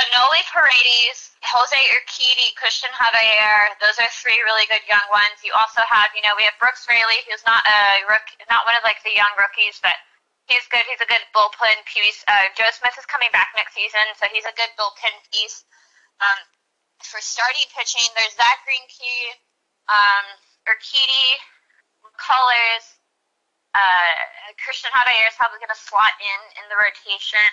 [0.00, 3.68] Enoli Paredes, Jose Urquidy, Christian Javier.
[3.76, 5.44] Those are three really good young ones.
[5.44, 8.72] You also have, you know, we have Brooks Raley, who's not a rook, not one
[8.72, 9.92] of like the young rookies, but
[10.48, 10.88] he's good.
[10.88, 12.24] He's a good bullpen piece.
[12.24, 15.60] Uh, Joe Smith is coming back next season, so he's a good bullpen piece.
[16.24, 16.40] Um,
[17.04, 19.36] for starting pitching, there's Zach Greinke,
[19.92, 20.24] um,
[20.70, 21.36] Urquidy,
[22.00, 23.01] McCullers,
[23.72, 24.14] uh,
[24.60, 27.48] Christian Javier is probably going to slot in in the rotation.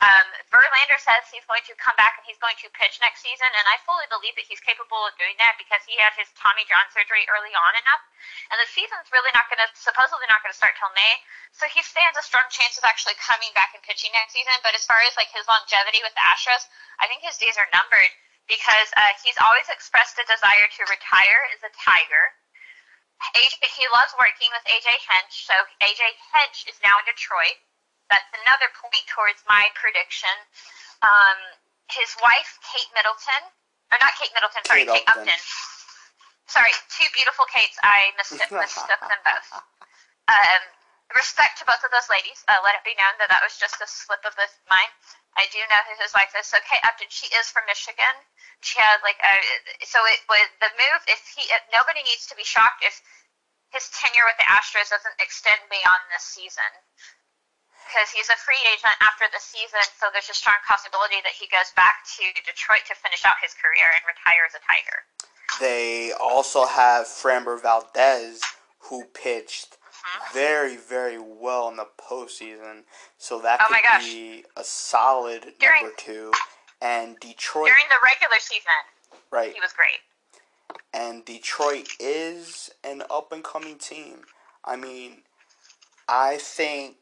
[0.00, 3.44] Um, Verlander says he's going to come back and he's going to pitch next season,
[3.52, 6.64] and I fully believe that he's capable of doing that because he had his Tommy
[6.64, 8.00] John surgery early on enough,
[8.48, 11.20] and the season's really not going to, supposedly not going to start till May,
[11.52, 14.56] so he stands a strong chance of actually coming back and pitching next season.
[14.64, 16.64] But as far as like his longevity with the Astros,
[16.96, 18.08] I think his days are numbered
[18.48, 22.24] because uh, he's always expressed a desire to retire as a Tiger.
[23.36, 26.02] AJ, he loves working with AJ Hinch, so AJ
[26.34, 27.58] Hinch is now in Detroit.
[28.08, 30.32] That's another point towards my prediction.
[31.04, 31.38] Um,
[31.92, 33.42] his wife, Kate Middleton,
[33.92, 35.30] or not Kate Middleton, sorry, Kate Kate Upton.
[35.30, 35.40] Upton.
[36.50, 37.78] Sorry, two beautiful Kates.
[37.86, 39.48] I mistook, mistook them both.
[40.26, 40.62] Um,
[41.14, 42.42] respect to both of those ladies.
[42.50, 44.90] Uh, let it be known that that was just a slip of the mine.
[45.38, 46.50] I do know who his wife is.
[46.50, 48.14] So Kate Upton, she is from Michigan.
[48.60, 49.34] She had like a
[49.86, 51.00] so it was the move.
[51.06, 52.98] If he, if nobody needs to be shocked if
[53.70, 56.70] his tenure with the Astros doesn't extend beyond this season.
[57.86, 61.50] Because he's a free agent after the season, so there's a strong possibility that he
[61.50, 64.98] goes back to Detroit to finish out his career and retire as a Tiger.
[65.58, 68.46] They also have Framber Valdez,
[68.90, 70.34] who pitched Mm-hmm.
[70.34, 72.82] very, very well in the postseason.
[73.18, 74.04] So that Oh could my gosh.
[74.04, 76.32] be a solid During- number two.
[76.82, 79.52] And Detroit, During the regular season, right?
[79.52, 80.00] he was great.
[80.94, 84.22] and Detroit is an up and coming team.
[84.64, 85.18] I mean,
[86.08, 86.96] I think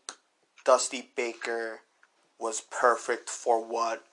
[0.65, 1.81] Dusty Baker
[2.41, 4.05] was perfect for what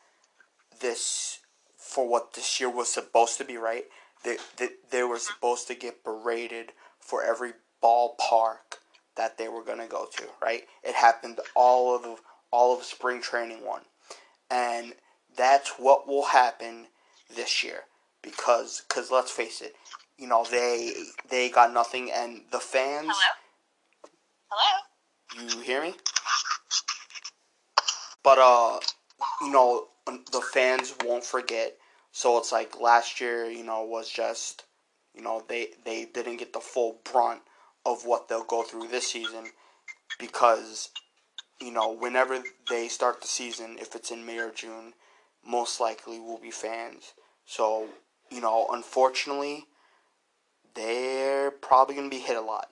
[0.79, 1.39] this
[1.77, 3.85] for what this year was supposed to be, right?
[4.23, 5.33] They, they, they were mm-hmm.
[5.33, 7.53] supposed to get berated for every
[7.85, 8.79] ballpark
[9.15, 10.63] that they were going to go to, right?
[10.83, 12.19] It happened all of
[12.51, 13.81] all of spring training one.
[14.49, 14.93] And
[15.35, 16.87] that's what will happen
[17.35, 17.81] this year
[18.21, 19.75] because cause let's face it,
[20.17, 20.93] you know, they
[21.29, 23.11] they got nothing and the fans
[24.49, 24.81] Hello?
[25.31, 25.55] Hello?
[25.55, 25.93] you hear me?
[28.23, 28.79] But uh,
[29.41, 31.77] you know, the fans won't forget.
[32.11, 34.63] So it's like last year, you know, was just,
[35.13, 37.41] you know, they they didn't get the full brunt
[37.85, 39.45] of what they'll go through this season
[40.19, 40.89] because,
[41.59, 44.93] you know, whenever they start the season, if it's in May or June,
[45.45, 47.13] most likely will be fans.
[47.45, 47.87] So
[48.31, 49.65] you know, unfortunately,
[50.73, 52.69] they're probably gonna be hit a lot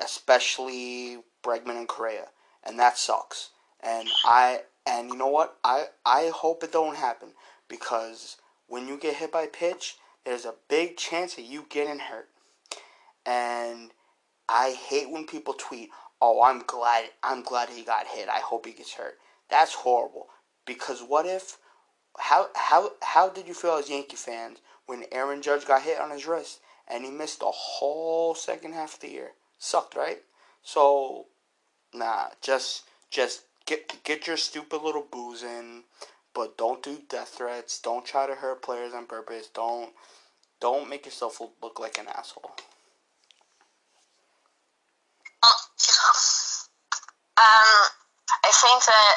[0.00, 2.28] especially Bregman and Correa,
[2.62, 3.50] and that sucks.
[3.80, 5.56] And I and you know what?
[5.62, 7.30] I I hope it don't happen
[7.68, 8.36] because
[8.66, 12.28] when you get hit by pitch, there's a big chance that you getting hurt.
[13.26, 13.90] And
[14.48, 15.90] I hate when people tweet,
[16.20, 18.28] "Oh, I'm glad I'm glad he got hit.
[18.28, 19.18] I hope he gets hurt."
[19.48, 20.28] That's horrible
[20.64, 21.58] because what if
[22.18, 26.10] how how how did you feel as Yankee fans when Aaron Judge got hit on
[26.10, 29.32] his wrist and he missed the whole second half of the year?
[29.58, 30.22] Sucked, right?
[30.62, 31.26] So,
[31.92, 35.84] nah, just just get get your stupid little booze in,
[36.34, 37.80] but don't do death threats.
[37.80, 39.48] Don't try to hurt players on purpose.
[39.48, 39.92] Don't
[40.60, 42.52] don't make yourself look like an asshole.
[47.34, 47.90] Um,
[48.46, 49.14] I think that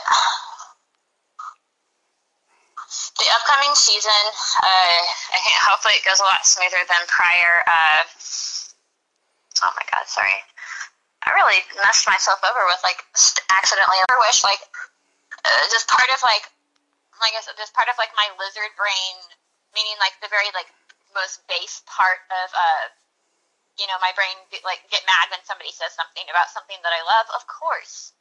[3.21, 4.23] the upcoming season,
[4.63, 5.01] uh,
[5.34, 7.61] I think hopefully it goes a lot smoother than prior.
[7.69, 8.01] Uh,
[9.63, 10.34] oh my god, sorry.
[11.27, 13.03] I really messed myself over with like
[13.53, 14.01] accidentally.
[14.01, 14.63] I wish like
[15.45, 16.49] uh, just part of like
[17.21, 19.15] like I said, just part of like my lizard brain,
[19.77, 20.69] meaning like the very like
[21.13, 22.85] most base part of uh
[23.78, 24.34] you know, my brain
[24.66, 28.14] like get mad when somebody says something about something that I love, of course.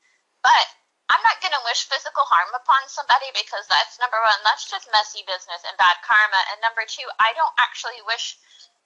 [0.45, 0.67] But
[1.09, 5.23] I'm not gonna wish physical harm upon somebody because that's number one, that's just messy
[5.25, 6.41] business and bad karma.
[6.53, 8.37] And number two, I don't actually wish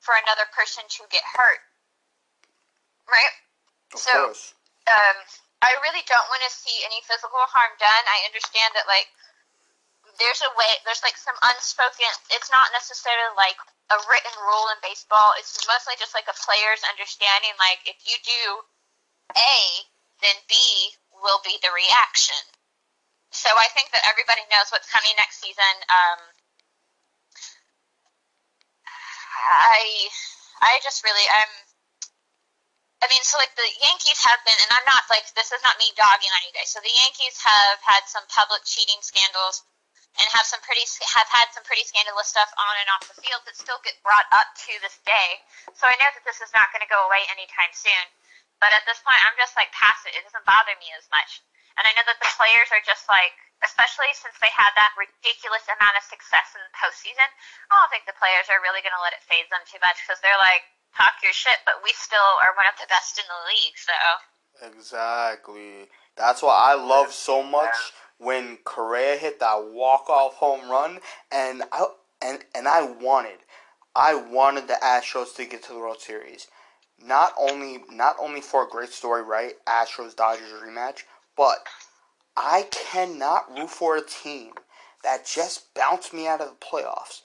[0.01, 1.61] for another person to get hurt.
[3.09, 3.35] Right?
[3.93, 4.55] Of So- course.
[4.89, 5.17] um,
[5.61, 8.05] I really don't want to see any physical harm done.
[8.09, 9.09] I understand that like
[10.19, 13.57] there's a way there's like some unspoken it's not necessarily like
[13.91, 15.35] a written rule in baseball.
[15.39, 18.43] It's mostly just like a player's understanding like if you do
[19.35, 19.57] A,
[20.23, 20.55] then B
[21.19, 22.39] will be the reaction.
[23.31, 25.75] So I think that everybody knows what's coming next season.
[25.87, 26.21] Um,
[29.51, 30.11] I
[30.63, 31.53] I just really I'm
[33.01, 35.81] I mean, so like the Yankees have been, and I'm not like this is not
[35.81, 36.69] me dogging on you guys.
[36.69, 39.65] So the Yankees have had some public cheating scandals,
[40.19, 40.83] and have some pretty
[41.15, 44.27] have had some pretty scandalous stuff on and off the field that still get brought
[44.35, 45.39] up to this day.
[45.79, 48.07] So I know that this is not going to go away anytime soon.
[48.61, 50.13] But at this point, I'm just like past it.
[50.13, 51.41] It doesn't bother me as much.
[51.81, 53.33] And I know that the players are just like,
[53.65, 57.25] especially since they had that ridiculous amount of success in the postseason,
[57.73, 59.97] I don't think the players are really going to let it phase them too much
[60.05, 63.25] because they're like, talk your shit, but we still are one of the best in
[63.25, 63.79] the league.
[63.81, 63.97] So
[64.61, 65.89] Exactly.
[66.21, 67.73] That's why I love so much
[68.21, 71.01] when Correa hit that walk off home run,
[71.33, 71.87] and I
[72.23, 73.39] and and I wanted,
[73.97, 76.47] I wanted the Astros to get to the World Series.
[77.03, 79.55] Not only not only for a great story, right?
[79.67, 81.05] Astros Dodgers rematch,
[81.37, 81.67] but
[82.37, 84.53] I cannot root for a team
[85.03, 87.23] that just bounced me out of the playoffs.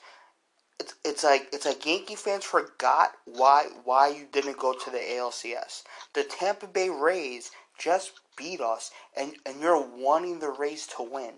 [0.80, 4.98] It's, it's like it's like Yankee fans forgot why why you didn't go to the
[4.98, 5.84] ALCS.
[6.14, 11.34] The Tampa Bay Rays just beat us, and and you're wanting the Rays to win.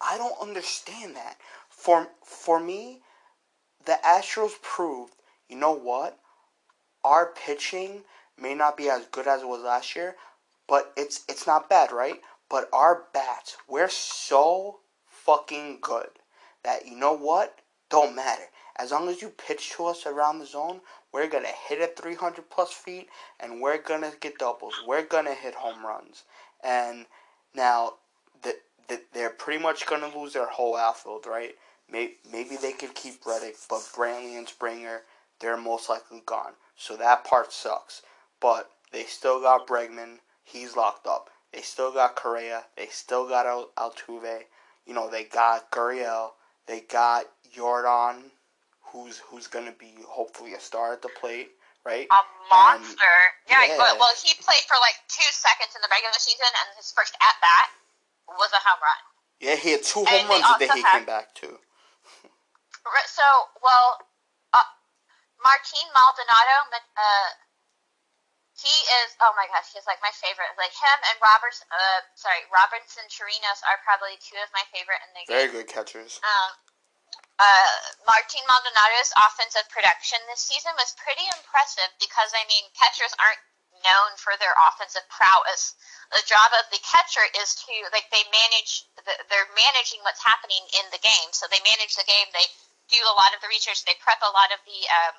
[0.00, 1.36] I don't understand that.
[1.68, 3.02] For for me,
[3.84, 5.14] the the Astros proved,
[5.48, 6.18] you know what?
[7.04, 8.04] Our pitching
[8.38, 10.16] may not be as good as it was last year,
[10.68, 12.20] but it's it's not bad, right?
[12.48, 16.10] But our bats, we're so fucking good
[16.62, 17.58] that you know what?
[17.88, 18.44] Don't matter.
[18.80, 20.80] As long as you pitch to us around the zone,
[21.12, 24.72] we're gonna hit at 300 plus feet, and we're gonna get doubles.
[24.86, 26.24] We're gonna hit home runs.
[26.64, 27.04] And
[27.54, 27.96] now,
[28.42, 28.56] the,
[28.88, 31.56] the, they're pretty much gonna lose their whole outfield, right?
[31.90, 35.02] Maybe, maybe they could keep Reddick, but Brantley and Springer,
[35.40, 36.52] they're most likely gone.
[36.74, 38.00] So that part sucks.
[38.40, 40.20] But they still got Bregman.
[40.42, 41.28] He's locked up.
[41.52, 42.64] They still got Correa.
[42.78, 43.44] They still got
[43.76, 44.44] Altuve.
[44.86, 46.30] You know, they got Gurriel.
[46.66, 48.30] They got Yordan,
[48.92, 51.50] who's who's gonna be hopefully a star at the plate,
[51.86, 52.06] right?
[52.10, 53.16] A monster.
[53.48, 53.78] yeah, yeah.
[53.78, 57.36] Well, he played for like two seconds in the regular season, and his first at
[57.40, 57.70] bat
[58.26, 59.02] was a home run.
[59.40, 61.48] Yeah, he had two home they runs the day he came back to.
[62.84, 63.24] Right, So,
[63.60, 64.00] well,
[64.52, 64.68] uh,
[65.40, 66.56] Martin Maldonado,
[66.96, 67.28] uh,
[68.56, 69.16] he is.
[69.24, 70.52] Oh my gosh, he's like my favorite.
[70.60, 71.64] Like him and Robertson.
[71.72, 75.32] Uh, sorry, Robinson Chirinos are probably two of my favorite in the game.
[75.32, 76.20] Very good catchers.
[76.20, 76.52] Um,
[77.40, 83.40] uh, Martin Maldonado's offensive production this season was pretty impressive because, I mean, catchers aren't
[83.80, 85.72] known for their offensive prowess.
[86.12, 90.60] The job of the catcher is to, like, they manage, the, they're managing what's happening
[90.76, 91.32] in the game.
[91.32, 92.44] So they manage the game, they
[92.92, 95.16] do a lot of the research, they prep a lot of the um,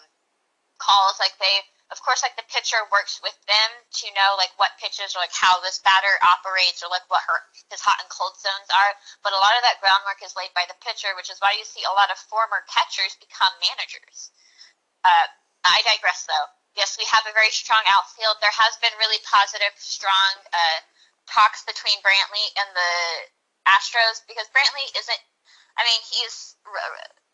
[0.78, 1.18] calls.
[1.18, 3.70] Like, they, of course, like, the pitcher works with them
[4.00, 7.40] to know, like, what pitches or, like, how this batter operates or, like, what her,
[7.68, 8.92] his hot and cold zones are.
[9.28, 11.68] But a lot of that groundwork is laid by the pitcher, which is why you
[11.68, 14.32] see a lot of former catchers become managers.
[15.04, 15.28] Uh,
[15.68, 16.48] I digress, though.
[16.80, 18.40] Yes, we have a very strong outfield.
[18.40, 20.80] There has been really positive, strong uh,
[21.28, 22.94] talks between Brantley and the
[23.68, 25.24] Astros because Brantley isn't.
[25.76, 26.56] I mean, he's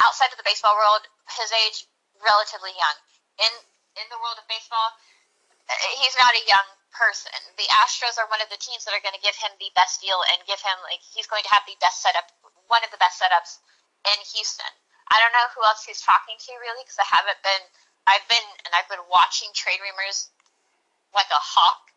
[0.01, 1.05] outside of the baseball world.
[1.37, 1.85] His age,
[2.17, 2.97] relatively young.
[3.37, 3.53] In
[3.97, 4.93] in the world of baseball,
[5.67, 7.33] uh, he's not a young person.
[7.59, 9.99] The Astros are one of the teams that are going to give him the best
[9.99, 12.31] deal and give him like he's going to have the best setup,
[12.71, 13.61] one of the best setups
[14.07, 14.71] in Houston.
[15.07, 17.63] I don't know who else he's talking to really because I haven't been.
[18.07, 20.31] I've been and I've been watching trade rumors
[21.11, 21.91] like a hawk.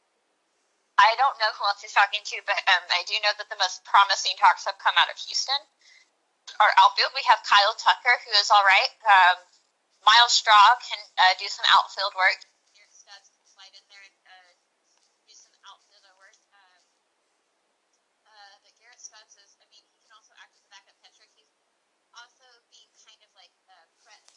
[0.98, 3.56] I don't know who else he's talking to, but um, I do know that the
[3.56, 5.56] most promising talks have come out of Houston.
[6.60, 8.93] Our outfield, we have Kyle Tucker, who is all right.
[9.06, 9.39] Um,
[10.05, 12.40] Myles Straw can uh, do some outfield work.
[12.90, 14.52] Stubbs can slide in there and uh,
[15.24, 15.55] do some
[16.20, 16.36] work.
[16.52, 16.82] Um,
[18.28, 21.24] uh, but Garrett Stubbs is, I mean, he can also act as a backup catcher.
[21.32, 21.48] He's
[22.16, 23.52] also being kind of like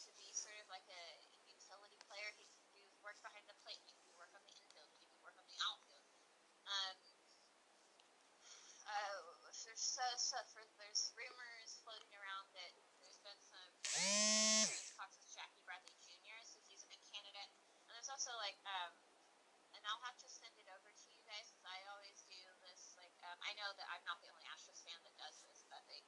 [0.03, 1.05] to be sort of like a
[1.47, 2.27] utility player.
[2.35, 3.79] He can do work behind the plate.
[3.87, 4.91] He can work on the infield.
[4.99, 6.03] He can work on the outfield.
[6.67, 6.97] Um,
[8.83, 13.71] uh, so, so for, there's rumors floating around that there's been some
[14.99, 16.35] talks with Jackie Bradley Jr.
[16.43, 17.47] So he's a good candidate.
[17.87, 18.91] And there's also like um,
[19.71, 22.91] and I'll have to send it over to you guys as I always do this.
[22.99, 25.79] Like um, I know that I'm not the only Astros fan that does this, but
[25.87, 26.03] like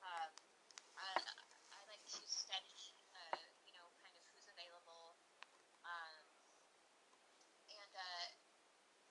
[0.00, 0.32] um,
[0.96, 1.12] I,
[1.76, 5.20] I like to study, uh, you know, kind of who's available.
[5.84, 6.24] Um,
[7.68, 8.28] and uh,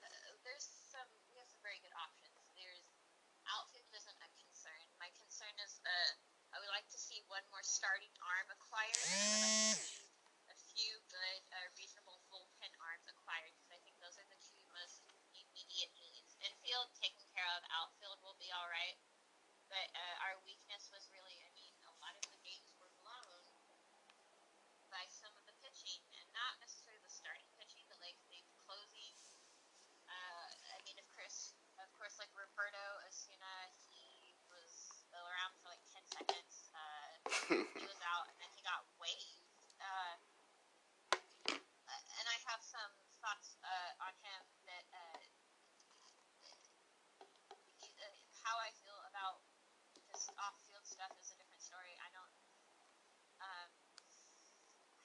[0.10, 2.42] uh, there's some we have some very good options.
[2.58, 2.90] There's
[3.54, 4.82] outfield isn't a concern.
[4.98, 6.12] My concern is uh,
[6.50, 8.98] I would like to see one more starting arm acquired.
[8.98, 10.10] and I would like to see
[10.52, 14.62] a few good, uh, reasonable bullpen arms acquired because I think those are the two
[14.76, 15.02] most
[15.34, 16.38] immediate needs.
[16.44, 17.64] Infield taken care of.
[17.74, 18.98] Outfield will be all right.
[19.72, 23.42] But uh, our weakness was really, I mean, a lot of the games were blown
[24.94, 29.18] by some of the pitching, and not necessarily the starting pitching, but like the closing.
[30.06, 30.46] Uh,
[30.78, 34.74] I mean, of course, of course, like Roberto Osuna, he was
[35.10, 36.70] around for like ten seconds.
[36.70, 37.10] Uh,
[37.50, 39.42] he was out, and then he got waived.
[39.82, 40.22] Uh,
[42.24, 45.20] and I have some thoughts uh, on him that uh,
[47.84, 48.16] he, uh,
[48.48, 49.44] how I feel about
[50.08, 52.00] his off-field stuff is a different story.
[52.00, 52.34] I don't.
[53.44, 53.70] Um,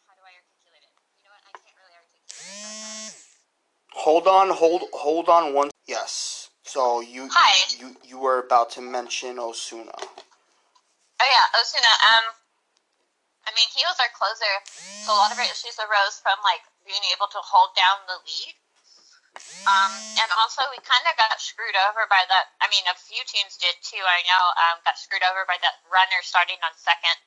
[0.07, 0.95] how do I articulate it?
[1.19, 1.43] You know what?
[1.43, 2.63] I can't really articulate it.
[2.63, 3.11] But, uh,
[4.09, 5.69] Hold on, hold hold on one.
[5.85, 6.49] Yes.
[6.65, 7.53] So you Hi.
[7.77, 9.93] you you were about to mention Osuna.
[10.01, 11.93] Oh yeah, Osuna.
[12.09, 12.33] Um,
[13.45, 14.55] I mean, he was our closer,
[15.05, 18.17] so a lot of our issues arose from like being able to hold down the
[18.25, 18.57] lead.
[19.69, 19.93] Um,
[20.25, 22.57] and also we kind of got screwed over by that.
[22.65, 24.01] I mean, a few teams did too.
[24.01, 24.45] I know.
[24.57, 27.21] Um, got screwed over by that runner starting on second.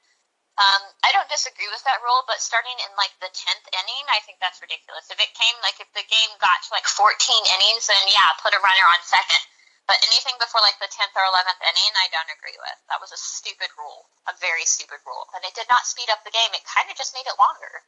[0.60, 4.20] Um, I don't disagree with that rule, but starting in like the tenth inning, I
[4.28, 5.08] think that's ridiculous.
[5.08, 8.54] If it came like if the game got to like fourteen innings, then yeah, put
[8.54, 9.42] a runner on second.
[9.90, 12.80] But anything before like the 10th or 11th inning, I don't agree with.
[12.88, 16.24] That was a stupid rule, a very stupid rule, and it did not speed up
[16.24, 16.48] the game.
[16.56, 17.84] It kind of just made it longer.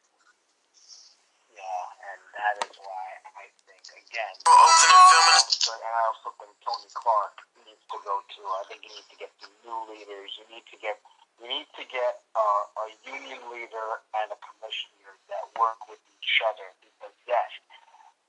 [1.56, 3.06] Yeah, and that is why
[3.40, 4.36] I think again.
[4.44, 5.48] Opening film and
[5.80, 8.48] and I also think Tony Clark needs to go too.
[8.52, 10.34] I think you need to get some new leaders.
[10.42, 11.00] You need to get
[11.42, 16.38] you need to get uh, a union leader and a commissioner that work with each
[16.46, 16.68] other.
[16.84, 17.50] Because yes,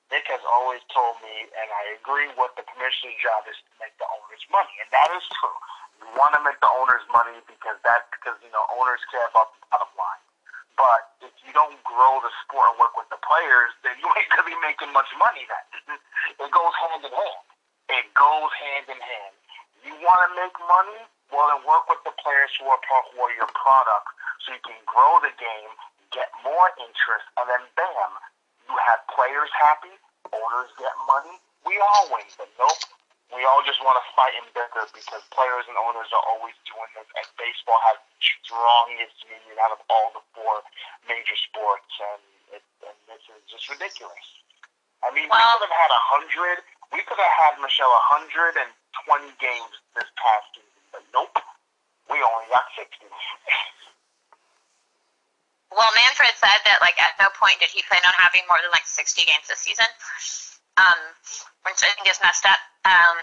[0.08, 3.94] Nick has always told me, and I agree, what the commissioner's job is to make
[4.00, 5.58] the owners money, and that is true.
[6.00, 9.54] You want to make the owners money because that because you know owners care about
[9.56, 10.22] the bottom line.
[10.74, 14.30] But if you don't grow the sport and work with the players, then you ain't
[14.34, 15.46] gonna be making much money.
[15.46, 15.98] Then
[16.42, 17.44] it goes hand in hand.
[17.94, 19.34] It goes hand in hand.
[19.86, 21.00] You want to make money?
[21.32, 24.08] Well, then work with the players who are part are your product,
[24.44, 25.72] so you can grow the game,
[26.12, 28.12] get more interest, and then bam,
[28.68, 29.94] you have players happy,
[30.30, 31.36] owners get money.
[31.64, 32.28] We all win.
[32.36, 32.80] But nope,
[33.32, 36.90] we all just want to fight and bicker because players and owners are always doing
[36.94, 40.60] this, and baseball has the strongest union out of all the four
[41.08, 42.22] major sports, and,
[42.60, 44.28] it, and this is just ridiculous.
[45.04, 46.64] I mean, we could have had a hundred.
[46.88, 48.72] We could have had Michelle a hundred and
[49.04, 50.63] twenty games this past season,
[51.12, 51.36] nope,
[52.10, 53.06] we only got sixty.
[55.74, 58.70] Well, Manfred said that like at no point did he plan on having more than
[58.70, 59.90] like 60 games this season,
[60.78, 60.98] um,
[61.66, 62.62] which I think is messed up.
[62.86, 63.18] Um,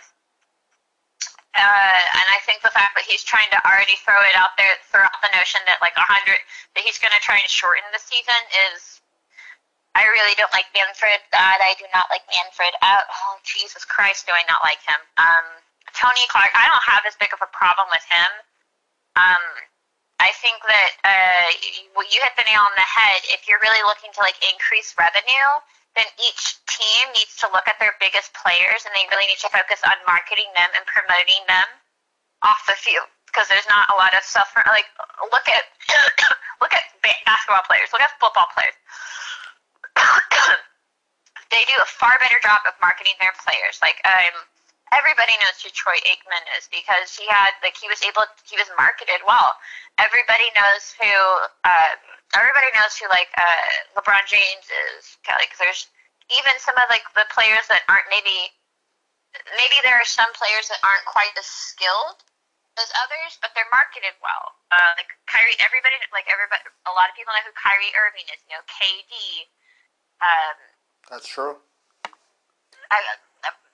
[1.55, 4.71] uh, and I think the fact that he's trying to already throw it out there,
[4.91, 6.07] throw out the notion that like 100,
[6.75, 8.39] that he's going to try and shorten the season
[8.71, 8.99] is.
[9.91, 11.19] I really don't like Manfred.
[11.35, 12.71] God, I do not like Manfred.
[12.79, 14.95] Oh, oh Jesus Christ, do I not like him?
[15.19, 15.47] Um,
[15.93, 18.31] Tony Clark, I don't have as big of a problem with him.
[19.17, 19.43] Um,
[20.21, 21.49] I think that uh,
[21.97, 23.25] you, hit the nail on the head.
[23.33, 25.49] If you're really looking to like increase revenue,
[25.97, 29.49] then each team needs to look at their biggest players, and they really need to
[29.49, 31.65] focus on marketing them and promoting them
[32.45, 34.53] off the field because there's not a lot of stuff.
[34.53, 34.85] For, like
[35.33, 35.65] look at
[36.61, 36.85] look at
[37.25, 38.77] basketball players, look at football players.
[41.51, 43.81] they do a far better job of marketing their players.
[43.81, 44.45] Like um,
[44.91, 48.67] everybody knows who Troy Aikman is because he had like he was able he was
[48.75, 49.55] marketed well.
[49.97, 51.15] Everybody knows who
[51.63, 51.91] uh,
[52.35, 55.17] everybody knows who like uh, LeBron James is.
[55.27, 55.87] Like there's
[56.31, 58.51] even some of like the players that aren't maybe
[59.55, 62.19] maybe there are some players that aren't quite as skilled
[62.79, 64.55] as others, but they're marketed well.
[64.71, 68.39] Uh, like Kyrie, everybody like everybody, a lot of people know who Kyrie Irving is.
[68.47, 69.15] You know, KD.
[70.21, 70.57] Um,
[71.09, 71.59] That's true.
[72.91, 72.99] I,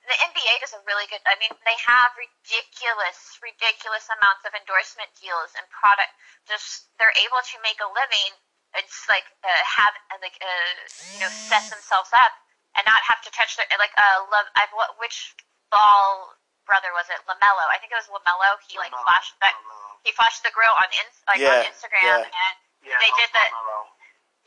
[0.07, 1.19] the NBA does a really good.
[1.27, 6.11] I mean, they have ridiculous, ridiculous amounts of endorsement deals and product.
[6.47, 8.31] Just they're able to make a living.
[8.75, 10.71] It's like uh, have uh, like uh,
[11.15, 12.33] you know set themselves up
[12.79, 14.47] and not have to touch their like uh love.
[14.55, 15.35] I've what which
[15.71, 16.35] ball
[16.67, 17.19] brother was it?
[17.27, 17.63] Lamelo.
[17.71, 18.59] I think it was Lamelo.
[18.67, 19.55] He like flashed that.
[20.03, 22.27] He flashed the grill on ins like Yeah, on Instagram yeah.
[22.27, 23.87] and Yeah, They did that- Carmelo.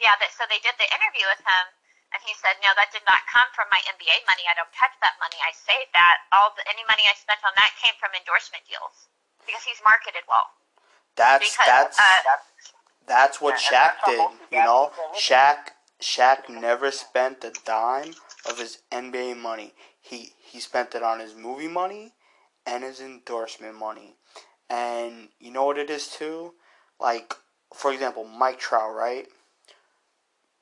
[0.01, 1.65] yeah, that, so they did the interview with him,
[2.12, 4.45] and he said, "No, that did not come from my NBA money.
[4.51, 5.39] I don't touch that money.
[5.43, 6.27] I saved that.
[6.35, 9.11] All the, any money I spent on that came from endorsement deals
[9.47, 10.51] because he's marketed well.
[11.16, 12.47] That's Because that's uh, That's
[13.07, 14.19] that's what Yeah, Shaq that's did.
[14.19, 15.59] most You know, athletes are Shaq
[16.03, 18.15] Shaq never spent a dime
[18.49, 19.74] of his NBA money.
[20.01, 22.15] He he spent it on his movie money
[22.66, 24.16] and his endorsement money.
[24.69, 26.55] And you know what it is too?
[26.99, 27.35] Like
[27.74, 29.28] for example, Mike Trout, right?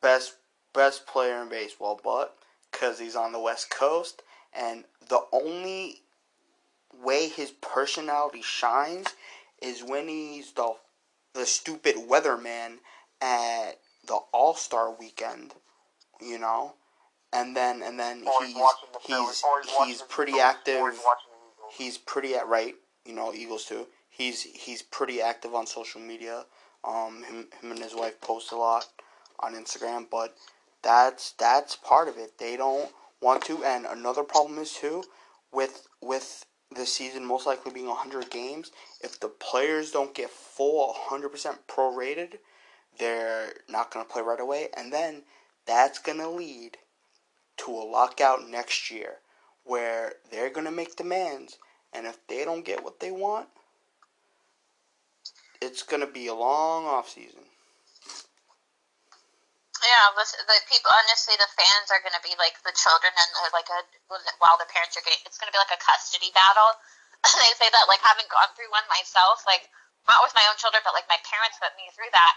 [0.01, 0.35] Best
[0.79, 2.37] best player in baseball, but
[2.71, 4.23] cuz he's on the West Coast
[4.53, 6.03] and the only
[7.03, 9.09] way his personality shines
[9.61, 10.75] is when he's the
[11.35, 12.79] the stupid weatherman
[13.21, 15.55] at the All Star weekend,
[16.21, 16.75] you know,
[17.33, 18.57] and then and then he's
[19.03, 19.45] he's
[19.85, 20.75] he's pretty active.
[20.75, 21.75] he's watching the Eagles.
[21.77, 22.75] He's pretty at right,
[23.05, 23.87] you know, Eagles too.
[24.09, 26.45] He's he's pretty active on social media.
[26.85, 28.87] Um, him him and his wife post a lot
[29.41, 30.37] on Instagram, but
[30.83, 32.39] that's that's part of it.
[32.39, 32.91] They don't
[33.21, 35.05] want to, and another problem is too
[35.53, 36.45] with with
[36.75, 38.71] the season most likely being 100 games.
[39.01, 42.35] If the players don't get full 100% prorated,
[42.99, 45.23] they're not going to play right away, and then
[45.67, 46.77] that's going to lead
[47.59, 49.17] to a lockout next year
[49.65, 51.59] where they're going to make demands,
[51.93, 53.49] and if they don't get what they want,
[55.61, 57.41] it's going to be a long off season.
[59.89, 63.29] Yeah, listen, the people honestly, the fans are going to be like the children and
[63.57, 63.81] like a
[64.37, 65.25] while the parents are getting.
[65.25, 66.77] It's going to be like a custody battle.
[67.25, 69.65] they say that like having gone through one myself, like
[70.05, 72.35] not with my own children, but like my parents put me through that,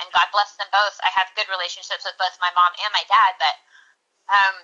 [0.00, 0.96] and God bless them both.
[1.04, 3.56] I have good relationships with both my mom and my dad, but
[4.32, 4.54] um,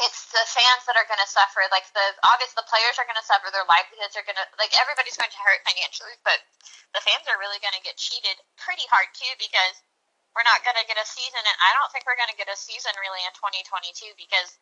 [0.00, 1.60] it's the fans that are going to suffer.
[1.68, 3.52] Like the obvious, the players are going to suffer.
[3.52, 6.40] Their livelihoods are going to like everybody's going to hurt financially, but
[6.96, 9.84] the fans are really going to get cheated pretty hard too because
[10.34, 12.50] we're not going to get a season, and I don't think we're going to get
[12.50, 14.58] a season really in 2022 because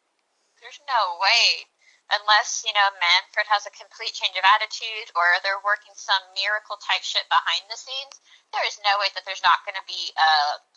[0.61, 1.69] there's no way
[2.09, 6.81] unless you know Manfred has a complete change of attitude or they're working some miracle
[6.81, 8.17] type shit behind the scenes.
[8.53, 10.29] There is no way that there's not going to be, a,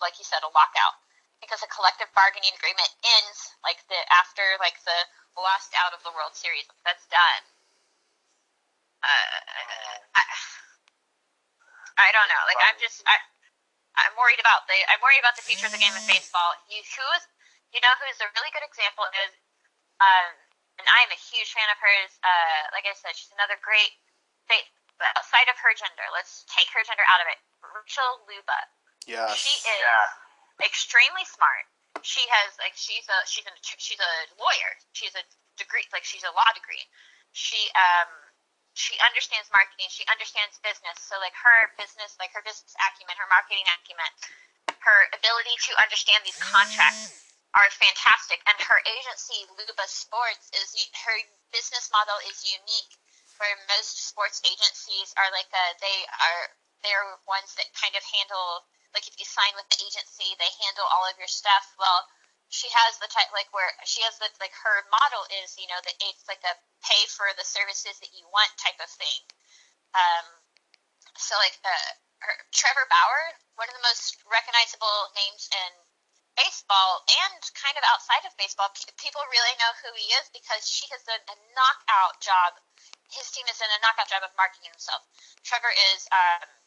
[0.03, 0.99] like you said, a lockout
[1.39, 4.99] because a collective bargaining agreement ends like the after like the
[5.39, 6.67] lost out of the World Series.
[6.83, 7.43] That's done.
[9.01, 9.39] Uh,
[10.19, 10.23] I,
[11.97, 12.43] I don't know.
[12.45, 13.15] Like I'm just I,
[13.99, 16.55] I'm worried about the I'm worried about the future of the game of baseball.
[16.71, 17.23] You who is
[17.75, 19.31] you know who's a really good example is
[19.99, 20.31] um
[20.79, 22.11] and I am a huge fan of hers.
[22.25, 23.93] Uh, like I said, she's another great.
[25.17, 27.39] Outside of her gender, let's take her gender out of it.
[27.63, 28.59] Rachel Luba.
[29.07, 29.33] Yes.
[29.37, 30.65] She is Yeah.
[30.65, 31.65] extremely smart.
[32.01, 34.71] She has like she's a she's a she's a lawyer.
[34.93, 35.23] She's a
[35.57, 36.85] degree like she's a law degree.
[37.33, 38.09] She um
[38.81, 39.85] she understands marketing.
[39.93, 40.97] She understands business.
[41.05, 44.09] So like her business like her business acumen, her marketing acumen,
[44.81, 47.13] her ability to understand these contracts
[47.53, 48.41] are fantastic.
[48.49, 50.73] And her agency Luba Sports is
[51.05, 51.17] her
[51.53, 52.97] business model is unique.
[53.37, 56.43] Where most sports agencies are like a, they are
[56.81, 60.85] they're ones that kind of handle like if you sign with the agency, they handle
[60.89, 61.73] all of your stuff.
[61.79, 62.05] Well,
[62.51, 65.79] she has the type like where she has the like her model is you know
[65.87, 69.21] that it's like a pay for the services that you want type of thing.
[69.95, 70.27] Um,
[71.15, 71.91] so like uh,
[72.27, 73.23] her, Trevor Bauer,
[73.55, 75.71] one of the most recognizable names in
[76.35, 80.63] baseball and kind of outside of baseball, pe- people really know who he is because
[80.63, 82.55] she has done a knockout job.
[83.11, 85.03] His team has done a knockout job of marketing himself.
[85.43, 86.07] Trevor is.
[86.11, 86.60] Um,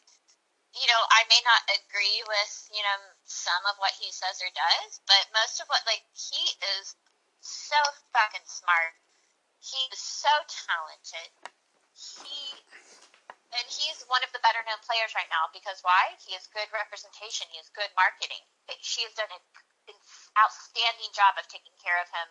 [0.75, 4.51] you know, I may not agree with, you know, some of what he says or
[4.51, 6.43] does, but most of what, like, he
[6.79, 6.95] is
[7.39, 7.79] so
[8.11, 8.93] fucking smart.
[9.63, 10.29] He is so
[10.67, 11.31] talented.
[11.95, 12.59] He,
[13.55, 16.19] and he's one of the better known players right now because why?
[16.19, 17.47] He has good representation.
[17.49, 18.43] He has good marketing.
[18.83, 19.95] She has done an
[20.35, 22.27] outstanding job of taking care of him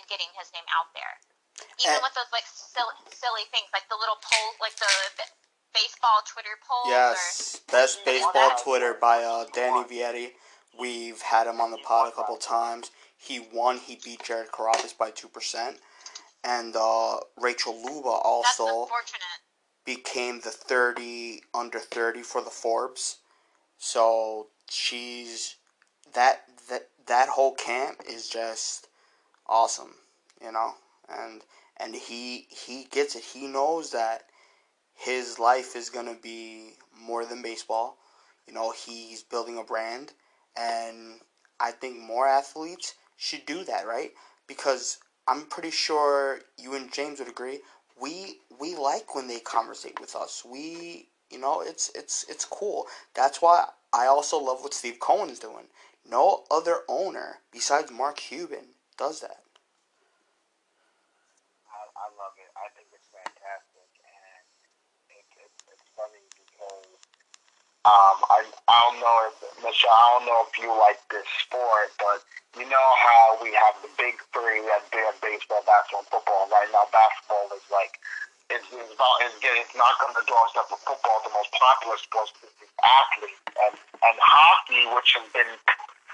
[0.00, 1.20] and getting his name out there.
[1.84, 4.88] Even And- with those, like, silly, silly things, like the little polls, like the
[5.74, 6.86] baseball Twitter polls.
[6.86, 10.30] Or, Yes, best baseball Twitter by uh, Danny Vietti.
[10.78, 12.90] We've had him on the pod a couple times.
[13.16, 13.78] He won.
[13.78, 15.78] He beat Jared Carrabis by two percent,
[16.42, 18.88] and uh, Rachel Luba also
[19.84, 23.18] became the thirty under thirty for the Forbes.
[23.78, 25.56] So she's
[26.14, 28.88] that that that whole camp is just
[29.46, 29.94] awesome,
[30.42, 30.74] you know,
[31.08, 31.42] and
[31.76, 33.22] and he he gets it.
[33.22, 34.24] He knows that
[34.94, 37.98] his life is gonna be more than baseball.
[38.46, 40.12] You know, he's building a brand,
[40.56, 41.20] and
[41.60, 44.12] I think more athletes should do that, right?
[44.46, 44.98] Because
[45.28, 47.60] I'm pretty sure you and James would agree.
[48.00, 50.44] We we like when they conversate with us.
[50.44, 52.86] We you know it's it's it's cool.
[53.14, 55.66] That's why I also love what Steve Cohen's doing.
[56.08, 59.42] No other owner besides Mark Cuban does that.
[61.66, 62.50] I, I love it.
[62.54, 64.44] I think it's fantastic, and
[65.10, 67.02] it, it, it's funny because
[67.82, 71.90] um, I I don't know if Michelle, I don't know if you like this sport,
[71.98, 72.22] but
[72.54, 76.46] you know how we have the big three have baseball, basketball, and football.
[76.46, 77.98] Right now, basketball is like
[78.54, 82.30] it's, it's about it's getting it's going to draw stuff football, the most popular sport
[82.38, 85.52] because it's athletes, and and hockey, which has been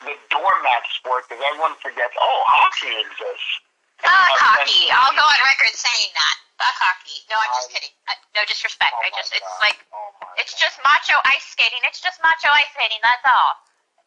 [0.09, 3.68] the doormat sport, because everyone forgets, oh, hockey exists.
[4.03, 4.89] Fuck hockey.
[4.91, 6.37] and- I'll go on record saying that.
[6.59, 7.19] Fuck hockey.
[7.31, 7.95] No, I'm just I- kidding.
[8.11, 8.95] Uh, no disrespect.
[8.95, 9.63] Oh I just, it's God.
[9.63, 10.63] like, oh it's God.
[10.67, 11.83] just macho ice skating.
[11.87, 12.99] It's just macho ice skating.
[13.03, 13.53] That's all.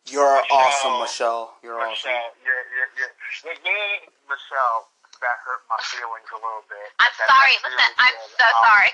[0.10, 0.58] You're Michelle.
[0.58, 1.46] awesome, Michelle.
[1.62, 2.10] You're awesome.
[2.10, 3.14] Michelle, you're, you're, you're,
[3.46, 3.78] like me,
[4.26, 4.90] Michelle,
[5.22, 6.88] that hurt my feelings a little bit.
[6.98, 7.54] I'm That- sorry.
[7.62, 8.34] Listen, I'm did.
[8.36, 8.92] so Um, sorry.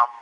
[0.00, 0.12] um,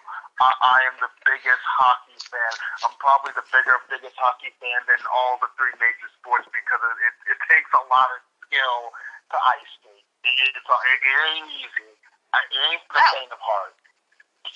[0.42, 2.52] I, I am the biggest hockey fan.
[2.84, 6.96] I'm probably the bigger, biggest hockey fan than all the three major sports because it,
[7.08, 8.18] it, it takes a lot of
[8.50, 8.90] skill
[9.30, 10.06] to ice skate.
[10.24, 11.92] It, it's, it, it ain't easy.
[12.34, 13.76] I- It ain't for the faint of heart.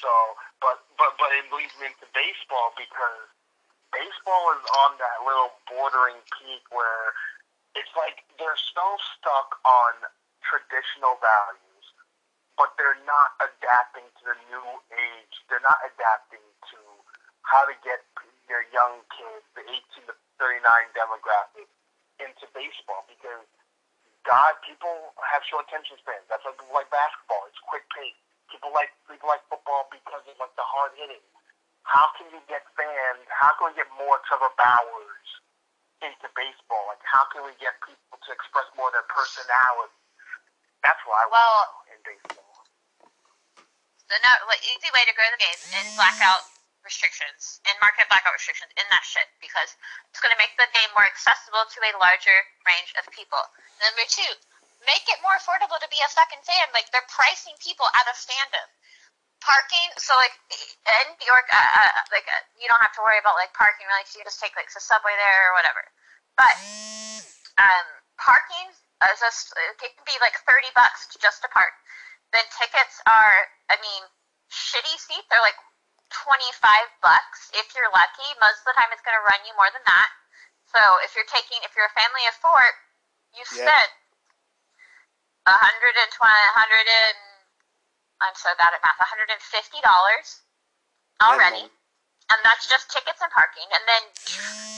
[0.01, 0.13] So,
[0.65, 3.29] but but but it leads me into baseball because
[3.93, 7.13] baseball is on that little bordering peak where
[7.77, 8.87] it's like they're so
[9.19, 9.95] stuck on
[10.45, 11.87] traditional values,
[12.59, 15.35] but they're not adapting to the new age.
[15.49, 16.45] They're not adapting
[16.75, 16.79] to
[17.47, 18.05] how to get
[18.49, 20.63] their young kids, the 18 to 39
[20.97, 21.69] demographic,
[22.21, 23.47] into baseball because
[24.23, 26.23] God, people have short attention spans.
[26.31, 27.43] That's like like basketball.
[27.51, 28.17] It's quick pace.
[28.51, 31.23] People like people like football because of like the hard hitting.
[31.83, 33.27] How can you get fans?
[33.27, 35.29] How can we get more Trevor Bauers
[35.99, 36.87] into baseball?
[36.87, 39.99] Like, how can we get people to express more of their personality?
[40.87, 42.67] That's why I Well- in baseball.
[44.07, 46.52] The no, like, easy way to grow the game is blackout
[46.83, 49.75] restrictions and market blackout restrictions in that shit because
[50.11, 53.41] it's going to make the game more accessible to a larger range of people.
[53.83, 54.33] Number two,
[54.87, 56.67] make it more affordable to be a fucking fan.
[56.75, 58.69] Like they're pricing people out of fandom.
[59.43, 63.19] Parking, so like in New York, uh, uh, like uh, you don't have to worry
[63.19, 63.91] about like parking.
[63.91, 65.83] Really, Cause you just take like the subway there or whatever.
[66.39, 66.55] But
[67.59, 67.87] um,
[68.23, 71.75] parking is just it can be like thirty bucks just to park.
[72.31, 74.03] Then tickets are, I mean,
[74.49, 75.59] shitty seats They're like
[76.13, 78.29] twenty five bucks if you're lucky.
[78.41, 80.09] Most of the time, it's going to run you more than that.
[80.73, 82.63] So if you're taking, if you're a family of four,
[83.37, 83.65] you Yeah.
[83.67, 83.91] spent
[85.49, 87.19] a hundred and twenty, hundred and
[88.23, 90.47] I'm so bad at math, hundred and fifty dollars
[91.21, 91.67] already,
[92.31, 94.03] and that's just tickets and parking, and then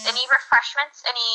[0.09, 1.31] any refreshments, any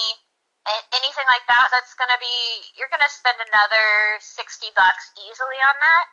[0.93, 2.35] anything like that, that's gonna be
[2.75, 6.05] you're gonna spend another sixty bucks easily on that.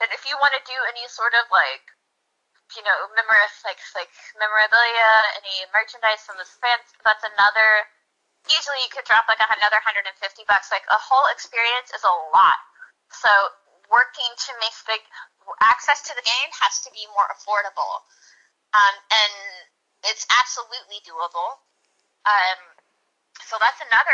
[0.00, 1.82] And if you want to do any sort of like,
[2.76, 7.88] you know, memor like like memorabilia, any merchandise from the fans, that's another.
[8.48, 10.72] Easily, you could drop like another hundred and fifty bucks.
[10.72, 12.60] Like a whole experience is a lot.
[13.12, 13.28] So
[13.88, 15.00] working to make the
[15.64, 18.04] access to the game has to be more affordable,
[18.76, 19.34] um, and
[20.04, 21.60] it's absolutely doable.
[22.28, 22.60] Um,
[23.48, 24.12] so that's another.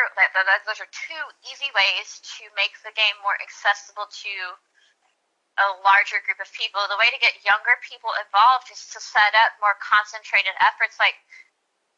[0.68, 4.32] Those are two easy ways to make the game more accessible to
[5.54, 6.82] a larger group of people.
[6.90, 11.14] The way to get younger people involved is to set up more concentrated efforts, like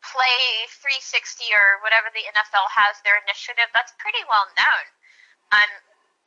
[0.04, 3.66] Play 360 or whatever the NFL has their initiative.
[3.72, 4.84] That's pretty well known.
[5.50, 5.70] Um,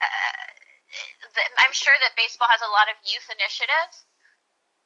[0.02, 0.50] uh,
[1.62, 4.10] I'm sure that baseball has a lot of youth initiatives,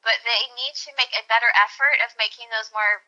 [0.04, 3.02] but they need to make a better effort of making those more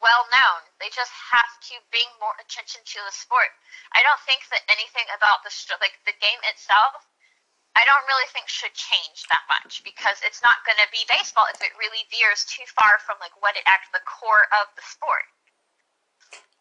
[0.00, 0.64] well known.
[0.80, 3.52] They just have to bring more attention to the sport.
[3.92, 7.04] I don't think that anything about the like the game itself.
[7.76, 11.46] I don't really think should change that much because it's not going to be baseball
[11.52, 14.84] if it really veers too far from like what it actually the core of the
[14.84, 15.26] sport.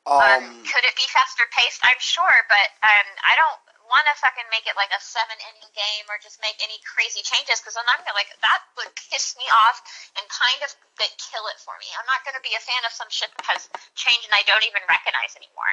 [0.08, 1.84] Um, Um, could it be faster paced?
[1.84, 3.60] I'm sure, but um, I don't
[3.92, 7.24] want to fucking make it like a seven inning game or just make any crazy
[7.24, 9.80] changes because then I'm gonna like that would piss me off
[10.20, 11.88] and kind of kill it for me.
[11.96, 14.64] I'm not gonna be a fan of some shit that has changed and I don't
[14.68, 15.72] even recognize anymore.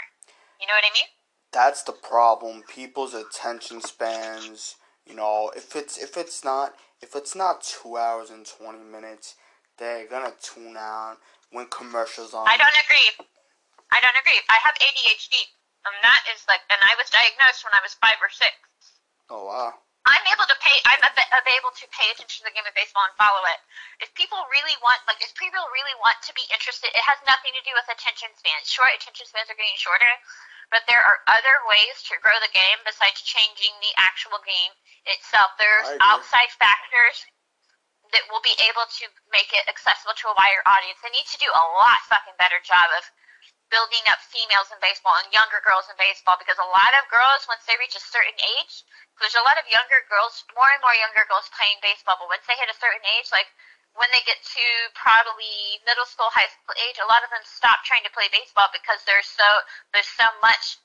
[0.62, 1.10] You know what I mean?
[1.54, 2.62] that's the problem.
[2.68, 4.74] People's attention spans.
[5.06, 9.36] You know, if it's if it's not if it's not two hours and twenty minutes,
[9.78, 11.18] they're gonna tune out
[11.52, 12.48] when commercials on.
[12.48, 13.26] I don't agree.
[13.92, 14.40] I don't agree.
[14.48, 15.36] I have ADHD,
[15.86, 18.56] and that is like, and I was diagnosed when I was five or six.
[19.28, 19.76] Oh wow.
[20.04, 20.76] I'm able to pay.
[20.84, 23.56] I'm ab- ab- able to pay attention to the game of baseball and follow it.
[24.04, 27.56] If people really want, like, if people really want to be interested, it has nothing
[27.56, 28.68] to do with attention spans.
[28.68, 30.12] Short attention spans are getting shorter,
[30.72, 34.72] but there are other ways to grow the game besides changing the actual game
[35.08, 35.52] itself.
[35.60, 37.24] There's outside factors
[38.12, 39.04] that will be able to
[39.34, 41.00] make it accessible to a wider audience.
[41.02, 43.04] They need to do a lot fucking better job of
[43.72, 47.48] building up females in baseball and younger girls in baseball because a lot of girls
[47.48, 48.84] once they reach a certain age
[49.18, 52.44] there's a lot of younger girls more and more younger girls playing baseball but once
[52.44, 53.48] they hit a certain age like
[53.94, 54.64] when they get to
[54.98, 58.66] probably middle school high school age a lot of them stop trying to play baseball
[58.74, 59.46] because there's so
[59.94, 60.78] there's so much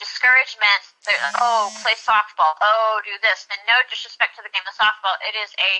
[0.00, 0.82] discouragement.
[1.04, 2.56] They're, oh play softball.
[2.64, 3.46] Oh do this.
[3.52, 5.72] And no disrespect to the game of softball it is a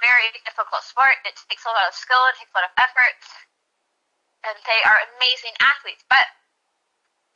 [0.00, 1.20] very difficult sport.
[1.28, 3.16] It takes a lot of skill it takes a lot of effort
[4.44, 6.24] and they are amazing athletes, but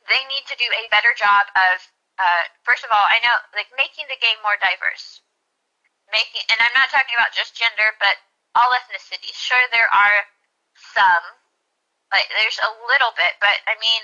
[0.09, 1.77] they need to do a better job of,
[2.17, 5.21] uh, first of all, I know, like making the game more diverse.
[6.13, 8.21] Making, and I'm not talking about just gender, but
[8.55, 9.35] all ethnicities.
[9.35, 10.17] Sure, there are
[10.95, 11.23] some,
[12.11, 14.03] like there's a little bit, but I mean,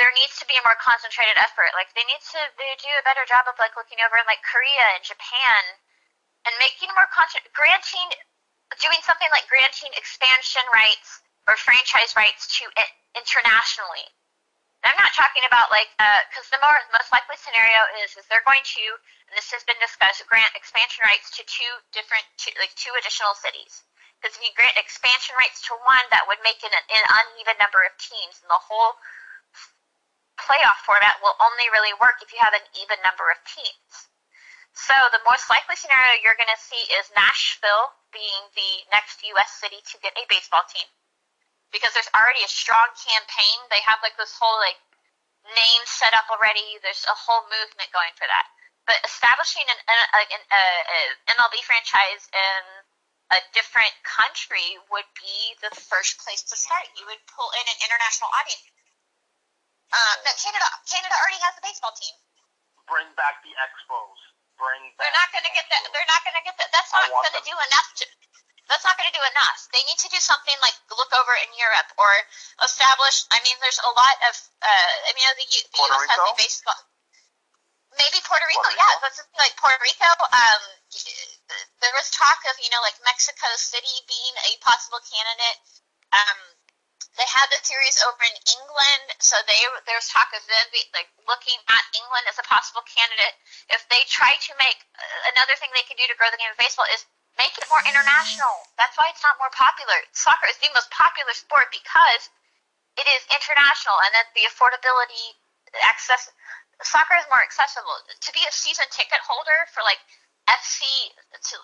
[0.00, 1.72] there needs to be a more concentrated effort.
[1.76, 4.40] Like they need to they do a better job of like looking over in like
[4.44, 5.62] Korea and Japan,
[6.48, 8.08] and making more concert, granting,
[8.80, 14.06] doing something like granting expansion rights or franchise rights to it internationally.
[14.82, 18.42] I'm not talking about like uh, because the more most likely scenario is is they're
[18.42, 18.84] going to
[19.30, 23.86] this has been discussed grant expansion rights to two different two, like two additional cities.
[24.18, 27.58] Because if you grant expansion rights to one, that would make it an, an uneven
[27.58, 28.98] number of teams, and the whole
[30.38, 34.10] playoff format will only really work if you have an even number of teams.
[34.74, 39.58] So the most likely scenario you're going to see is Nashville being the next U.S.
[39.58, 40.86] city to get a baseball team
[41.72, 43.56] because there's already a strong campaign.
[43.72, 44.78] They have like this whole like
[45.56, 46.78] name set up already.
[46.84, 48.46] There's a whole movement going for that.
[48.86, 49.98] But establishing an, an,
[50.32, 51.08] an, an
[51.38, 52.62] MLB franchise in
[53.32, 56.84] a different country would be the first place to start.
[57.00, 58.66] You would pull in an international audience.
[59.92, 60.66] Uh, no, Canada.
[60.88, 62.16] Canada already has a baseball team.
[62.88, 64.18] Bring back the Expos.
[64.60, 65.80] Bring back They're not going to get that.
[65.94, 66.68] They're not going to get that.
[66.74, 67.88] That's not going to do enough.
[68.00, 68.04] To,
[68.72, 69.68] that's not going to do enough.
[69.76, 72.08] They need to do something like look over in Europe or
[72.64, 73.28] establish.
[73.28, 74.34] I mean, there's a lot of.
[74.64, 76.08] Uh, I mean, the, U- the Puerto U.S.
[76.08, 76.80] has a baseball.
[78.00, 79.04] Maybe Puerto Rico, Puerto yeah, Rico?
[79.04, 80.08] but something like Puerto Rico.
[80.08, 80.62] Um,
[81.84, 85.58] there was talk of you know like Mexico City being a possible candidate.
[86.16, 86.40] Um,
[87.20, 91.12] they had the series over in England, so they there's talk of them be, like
[91.28, 93.36] looking at England as a possible candidate.
[93.68, 96.48] If they try to make uh, another thing they can do to grow the game
[96.48, 97.04] of baseball is
[97.42, 98.54] make it more international.
[98.78, 99.98] That's why it's not more popular.
[100.14, 102.30] Soccer is the most popular sport because
[102.94, 105.34] it is international and that the affordability
[105.82, 106.30] access
[106.84, 110.02] soccer is more accessible to be a season ticket holder for like
[110.50, 110.82] FC
[111.32, 111.56] to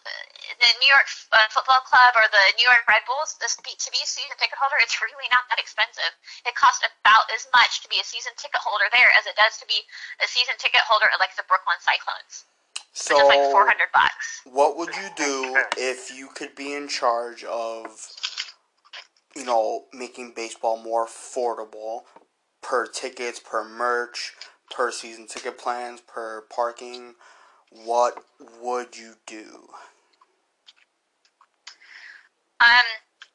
[0.63, 4.01] the New York uh, Football Club or the New York Red Bulls this to be
[4.01, 6.15] a season ticket holder it's really not that expensive
[6.47, 9.61] it costs about as much to be a season ticket holder there as it does
[9.61, 9.85] to be
[10.25, 12.49] a season ticket holder at like the Brooklyn Cyclones
[12.99, 16.89] So, which is like 400 bucks what would you do if you could be in
[16.89, 17.87] charge of,
[19.37, 22.03] you know, making baseball more affordable
[22.63, 24.33] per tickets, per merch,
[24.71, 27.15] per season ticket plans, per parking?
[27.71, 28.25] What
[28.61, 29.69] would you do?
[32.59, 32.89] Um,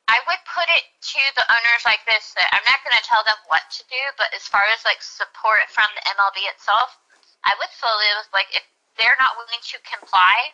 [0.10, 3.23] I would put it to the owners like this that I'm not going to tell
[3.23, 6.98] them what to do, but as far as like support from the MLB itself,
[7.45, 8.65] I would slowly with like if
[8.98, 10.53] they're not willing to comply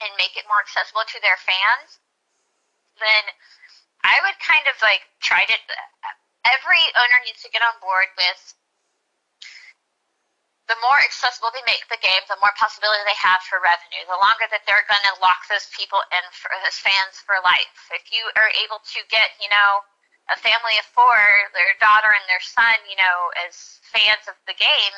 [0.00, 1.98] and make it more accessible to their fans,
[3.00, 3.24] then
[4.06, 5.54] I would kind of like try to.
[6.46, 8.40] Every owner needs to get on board with
[10.68, 14.04] the more accessible they make the game, the more possibility they have for revenue.
[14.04, 17.88] The longer that they're going to lock those people in for as fans for life.
[17.92, 19.80] If you are able to get, you know,
[20.28, 21.16] a family of four,
[21.56, 24.96] their daughter and their son, you know, as fans of the game,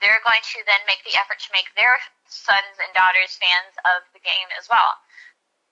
[0.00, 1.96] they're going to then make the effort to make their
[2.28, 4.96] sons and daughters fans of the game as well.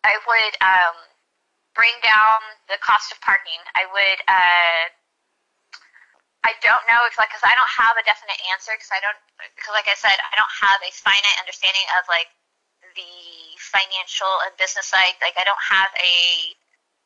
[0.05, 0.97] I would um,
[1.75, 2.39] bring down
[2.71, 3.59] the cost of parking.
[3.75, 4.19] I would.
[4.29, 4.85] Uh,
[6.47, 9.75] I don't know exactly because I don't have a definite answer because I don't because
[9.75, 12.31] like I said I don't have a finite understanding of like
[12.95, 13.13] the
[13.59, 16.17] financial and business side like I don't have a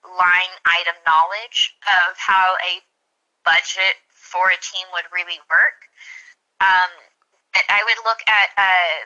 [0.05, 2.85] line item knowledge of how a
[3.43, 5.78] budget for a team would really work.
[6.62, 6.93] Um,
[7.55, 8.97] I would look at uh,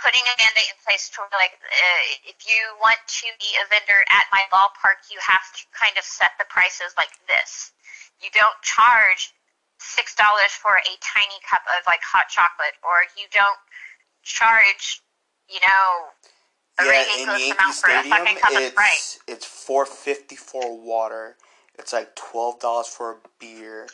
[0.00, 4.00] putting a mandate in place to like uh, if you want to be a vendor
[4.10, 7.72] at my ballpark, you have to kind of set the prices like this.
[8.20, 9.32] You don't charge
[9.78, 13.58] six dollars for a tiny cup of like hot chocolate, or you don't
[14.22, 15.02] charge,
[15.48, 16.12] you know,
[16.78, 18.92] a Yeah, in ridiculous Yankee amount for a Stadium, fucking cup of Sprite.
[18.92, 21.36] it's it's four fifty for water.
[21.78, 23.88] It's like twelve dollars for a beer.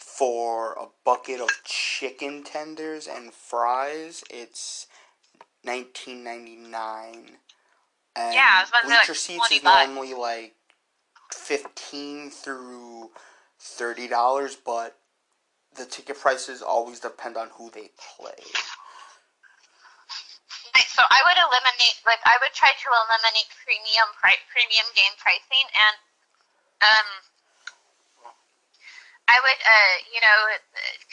[0.00, 4.86] For a bucket of chicken tenders and fries, it's
[5.62, 7.36] nineteen ninety nine.
[8.16, 9.86] And Yeah, I was about to say, like, seats 20 is bucks.
[9.86, 10.54] normally like
[11.32, 13.10] fifteen through
[13.60, 14.98] thirty dollars, but
[15.76, 18.40] the ticket prices always depend on who they play.
[20.88, 25.66] So I would eliminate, like, I would try to eliminate premium pri- premium game pricing,
[25.72, 25.96] and
[26.82, 27.08] um,
[29.30, 30.38] I would, uh, you know,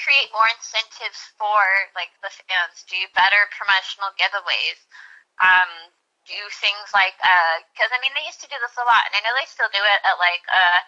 [0.02, 1.62] create more incentives for
[1.94, 2.82] like the fans.
[2.90, 4.80] Do better promotional giveaways.
[5.38, 5.94] Um,
[6.26, 7.14] do things like,
[7.72, 9.70] because I mean, they used to do this a lot, and I know they still
[9.72, 10.80] do it at like uh,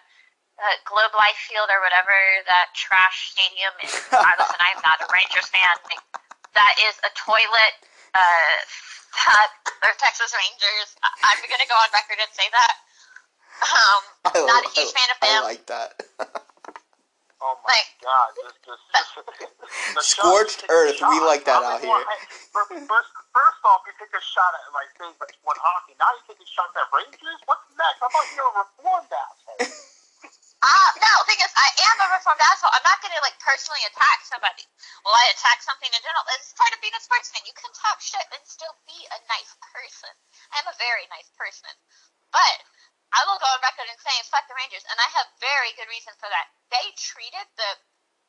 [0.60, 2.12] uh, Globe Life Field or whatever
[2.50, 3.94] that trash stadium is.
[4.10, 5.72] Listen, I'm not a Rangers fan.
[5.88, 6.02] Like,
[6.58, 7.74] that is a toilet.
[8.12, 8.56] Uh,
[9.30, 9.50] that
[9.86, 10.88] or Texas Rangers.
[11.02, 12.74] I- I'm gonna go on record and say that.
[13.62, 15.40] Um, I, not a huge fan of them.
[15.40, 15.90] I like that.
[17.40, 19.08] Oh my Like- god, this this, this
[19.96, 21.88] the shot- Scorched you take a earth, we like that I out here.
[21.88, 22.20] well, hey,
[22.52, 25.96] fir- First, first off, you take a shot at like things like one hockey.
[25.96, 27.40] Now you take a shot at Rangers.
[27.48, 28.00] What's next?
[28.04, 29.60] I thought you were a reformed asshole.
[30.60, 32.68] Uh, no, thing is, I am a reformed asshole.
[32.76, 34.60] I'm not going to, like, personally attack somebody.
[35.08, 36.20] Well, I attack something in general.
[36.36, 37.48] It's part of being a sportsman.
[37.48, 40.12] You can talk shit and still be a nice person.
[40.52, 41.72] I'm a very nice person.
[42.28, 42.60] But
[43.10, 45.90] I will go on record and say, fuck the Rangers, and I have very good
[45.90, 46.46] reason for that.
[46.70, 47.70] They treated the...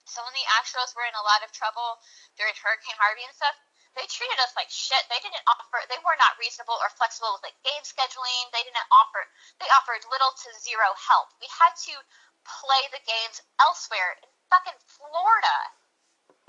[0.10, 2.02] So when the Astros were in a lot of trouble
[2.34, 3.53] during Hurricane Harvey and stuff,
[3.94, 5.03] they treated us like shit.
[5.12, 5.84] They didn't offer.
[5.86, 8.49] They were not reasonable or flexible with like game scheduling.
[8.49, 9.22] They didn't offer.
[9.60, 11.30] They offered little to zero help.
[11.44, 11.94] We had to
[12.41, 15.58] play the games elsewhere in fucking Florida.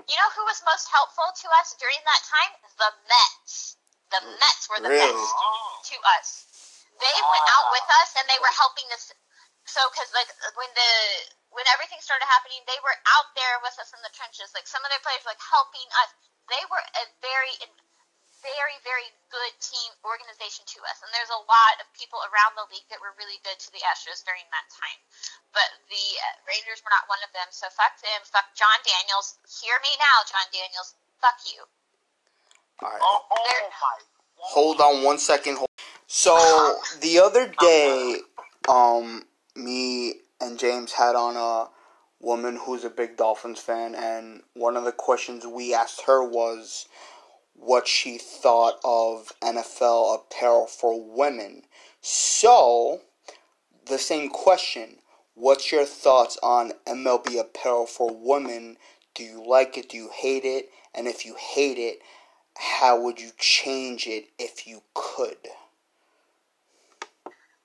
[0.09, 2.53] You know who was most helpful to us during that time?
[2.79, 3.77] The Mets.
[4.11, 5.13] The Mets were the Really?
[5.13, 6.52] best to us.
[7.03, 9.11] They went out with us and they were helping us.
[9.67, 10.91] So, because like when the
[11.55, 14.51] when when everything started happening, they were out there with us in the trenches.
[14.51, 16.11] Like some of their players were like helping us.
[16.51, 17.55] They were a very,
[18.43, 20.99] very, very good team organization to us.
[21.07, 23.79] And there's a lot of people around the league that were really good to the
[23.87, 24.99] Astros during that time.
[25.55, 27.47] But the uh, Rangers were not one of them.
[27.55, 28.27] So fuck them.
[28.27, 29.39] Fuck Jon Daniels.
[29.63, 30.99] Hear me now, Jon Daniels.
[31.23, 31.63] Fuck you.
[32.83, 32.99] All right.
[32.99, 33.97] Oh, oh my.
[34.51, 35.63] Hold on one second.
[35.63, 35.72] Hold-
[36.15, 38.19] So the other day,
[38.69, 39.25] um,
[39.57, 41.71] me and James had on a
[42.21, 46.87] woman who's a big Dolphins fan, and one of the questions we asked her was
[47.55, 51.63] what she thought of NFL apparel for women.
[52.03, 53.01] So,
[53.87, 54.99] the same question:
[55.33, 58.77] What's your thoughts on MLB apparel for women?
[59.15, 59.89] Do you like it?
[59.89, 60.69] Do you hate it?
[60.95, 62.01] And if you hate it,
[62.59, 65.39] how would you change it if you could?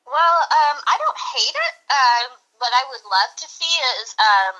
[0.07, 1.73] Well, um, I don't hate it.
[1.91, 2.27] Um,
[2.63, 4.57] what I would love to see is, um,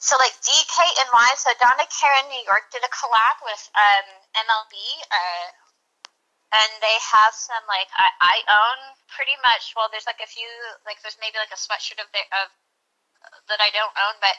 [0.00, 4.06] so like DKNY, so Donna Karan New York did a collab with um,
[4.40, 4.74] MLB,
[5.12, 5.46] uh,
[6.48, 8.78] and they have some like I, I own
[9.12, 9.76] pretty much.
[9.76, 10.48] Well, there's like a few
[10.88, 12.48] like there's maybe like a sweatshirt of their of
[13.52, 14.36] that I don't own, but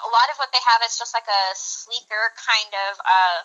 [0.00, 3.38] a lot of what they have is just like a sleeker kind of uh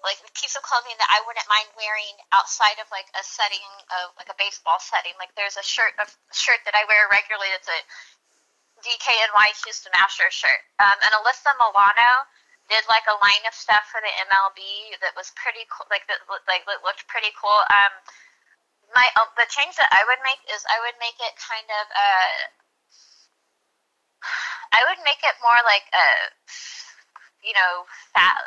[0.00, 3.64] like a piece of clothing that I wouldn't mind wearing outside of like a setting
[4.00, 5.12] of like a baseball setting.
[5.20, 7.52] Like there's a shirt a shirt that I wear regularly.
[7.52, 7.80] It's a
[8.80, 10.62] DKNY Houston Astros shirt.
[10.80, 12.12] Um, and Alyssa Milano
[12.72, 15.84] did like a line of stuff for the MLB that was pretty cool.
[15.92, 17.60] Like that like that looked pretty cool.
[17.68, 17.92] Um,
[18.96, 21.84] my uh, the change that I would make is I would make it kind of
[21.92, 22.36] uh,
[24.76, 26.08] I would make it more like a
[27.44, 27.84] you know
[28.16, 28.40] fat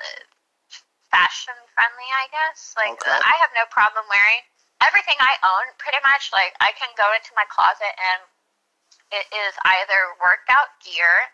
[1.13, 2.73] fashion friendly, I guess.
[2.73, 3.13] Like Okay.
[3.13, 4.41] I have no problem wearing
[4.81, 5.65] everything I own.
[5.77, 8.25] Pretty much, like I can go into my closet and
[9.13, 11.29] it is either workout gear,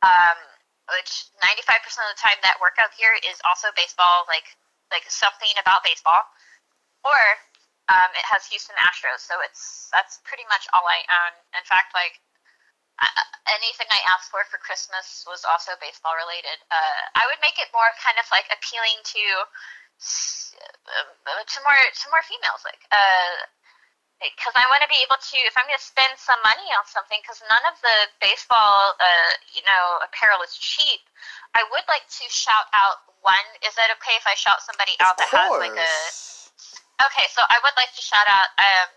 [0.00, 0.38] um,
[0.96, 4.56] which ninety five percent of the time that workout gear is also baseball, like
[4.88, 6.24] like something about baseball,
[7.04, 7.20] or
[7.92, 9.20] um, it has Houston Astros.
[9.20, 11.32] So it's that's pretty much all I own.
[11.60, 12.16] In fact, like
[12.98, 16.58] uh, anything I asked for for Christmas was also baseball related.
[16.70, 19.24] Uh, I would make it more kind of like appealing to
[20.02, 23.46] s- uh, to more to more females, like uh,
[24.18, 26.82] because I want to be able to if I'm going to spend some money on
[26.90, 31.02] something, because none of the baseball uh, you know apparel is cheap.
[31.54, 33.46] I would like to shout out one.
[33.62, 35.92] Is that okay if I shout somebody out that has like a.
[36.98, 38.90] Okay, so I would like to shout out um,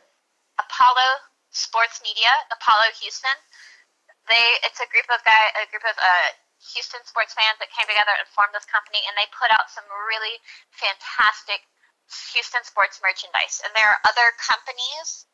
[0.57, 1.21] Apollo
[1.53, 3.37] Sports Media, Apollo Houston.
[4.29, 6.29] They it's a group of guy a group of uh,
[6.75, 9.85] Houston sports fans that came together and formed this company, and they put out some
[10.07, 10.37] really
[10.77, 11.65] fantastic
[12.35, 13.63] Houston sports merchandise.
[13.65, 15.25] And there are other companies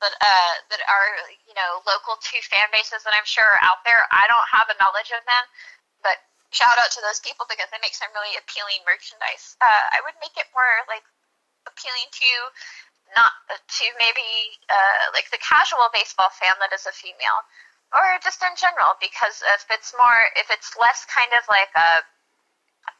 [0.00, 1.08] that uh, that are
[1.48, 4.04] you know local to fan bases that I'm sure are out there.
[4.12, 5.44] I don't have a knowledge of them,
[6.04, 6.20] but
[6.52, 9.56] shout out to those people because they make some really appealing merchandise.
[9.58, 11.04] Uh, I would make it more like
[11.66, 12.30] appealing to
[13.14, 17.40] not to maybe uh, like the casual baseball fan that is a female,
[17.94, 22.02] or just in general because if it's more if it's less kind of like a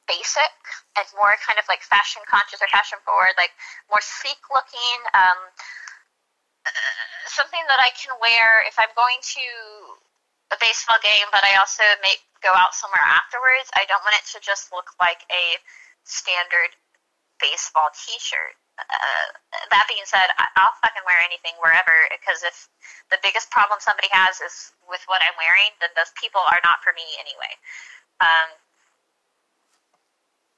[0.06, 0.54] basic
[0.94, 3.52] and more kind of like fashion conscious or fashion forward, like
[3.90, 5.38] more sleek looking, um,
[6.66, 6.70] uh,
[7.26, 9.46] something that I can wear if I'm going to
[10.54, 13.66] a baseball game, but I also make go out somewhere afterwards.
[13.74, 15.58] I don't want it to just look like a
[16.06, 16.78] standard
[17.42, 18.54] baseball T-shirt.
[18.76, 19.28] Uh,
[19.72, 22.68] that being said, I'll fucking wear anything wherever because if
[23.08, 26.84] the biggest problem somebody has is with what I'm wearing, then those people are not
[26.84, 27.52] for me anyway.
[28.20, 28.48] Um,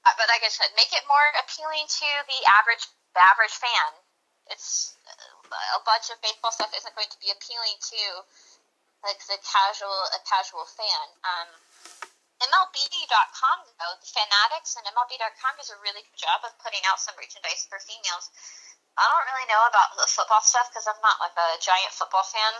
[0.03, 3.89] uh, but like I said, make it more appealing to the average the average fan.
[4.51, 8.01] It's uh, a bunch of baseball stuff isn't going to be appealing to
[9.03, 11.05] like the casual a casual fan.
[11.23, 11.49] Um,
[12.39, 17.15] MLB.com though, the Fanatics and MLB.com does a really good job of putting out some
[17.19, 18.31] merchandise for females.
[18.95, 22.23] I don't really know about the football stuff because I'm not like a giant football
[22.27, 22.53] fan.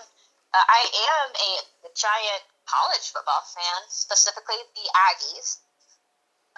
[0.52, 1.52] Uh, I am a,
[1.88, 5.62] a giant college football fan, specifically the Aggies.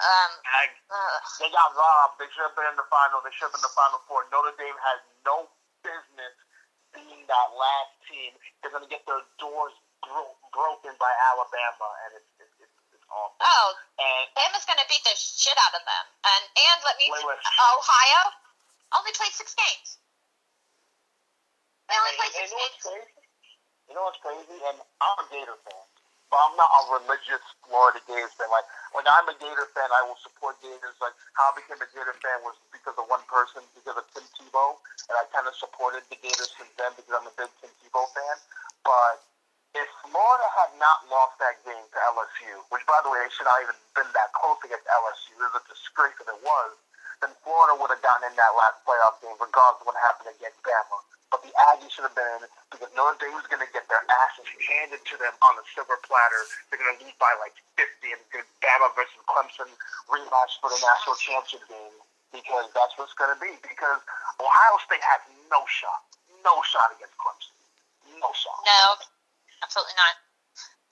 [0.00, 0.32] Um,
[0.64, 2.18] Ag- uh, They got robbed.
[2.18, 3.20] They should have been in the final.
[3.22, 4.26] They should have been in the final four.
[4.32, 5.46] Notre Dame has no
[5.84, 6.34] business
[6.96, 8.32] being that last team.
[8.62, 12.31] They're going to get their doors bro- broken by Alabama, and it's
[13.12, 13.38] awful.
[13.44, 13.68] oh,
[14.00, 16.04] And Bama's going to beat the shit out of them.
[16.26, 17.38] And and let me Wait, wait.
[17.38, 18.22] Ohio
[18.98, 20.00] only played six games.
[21.88, 22.84] They only played six you know what's games.
[22.88, 23.12] crazy?
[23.88, 24.58] You know what's crazy?
[24.72, 25.84] And I'm a Gator fan,
[26.32, 28.48] but I'm not a religious Florida Gators fan.
[28.48, 28.64] Like
[28.96, 30.96] when I'm a Gator fan, I will support Gators.
[31.02, 34.24] Like how I became a Gator fan was because of one person, because of Tim
[34.40, 34.80] Tebow,
[35.10, 38.06] and I kind of supported the Gators since then because I'm a big Tim Tebow
[38.16, 38.36] fan.
[38.86, 39.20] But
[39.72, 43.48] if Florida had not lost that game to LSU, which by the way, they should
[43.48, 46.72] not even been that close against LSU, it was a disgrace that it was,
[47.24, 50.60] then Florida would have gotten in that last playoff game, regardless of what happened against
[50.60, 50.98] Bama.
[51.32, 54.04] But the Aggies should have been in because Notre Dame was going to get their
[54.04, 56.42] asses handed to them on a silver platter.
[56.68, 59.72] They're going to lose by like 50 and good Bama versus Clemson
[60.12, 61.96] rematch for the national championship game
[62.36, 63.56] because that's what's going to be.
[63.64, 64.04] Because
[64.36, 66.04] Ohio State has no shot,
[66.44, 67.56] no shot against Clemson,
[68.20, 68.60] no shot.
[68.68, 69.00] No,
[69.62, 70.14] absolutely not.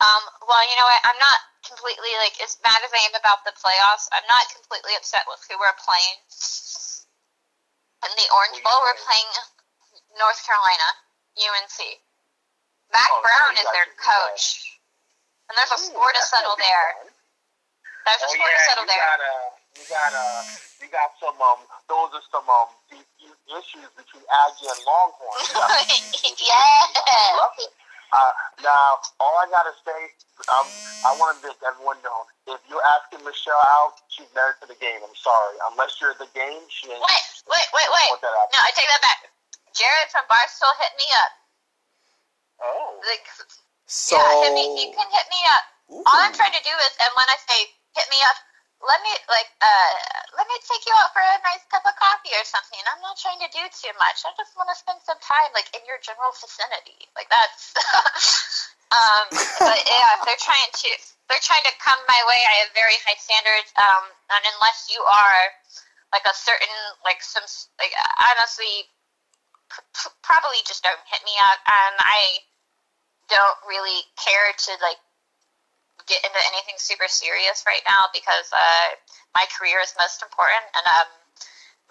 [0.01, 1.03] Um, well, you know what?
[1.05, 4.09] I'm not completely like as mad as I am about the playoffs.
[4.17, 6.17] I'm not completely upset with who we're playing.
[8.01, 9.29] In the Orange Bowl, we're playing?
[10.17, 10.89] North Carolina,
[11.37, 11.79] UNC.
[12.91, 14.75] Mack Oh, Brown is their coach,
[15.47, 17.07] and there's a score to settle there.
[18.03, 18.99] There's a Oh score to settle you there.
[18.99, 19.23] got
[19.79, 20.43] you got uh,
[20.83, 23.07] you got some um, those are some um deep
[23.47, 25.39] issues between Aggie and Longhorn.
[25.39, 25.55] You
[28.11, 28.62] got some issues.
[28.62, 28.66] yeah.
[28.66, 28.66] Love it.
[28.66, 30.01] Uh, now, all I gotta say,
[30.51, 30.66] um,
[31.07, 34.78] I want to make everyone know if you're asking Michelle out, she's married to the
[34.78, 35.01] game.
[35.05, 37.01] I'm sorry, unless you're at the game, she ain't.
[37.01, 38.09] Wait, wait, wait, wait.
[38.11, 38.49] Want that out.
[38.53, 39.20] No, I take that back.
[39.77, 41.32] Jared from Barstool hit me up.
[42.61, 43.01] Oh.
[43.07, 43.27] Like,
[43.87, 44.65] So yeah, hit me.
[44.77, 45.65] He can hit me up.
[45.91, 46.05] Ooh.
[46.07, 47.59] All I'm trying to do is, and when I say
[47.97, 48.39] hit me up,
[48.81, 49.94] let me like uh
[50.40, 52.81] let me take you out for a nice cup of coffee or something.
[52.89, 54.24] I'm not trying to do too much.
[54.24, 57.09] I just want to spend some time like in your general vicinity.
[57.12, 57.77] Like that's
[58.97, 59.27] um
[59.61, 60.89] but yeah, they're trying to
[61.28, 62.40] they're trying to come my way.
[62.40, 63.69] I have very high standards.
[63.77, 65.44] Um and unless you are
[66.16, 67.44] like a certain like some
[67.77, 68.89] like honestly
[70.24, 72.43] probably just don't hit me up and I
[73.31, 74.98] don't really care to like
[76.07, 78.89] get into anything super serious right now because uh,
[79.35, 80.65] my career is most important.
[80.77, 81.09] And um,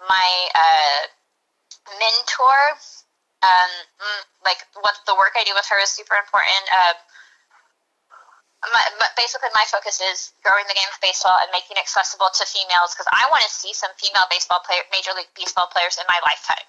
[0.08, 1.02] my uh,
[1.98, 2.78] mentor
[3.40, 3.72] um,
[4.44, 6.64] like what the work I do with her is super important.
[6.76, 6.96] Um,
[8.60, 8.84] my,
[9.16, 12.92] basically my focus is growing the game of baseball and making it accessible to females
[12.92, 16.20] because I want to see some female baseball player major league baseball players in my
[16.20, 16.68] lifetime.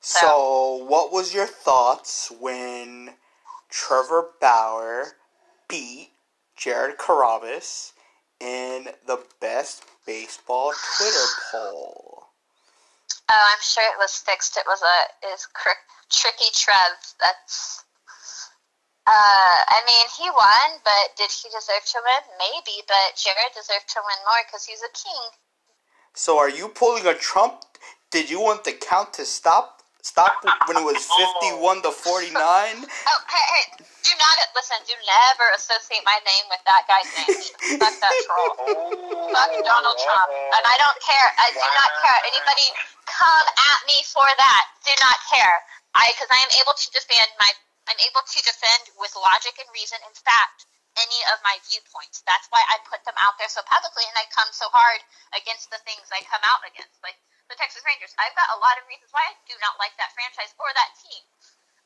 [0.00, 3.18] So, what was your thoughts when
[3.68, 5.18] Trevor Bauer
[5.68, 6.10] beat
[6.60, 7.92] Jared Carrabis
[8.38, 12.26] in the best baseball Twitter poll?
[13.30, 14.58] Oh, I'm sure it was fixed.
[14.58, 17.00] It was a is cr- tricky Trev.
[17.18, 17.82] That's.
[19.06, 22.36] Uh, I mean, he won, but did he deserve to win?
[22.38, 25.32] Maybe, but Jared deserved to win more because he's a king.
[26.14, 27.62] So, are you pulling a Trump?
[28.10, 29.79] Did you want the count to stop?
[30.02, 32.84] Stop when it was fifty-one to forty-nine?
[33.10, 33.64] Oh, hey, hey,
[34.06, 34.78] do not listen.
[34.86, 37.80] Do never associate my name with that guy's name.
[37.80, 38.52] Fuck that troll.
[38.60, 40.04] Oh, Fuck Donald oh.
[40.04, 40.30] Trump.
[40.30, 41.28] And I don't care.
[41.36, 42.18] I do not care.
[42.28, 42.66] Anybody
[43.08, 44.62] come at me for that.
[44.86, 45.56] Do not care.
[45.94, 47.50] I because I am able to defend my
[47.90, 52.22] I'm able to defend with logic and reason and fact any of my viewpoints.
[52.26, 55.00] That's why I put them out there so publicly and I come so hard
[55.36, 56.98] against the things I come out against.
[57.04, 57.18] Like
[57.50, 58.14] the Texas Rangers.
[58.18, 60.94] I've got a lot of reasons why I do not like that franchise or that
[61.02, 61.22] team.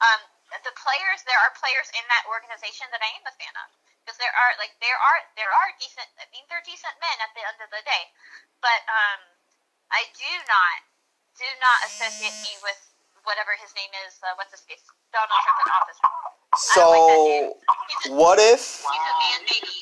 [0.05, 0.21] Um,
[0.61, 3.73] the players, there are players in that organization that I am a fan of
[4.05, 6.05] because there are like there are there are decent.
[6.21, 8.05] I mean, they're decent men at the end of the day,
[8.61, 9.21] but um,
[9.89, 10.77] I do not
[11.41, 12.79] do not associate me with
[13.25, 14.21] whatever his name is.
[14.21, 14.85] Uh, what's his face?
[15.11, 16.01] Donald Trump in office.
[16.57, 17.55] So,
[18.09, 18.83] a, what if?
[18.83, 19.75] he's a man baby.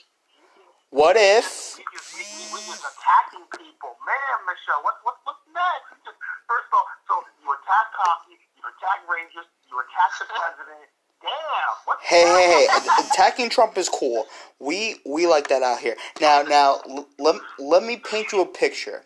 [0.93, 1.77] What if?
[1.77, 3.97] We just, we, we just attacking people.
[4.05, 6.05] Man, Michelle, what, what, what's next?
[6.05, 10.89] Just, first of all, so you attack Coffee, you attack Rangers, you attack the president.
[11.23, 11.73] Damn.
[12.03, 13.05] Hey, hey, hey!
[13.13, 14.27] Attacking Trump is cool.
[14.59, 15.97] We we like that out here.
[16.21, 19.03] Now, now, l- let let me paint you a picture.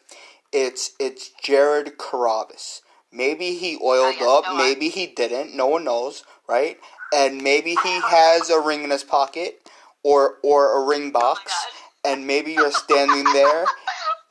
[0.51, 2.81] It's it's Jared Carrabis.
[3.13, 4.45] Maybe he oiled up.
[4.57, 5.55] Maybe he didn't.
[5.55, 6.79] No one knows, right?
[7.15, 9.69] And maybe he has a ring in his pocket,
[10.03, 11.53] or or a ring box.
[12.05, 13.67] And maybe you're standing there,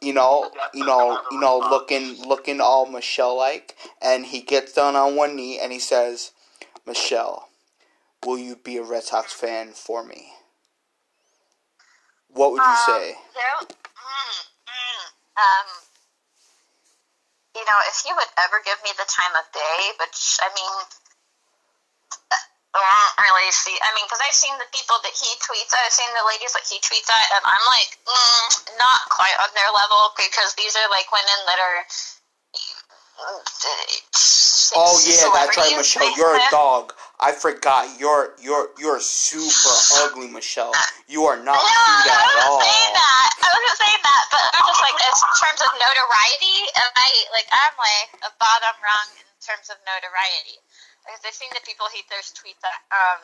[0.02, 4.96] you know, you know, you know, looking looking all Michelle like, and he gets down
[4.96, 6.32] on one knee and he says,
[6.86, 7.50] "Michelle."
[8.26, 10.34] Will you be a Red Sox fan for me?
[12.28, 13.18] What would you Um, say?
[13.36, 15.02] There, mm, mm,
[15.38, 15.68] um,
[17.56, 20.74] you know, if he would ever give me the time of day, which I mean,
[22.82, 23.76] don't really see.
[23.80, 25.72] I mean, because I've seen the people that he tweets.
[25.72, 28.46] I've seen the ladies that he tweets at, and I'm like, mm,
[28.76, 31.80] not quite on their level because these are like women that are.
[34.76, 36.18] Oh yeah, that's right, Michelle.
[36.18, 36.92] You're a dog.
[37.20, 37.88] I forgot.
[37.96, 39.72] You're you're you're super
[40.04, 40.76] ugly, Michelle.
[41.08, 42.60] You are not No, cute I at wasn't all.
[42.60, 43.30] saying that.
[43.40, 47.48] I wasn't saying that, but I'm just like, in terms of notoriety, am I like
[47.56, 50.60] I'm like a bottom rung in terms of notoriety?
[51.06, 53.22] Because I've seen the people he there's tweets that um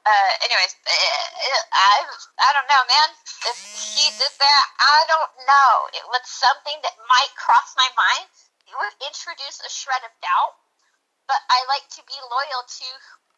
[0.00, 1.96] uh, anyways, uh, I
[2.40, 3.10] I don't know, man.
[3.52, 3.58] If
[3.96, 5.72] he did that, I don't know.
[5.92, 8.28] It was something that might cross my mind.
[8.64, 10.56] It would introduce a shred of doubt,
[11.28, 12.88] but I like to be loyal to.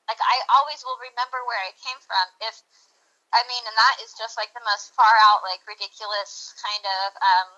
[0.07, 2.27] Like I always will remember where I came from.
[2.47, 2.63] If
[3.35, 7.09] I mean, and that is just like the most far out, like ridiculous kind of.
[7.19, 7.49] um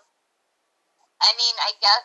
[1.24, 2.04] I mean, I guess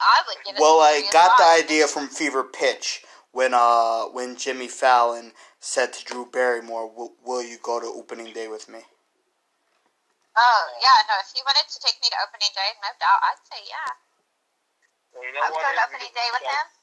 [0.00, 0.60] I would give it.
[0.60, 5.92] Well, I serious got the idea from Fever Pitch when uh when Jimmy Fallon said
[5.92, 8.80] to Drew Barrymore, "Will, will you go to opening day with me?"
[10.36, 11.14] Oh yeah, no.
[11.20, 13.92] If he wanted to take me to opening day, no doubt, I'd say yeah.
[15.14, 15.62] And you know I'd what?
[15.62, 16.54] go to opening day with stuff?
[16.56, 16.80] him.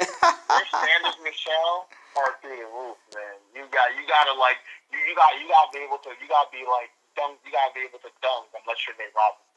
[0.00, 1.84] Chris Sanders, Michelle
[2.16, 3.36] are through the roof, man.
[3.52, 4.56] You got, you gotta like,
[4.88, 7.72] you, you got, you gotta be able to, you gotta be like dunk, you gotta
[7.76, 9.49] be able to dunk unless you're Nate Robinson.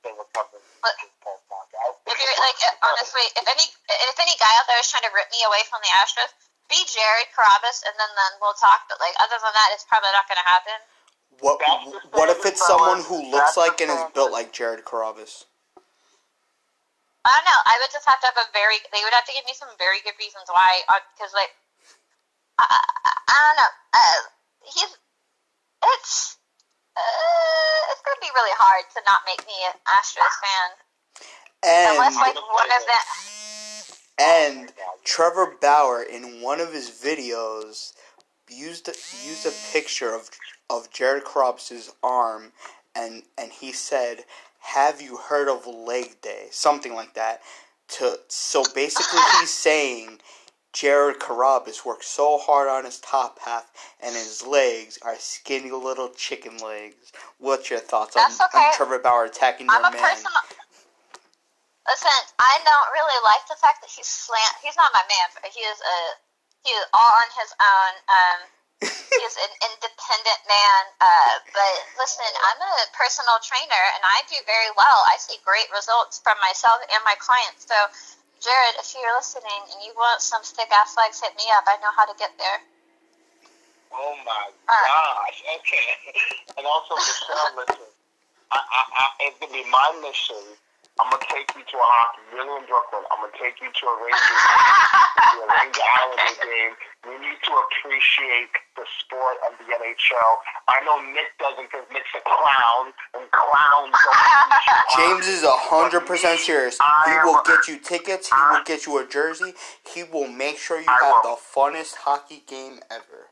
[0.00, 2.00] You're still recovering But- from his Paul's knockout.
[2.08, 5.12] If you're like uh, honestly, if any if any guy out there is trying to
[5.12, 6.32] rip me away from the Astros,
[6.72, 8.88] be Jared Carrabis, and then then we'll talk.
[8.88, 10.78] But like other than that, it's probably not going to happen.
[11.44, 11.60] What
[12.16, 15.44] What if it's someone who looks like and is built like Jared Carrabis?
[17.20, 17.60] I don't know.
[17.68, 18.80] I would just have to have a very.
[18.96, 20.80] They would have to give me some very good reasons why.
[21.12, 21.52] Because like,
[22.56, 22.80] I, I,
[23.28, 23.72] I don't know.
[23.92, 24.20] Uh,
[24.64, 24.92] he's.
[25.84, 26.39] It's.
[26.96, 30.68] Uh, it's gonna be really hard to not make me an Astros fan
[31.62, 33.96] unless like And one of them.
[34.18, 34.72] and
[35.04, 37.92] Trevor Bauer in one of his videos
[38.48, 38.92] used a,
[39.26, 40.30] used a picture of
[40.68, 42.52] of Jared Carrabis's arm,
[42.94, 44.24] and and he said,
[44.60, 47.40] "Have you heard of leg day?" Something like that.
[47.98, 50.20] To so basically, he's saying
[50.72, 53.70] Jared Carrabis worked so hard on his top half,
[54.00, 57.12] and his legs are skinny little chicken legs.
[57.38, 58.70] What's your thoughts on, okay.
[58.70, 60.00] on Trevor Bauer attacking your I'm a man?
[60.00, 60.30] person.
[61.88, 64.62] Listen, I don't really like the fact that he's slant.
[64.62, 65.28] He's not my man.
[65.34, 65.98] But he is a.
[66.62, 67.92] He is all on his own.
[68.06, 68.38] Um,
[68.86, 70.82] he is an independent man.
[71.02, 74.98] Uh, but listen, I'm a personal trainer, and I do very well.
[75.10, 77.66] I see great results from myself and my clients.
[77.66, 77.76] So,
[78.40, 81.64] Jared, if you're listening and you want some thick ass legs, hit me up.
[81.68, 82.60] I know how to get there.
[83.92, 85.42] Oh my gosh.
[85.60, 85.88] Okay.
[86.58, 87.88] And also, Michelle, listen.
[88.52, 90.36] I, I, I, it's gonna be my mission.
[90.98, 92.20] I'm gonna take you to a hockey.
[92.34, 93.04] You're in Brooklyn.
[93.08, 96.72] I'm gonna take you to a Rangers, to a Ranger Islander game.
[97.06, 100.32] You need to appreciate the sport of the NHL.
[100.68, 104.18] I know Nick doesn't because Nick's a clown, and clowns don't
[104.50, 106.76] appreciate James is a hundred percent serious.
[106.76, 108.28] He will get you tickets.
[108.28, 109.54] He will get you a jersey.
[109.88, 113.30] He will make sure you have the funnest hockey game ever.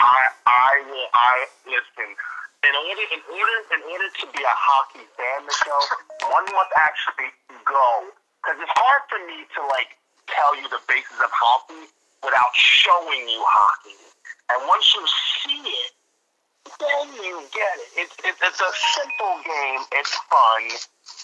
[0.00, 2.12] I I will I listen.
[2.60, 5.80] In order in order in order to be a hockey fan, Michelle,
[6.28, 7.32] one must actually
[7.64, 7.88] go.
[8.40, 9.96] Because it's hard for me to like
[10.28, 11.88] tell you the basis of hockey
[12.20, 13.96] without showing you hockey.
[14.52, 15.04] And once you
[15.40, 15.92] see it,
[16.76, 17.90] then you get it.
[18.04, 19.80] It's it's, it's a simple game.
[19.96, 20.64] It's fun.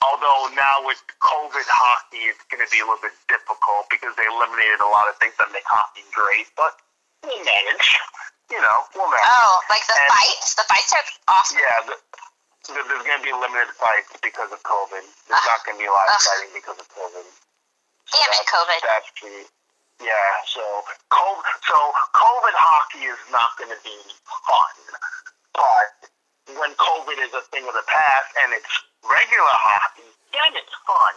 [0.09, 4.25] Although now with COVID hockey, it's going to be a little bit difficult because they
[4.25, 6.49] eliminated a lot of things that make hockey great.
[6.57, 6.81] But
[7.25, 7.89] we'll manage.
[8.51, 9.27] You know, we'll manage.
[9.27, 10.55] Oh, like the And- fights?
[10.55, 11.59] The fights are awesome.
[11.59, 11.97] Yeah, the,
[12.71, 15.03] the, there's going to be limited fights because of COVID.
[15.03, 16.27] There's not going to be a lot of Ugh.
[16.31, 17.27] fighting because of COVID.
[18.15, 18.81] Damn it, COVID.
[18.87, 19.43] That's true.
[19.99, 20.63] Yeah, so
[21.11, 21.77] COVID, so
[22.15, 23.97] COVID hockey is not going to be
[24.29, 24.77] fun,
[25.57, 25.89] but
[26.61, 28.69] when COVID is a thing of the past and it's
[29.03, 30.07] regular hockey,
[30.37, 31.17] then it's fun.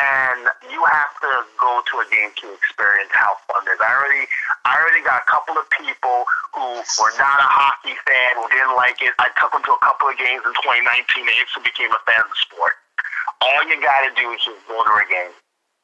[0.00, 3.80] And you have to go to a game to experience how fun it is.
[3.84, 4.24] I already,
[4.64, 6.24] I already got a couple of people
[6.56, 9.12] who were not a hockey fan, who didn't like it.
[9.20, 11.28] I took them to a couple of games in 2019.
[11.28, 12.74] They instantly became a fan of the sport.
[13.44, 15.34] All you got to do is just go to a game.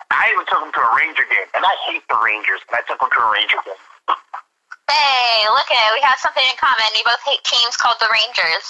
[0.08, 2.82] I even took them to a Ranger game, and I hate the Rangers, but I
[2.88, 3.82] took them to a Ranger game.
[4.88, 6.00] Hey, look at it.
[6.00, 6.88] We have something in common.
[6.96, 8.66] We both hate teams called the Rangers.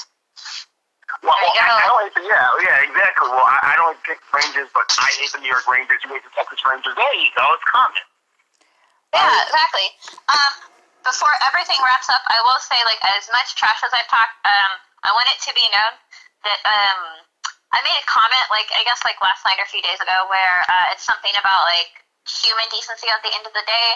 [1.25, 1.73] Well, you I.
[1.73, 3.29] I don't hate the, yeah, yeah, exactly.
[3.33, 5.99] Well, I, I don't the Rangers, but I hate the New York Rangers.
[6.05, 6.95] You hate the Texas Rangers.
[6.95, 7.45] There you go.
[7.57, 8.05] It's common.
[9.17, 9.89] Yeah, exactly.
[10.29, 10.53] Um,
[11.03, 14.73] before everything wraps up, I will say, like, as much trash as I've talked, um,
[15.03, 15.97] I want it to be known
[16.45, 17.01] that um,
[17.73, 20.29] I made a comment, like, I guess, like last night or a few days ago,
[20.29, 23.89] where uh, it's something about like human decency at the end of the day.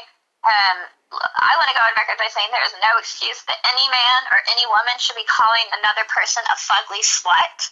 [0.42, 0.78] Um,
[1.12, 4.20] I want to go on record by saying there is no excuse that any man
[4.32, 7.70] or any woman should be calling another person a fugly slut.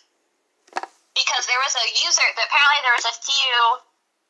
[1.16, 3.82] Because there was a user, apparently there was a few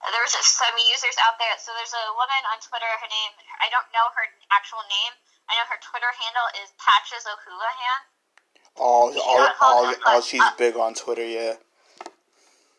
[0.09, 1.53] there was some users out there.
[1.61, 2.89] So there's a woman on Twitter.
[2.89, 5.13] Her name, I don't know her actual name.
[5.53, 8.01] I know her Twitter handle is Patches O'Houlihan.
[8.81, 11.61] All, all, all, all she's Uh, big on Twitter, yeah.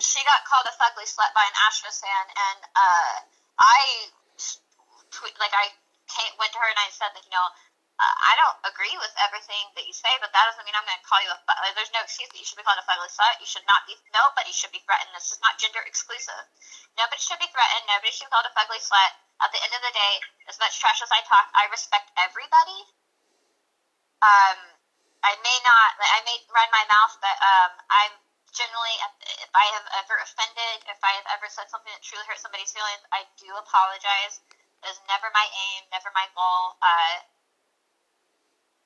[0.02, 3.14] She got called a fugly slut by an Astros fan, and uh,
[3.62, 4.10] I
[5.12, 5.72] tweet like I
[6.10, 7.48] came, went to her and I said like you know
[8.02, 11.06] I don't agree with everything that you say, but that doesn't mean I'm going to
[11.06, 11.38] call you a.
[11.38, 13.38] Like, there's no excuse that you should be called a fugly slut.
[13.38, 13.94] You should not be.
[14.10, 15.14] Nobody should be threatened.
[15.14, 16.50] This is not gender exclusive.
[16.98, 17.86] Nobody should be threatened.
[17.86, 19.12] Nobody should be called a fugly slut.
[19.46, 20.14] At the end of the day,
[20.50, 22.80] as much trash as I talk, I respect everybody.
[24.26, 24.58] Um,
[25.22, 25.90] I may not.
[26.02, 28.14] I may run my mouth, but um, I'm
[28.50, 28.98] generally,
[29.46, 32.74] if I have ever offended, if I have ever said something that truly hurt somebody's
[32.74, 34.42] feelings, I do apologize.
[34.82, 36.76] Was never my aim, never my goal.
[36.82, 37.18] Uh,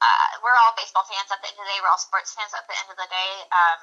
[0.04, 1.80] uh, we're all baseball fans at the end of the day.
[1.80, 3.32] We're all sports fans at the end of the day.
[3.50, 3.80] Um,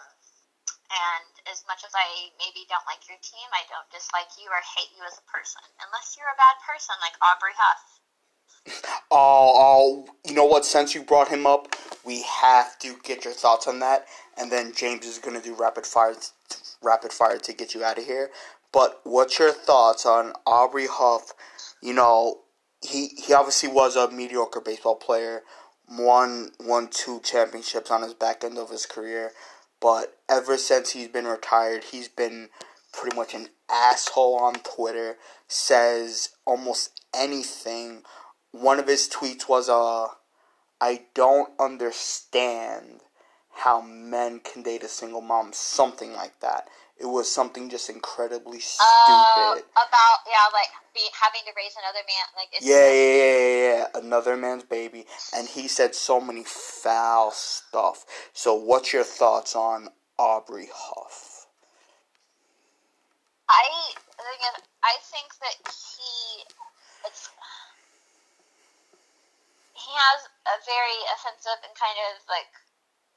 [0.93, 4.61] and as much as I maybe don't like your team, I don't dislike you or
[4.77, 7.83] hate you as a person, unless you're a bad person like Aubrey Huff.
[9.11, 10.65] Oh, oh, you know what?
[10.65, 11.75] Since you brought him up,
[12.05, 14.07] we have to get your thoughts on that,
[14.37, 16.15] and then James is gonna do rapid fire,
[16.83, 18.31] rapid fire to get you out of here.
[18.73, 21.33] But what's your thoughts on Aubrey Huff?
[21.83, 22.43] You know,
[22.81, 25.43] he he obviously was a mediocre baseball player,
[25.89, 29.33] won won two championships on his back end of his career,
[29.81, 32.49] but ever since he's been retired, he's been
[32.93, 35.17] pretty much an asshole on Twitter.
[35.49, 38.05] Says almost anything.
[38.53, 40.09] One of his tweets was, "Uh,
[40.81, 43.01] I don't understand
[43.65, 46.69] how men can date a single mom." Something like that.
[46.99, 48.87] It was something just incredibly stupid.
[48.87, 52.27] Uh, about yeah, like be, having to raise another man.
[52.37, 53.87] Like it's Yeah, yeah, yeah, yeah, yeah.
[53.95, 55.07] Another man's baby.
[55.35, 58.05] And he said so many foul stuff.
[58.33, 61.47] So, what's your thoughts on Aubrey Huff?
[63.49, 63.67] I
[64.23, 66.47] is, I think that he
[67.05, 67.29] it's
[69.75, 72.49] he has a very offensive and kind of like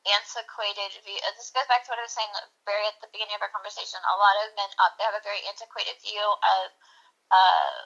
[0.05, 1.17] antiquated view.
[1.25, 2.31] uh, This goes back to what I was saying
[2.65, 3.99] very at the beginning of our conversation.
[4.01, 6.65] A lot of men up there have a very antiquated view of
[7.33, 7.77] uh,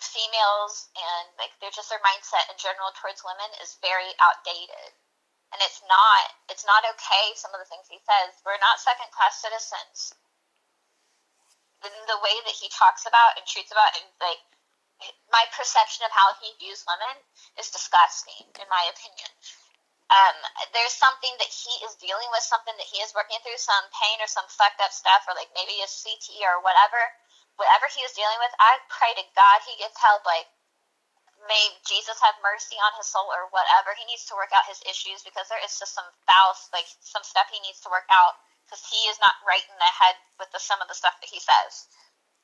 [0.00, 4.96] females and like they're just their mindset in general towards women is very outdated.
[5.52, 8.38] And it's not it's not okay some of the things he says.
[8.46, 10.14] We're not second class citizens
[11.82, 14.40] the, the way that he talks about and treats about and like
[15.32, 17.16] my perception of how he views women
[17.60, 19.30] is disgusting in my opinion
[20.10, 20.36] um,
[20.74, 24.18] there's something that he is dealing with something that he is working through some pain
[24.22, 27.00] or some fucked up stuff or like maybe a ct or whatever
[27.58, 30.50] whatever he is dealing with i pray to god he gets help like
[31.48, 34.82] may jesus have mercy on his soul or whatever he needs to work out his
[34.86, 38.34] issues because there is just some foul like some stuff he needs to work out
[38.66, 41.30] because he is not right in the head with the some of the stuff that
[41.32, 41.90] he says.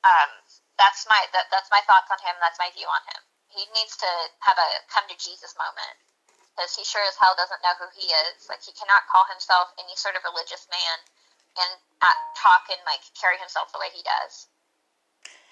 [0.03, 0.31] Um,
[0.79, 2.35] that's my that, that's my thoughts on him.
[2.43, 3.21] That's my view on him.
[3.51, 4.09] He needs to
[4.43, 5.97] have a come to Jesus moment
[6.57, 8.49] because he sure as hell doesn't know who he is.
[8.49, 10.97] Like he cannot call himself any sort of religious man
[11.61, 11.77] and
[12.33, 14.49] talk and like carry himself the way he does.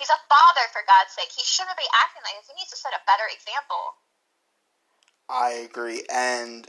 [0.01, 1.29] He's a father, for God's sake.
[1.29, 2.49] He shouldn't be acting like this.
[2.49, 4.01] He needs to set a better example.
[5.29, 6.03] I agree.
[6.11, 6.67] And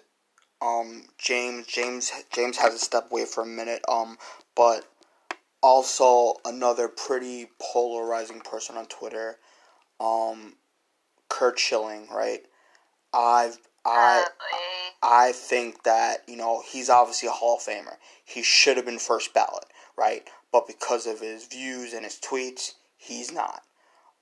[0.61, 3.83] um, James, James, James has to step away for a minute.
[3.89, 4.17] Um,
[4.55, 4.87] but
[5.61, 9.39] also another pretty polarizing person on Twitter,
[9.99, 10.55] um,
[11.29, 12.43] Curt Schilling, right?
[13.13, 14.25] I've I.
[15.03, 17.97] I think that, you know, he's obviously a Hall of Famer.
[18.25, 20.27] He should have been first ballot, right?
[20.51, 23.63] But because of his views and his tweets, he's not.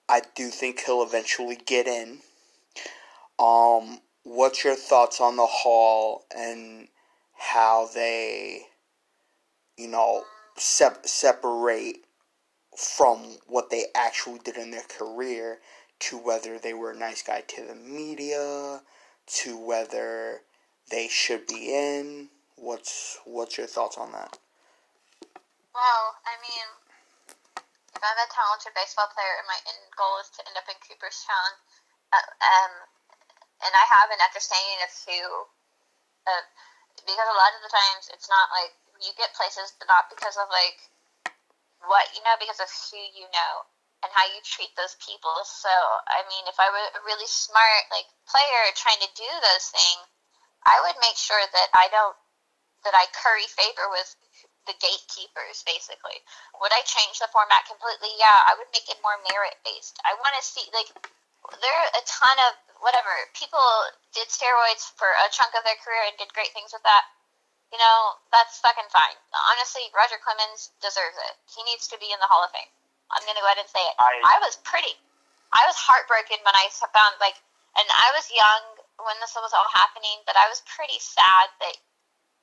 [0.08, 2.18] I do think he'll eventually get in.
[3.38, 6.88] Um, what's your thoughts on the Hall and
[7.32, 8.62] how they,
[9.78, 10.24] you know,
[10.56, 11.98] sep- separate
[12.76, 15.60] from what they actually did in their career
[16.00, 18.82] to whether they were a nice guy to the media,
[19.26, 20.42] to whether
[20.90, 22.28] they should be in.
[22.56, 24.38] What's what's your thoughts on that?
[25.74, 26.66] Well, I mean,
[27.58, 30.78] if I'm a talented baseball player and my end goal is to end up in
[30.86, 31.50] Cooperstown,
[32.14, 32.72] uh, um,
[33.66, 35.20] and I have an understanding of who,
[36.30, 36.44] uh,
[36.94, 38.70] because a lot of the times it's not like
[39.02, 40.78] you get places but not because of like
[41.82, 43.66] what you know, because of who you know
[44.04, 45.32] and how you treat those people.
[45.48, 45.72] So,
[46.06, 50.04] I mean, if I were a really smart like player trying to do those things,
[50.68, 52.16] I would make sure that I don't
[52.84, 54.12] that I curry favor with
[54.68, 56.20] the gatekeepers, basically.
[56.60, 58.12] Would I change the format completely?
[58.20, 59.96] Yeah, I would make it more merit based.
[60.04, 60.92] I want to see like
[61.60, 62.52] there are a ton of
[62.84, 63.64] whatever people
[64.12, 67.08] did steroids for a chunk of their career and did great things with that.
[67.72, 69.18] You know, that's fucking fine.
[69.52, 71.34] Honestly, Roger Clemens deserves it.
[71.48, 72.70] He needs to be in the Hall of Fame.
[73.12, 73.94] I'm gonna go ahead and say it.
[73.98, 74.96] I- I was pretty.
[75.52, 77.38] I was heartbroken when I found like,
[77.78, 78.62] and I was young
[79.06, 81.76] when this was all happening, but I was pretty sad that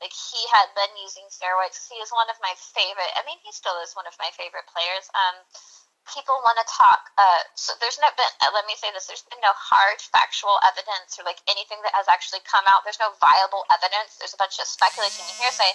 [0.01, 1.77] like he had been using steroids.
[1.87, 3.13] He is one of my favorite.
[3.15, 5.05] I mean, he still is one of my favorite players.
[5.13, 5.45] Um,
[6.09, 7.13] people want to talk.
[7.21, 8.33] Uh, so there's no been.
[8.41, 11.93] Uh, let me say this: there's been no hard factual evidence or like anything that
[11.93, 12.81] has actually come out.
[12.81, 14.17] There's no viable evidence.
[14.17, 15.71] There's a bunch of speculation and hearsay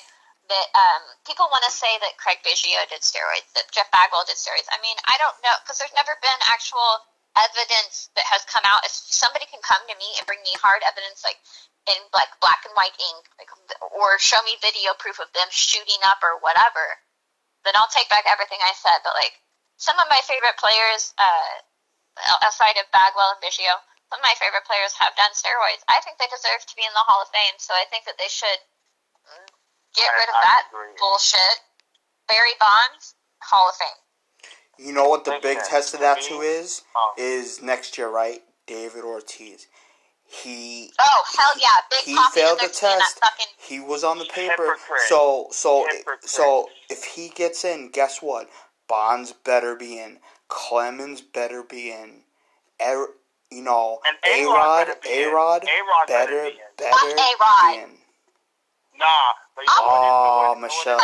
[0.48, 4.38] that um, people want to say that Craig Biggio did steroids, that Jeff Bagwell did
[4.38, 4.70] steroids.
[4.70, 7.06] I mean, I don't know because there's never been actual
[7.36, 8.86] evidence that has come out.
[8.86, 11.38] If somebody can come to me and bring me hard evidence, like
[11.86, 13.50] in like black and white ink, like,
[13.94, 16.98] or show me video proof of them shooting up or whatever,
[17.66, 19.02] then I'll take back everything I said.
[19.02, 19.34] But like
[19.76, 21.62] some of my favorite players, uh,
[22.46, 23.76] outside of Bagwell and Biggio,
[24.08, 25.82] some of my favorite players have done steroids.
[25.90, 28.16] I think they deserve to be in the Hall of Fame, so I think that
[28.16, 28.62] they should
[29.96, 30.94] get I- rid of I that agree.
[30.98, 31.60] bullshit.
[32.28, 34.86] Barry Bonds, Hall of Fame.
[34.86, 36.82] You know what the big Listen, test of that me- too is?
[36.94, 37.12] Oh.
[37.16, 38.42] Is next year, right?
[38.66, 39.68] David Ortiz.
[40.28, 43.20] He Oh hell yeah, Big he failed the deserves to be in that test.
[43.20, 43.46] fucking.
[43.58, 44.50] He was on the paper.
[44.74, 45.00] Hypocrite.
[45.08, 46.28] So so Hypocrite.
[46.28, 48.48] so if he gets in, guess what?
[48.88, 50.18] Bonds better be in.
[50.48, 52.24] Clemens better be in.
[52.84, 53.06] Er,
[53.50, 55.32] you know, And A A-Rod better A.
[55.32, 57.98] Rod A-Rod better better better be in.
[58.98, 59.28] Nah.
[59.54, 60.16] But you know what it is?
[60.24, 60.62] You know Aw, what it is?
[60.64, 61.00] Michelle.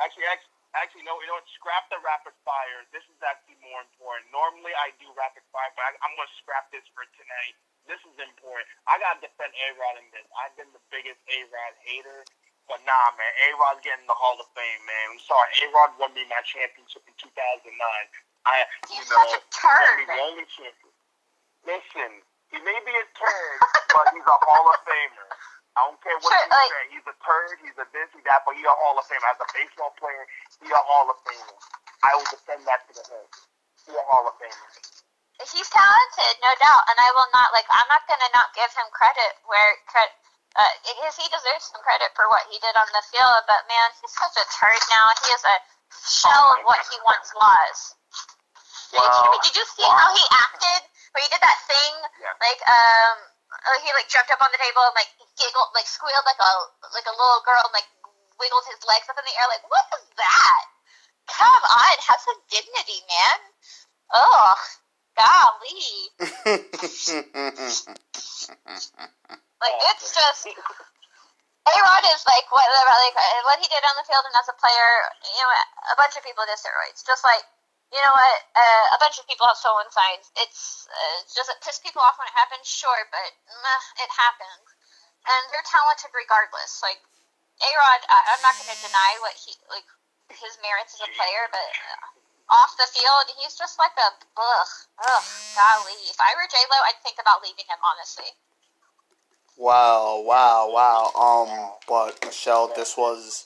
[0.00, 1.14] Actually, actually, actually, no.
[1.22, 1.48] You know what?
[1.54, 2.86] Scrap the rapid fire.
[2.94, 4.30] This is actually more important.
[4.34, 7.54] Normally, I do rapid fire, but I, I'm gonna scrap this for tonight.
[7.90, 8.66] This is important.
[8.86, 10.26] I gotta defend A Rod in this.
[10.38, 12.22] I've been the biggest A Rod hater,
[12.70, 13.32] but nah, man.
[13.46, 15.18] A Rod's getting the Hall of Fame, man.
[15.18, 15.50] I'm sorry.
[15.62, 17.66] A Rod won me my championship in 2009.
[18.46, 20.06] I, you He's know, such a turd.
[20.08, 20.94] the only champion.
[21.66, 22.12] Listen,
[22.52, 23.58] he may be a turd,
[23.92, 25.28] but he's a Hall of Famer.
[25.78, 26.84] I don't care what Sure, you like- say.
[26.90, 27.56] He's a turd.
[27.62, 29.26] He's a this, he's that, but he's a Hall of Famer.
[29.30, 30.26] As a baseball player,
[30.60, 31.56] he's a Hall of Famer.
[32.02, 33.26] I will defend that to the hill.
[33.86, 34.68] He's a Hall of Famer.
[35.40, 37.64] He's talented, no doubt, and I will not like.
[37.72, 40.12] I'm not gonna not give him credit where credit.
[40.58, 43.88] Uh, because he deserves some credit for what he did on the field, but man,
[44.02, 45.06] he's such a turd now.
[45.22, 45.56] He is a
[45.94, 47.94] shell of what he once was.
[48.92, 48.98] You?
[49.46, 50.82] Did you see how he acted?
[51.14, 52.34] Where he did that thing, Yeah.
[52.42, 53.16] like um,
[53.50, 56.50] uh, he like jumped up on the table and like giggled, like squealed like a
[56.94, 57.88] like a little girl, and like
[58.38, 59.48] wiggled his legs up in the air.
[59.50, 60.64] Like what was that?
[61.30, 63.38] Come on, have some dignity, man.
[64.14, 64.62] Ugh,
[65.18, 65.86] golly.
[69.60, 74.24] Like it's just A Rod is like what like what he did on the field
[74.24, 74.90] and as a player.
[75.36, 75.52] You know,
[75.92, 77.04] a bunch of people did steroids.
[77.04, 77.44] Just like
[77.90, 80.30] you know what, uh, a bunch of people have stolen signs.
[80.38, 82.66] It's uh, does it piss people off when it happens?
[82.66, 84.66] Sure, but meh, it happens,
[85.26, 86.80] and they're talented regardless.
[86.80, 87.02] Like
[87.62, 89.86] A Rod, I'm not going to deny what he like
[90.30, 91.70] his merits as a player, but.
[91.70, 92.18] Uh,
[92.50, 95.94] off the field, he's just like a ugh, ugh, golly.
[96.10, 97.78] If I were J Lo, I'd think about leaving him.
[97.78, 98.26] Honestly,
[99.60, 101.12] Wow, wow, wow.
[101.12, 103.44] Um, but Michelle, this was,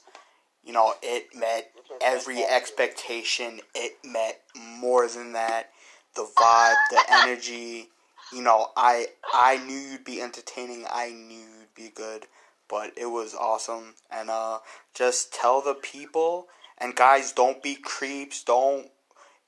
[0.62, 3.60] you know, it met every expectation.
[3.74, 4.40] It met
[4.78, 5.70] more than that.
[6.14, 7.88] The vibe, the energy.
[8.32, 10.84] You know, I I knew you'd be entertaining.
[10.90, 12.26] I knew you'd be good.
[12.68, 13.94] But it was awesome.
[14.10, 14.60] And uh,
[14.94, 16.48] just tell the people.
[16.78, 18.42] And guys, don't be creeps.
[18.42, 18.90] Don't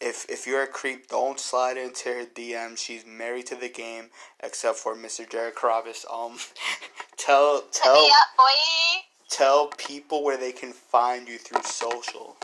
[0.01, 2.77] if if you're a creep, don't slide into her DM.
[2.77, 4.11] She's married to the game,
[4.43, 5.29] except for Mr.
[5.29, 6.05] Jared Carrabis.
[6.13, 6.39] Um,
[7.17, 9.16] tell tell up, boy.
[9.29, 12.37] Tell people where they can find you through social.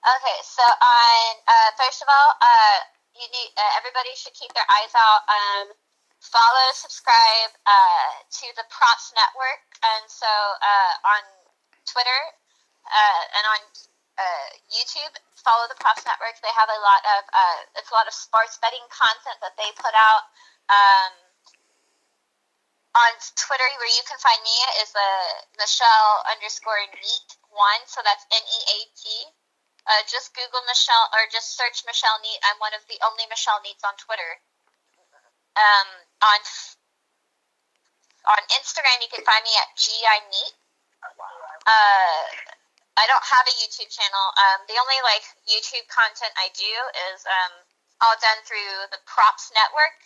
[0.00, 2.78] Okay, so on uh, first of all, uh,
[3.12, 5.28] you need uh, everybody should keep their eyes out.
[5.28, 5.66] Um,
[6.24, 11.22] follow, subscribe uh, to the Props Network, and so uh, on
[11.84, 12.22] Twitter
[12.88, 13.60] uh, and on
[14.68, 16.36] YouTube, follow the Props Network.
[16.44, 17.20] They have a lot of
[17.76, 20.28] it's a lot of sports betting content that they put out.
[20.72, 21.29] Um,
[22.96, 28.26] on Twitter, where you can find me is uh, Michelle underscore neat one, so that's
[28.34, 29.02] N E A T.
[29.88, 32.40] Uh, just Google Michelle or just search Michelle Neat.
[32.44, 34.38] I'm one of the only Michelle Neats on Twitter.
[35.56, 35.88] Um,
[36.20, 36.40] on
[38.28, 39.96] on Instagram, you can find me at gi
[40.30, 40.54] neat.
[41.64, 42.22] Uh,
[43.00, 44.26] I don't have a YouTube channel.
[44.36, 46.72] Um, the only like YouTube content I do
[47.14, 47.52] is um,
[48.04, 49.96] all done through the Props Network.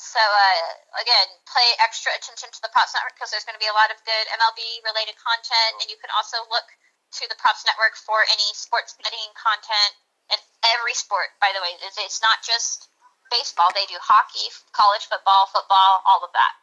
[0.00, 3.68] So uh, again, pay extra attention to the Props Network because there's going to be
[3.68, 6.64] a lot of good MLB related content, and you can also look
[7.20, 9.92] to the Props Network for any sports betting content
[10.32, 10.40] and
[10.72, 11.36] every sport.
[11.36, 12.88] By the way, it's, not just
[13.28, 16.54] baseball; they do hockey, college football, football, all of that.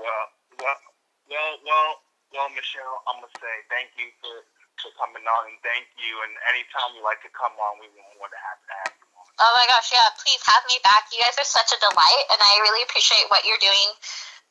[0.00, 0.24] Well,
[0.64, 0.80] well,
[1.28, 1.90] well, well,
[2.32, 4.48] well, Michelle, I'm gonna say thank you for,
[4.80, 6.24] for coming on, and thank you.
[6.24, 9.09] And anytime you like to come on, we want to have you.
[9.40, 11.08] Oh my gosh, yeah, please have me back.
[11.08, 13.88] You guys are such a delight, and I really appreciate what you're doing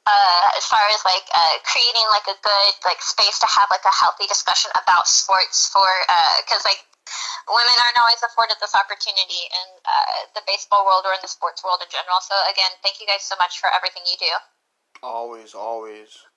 [0.10, 3.86] uh, as far as like uh, creating like a good like space to have like
[3.86, 5.86] a healthy discussion about sports for
[6.42, 6.82] because like
[7.46, 11.62] women aren't always afforded this opportunity in uh, the baseball world or in the sports
[11.62, 12.22] world in general.
[12.26, 14.34] So again, thank you guys so much for everything you do.
[15.06, 16.29] Always, always.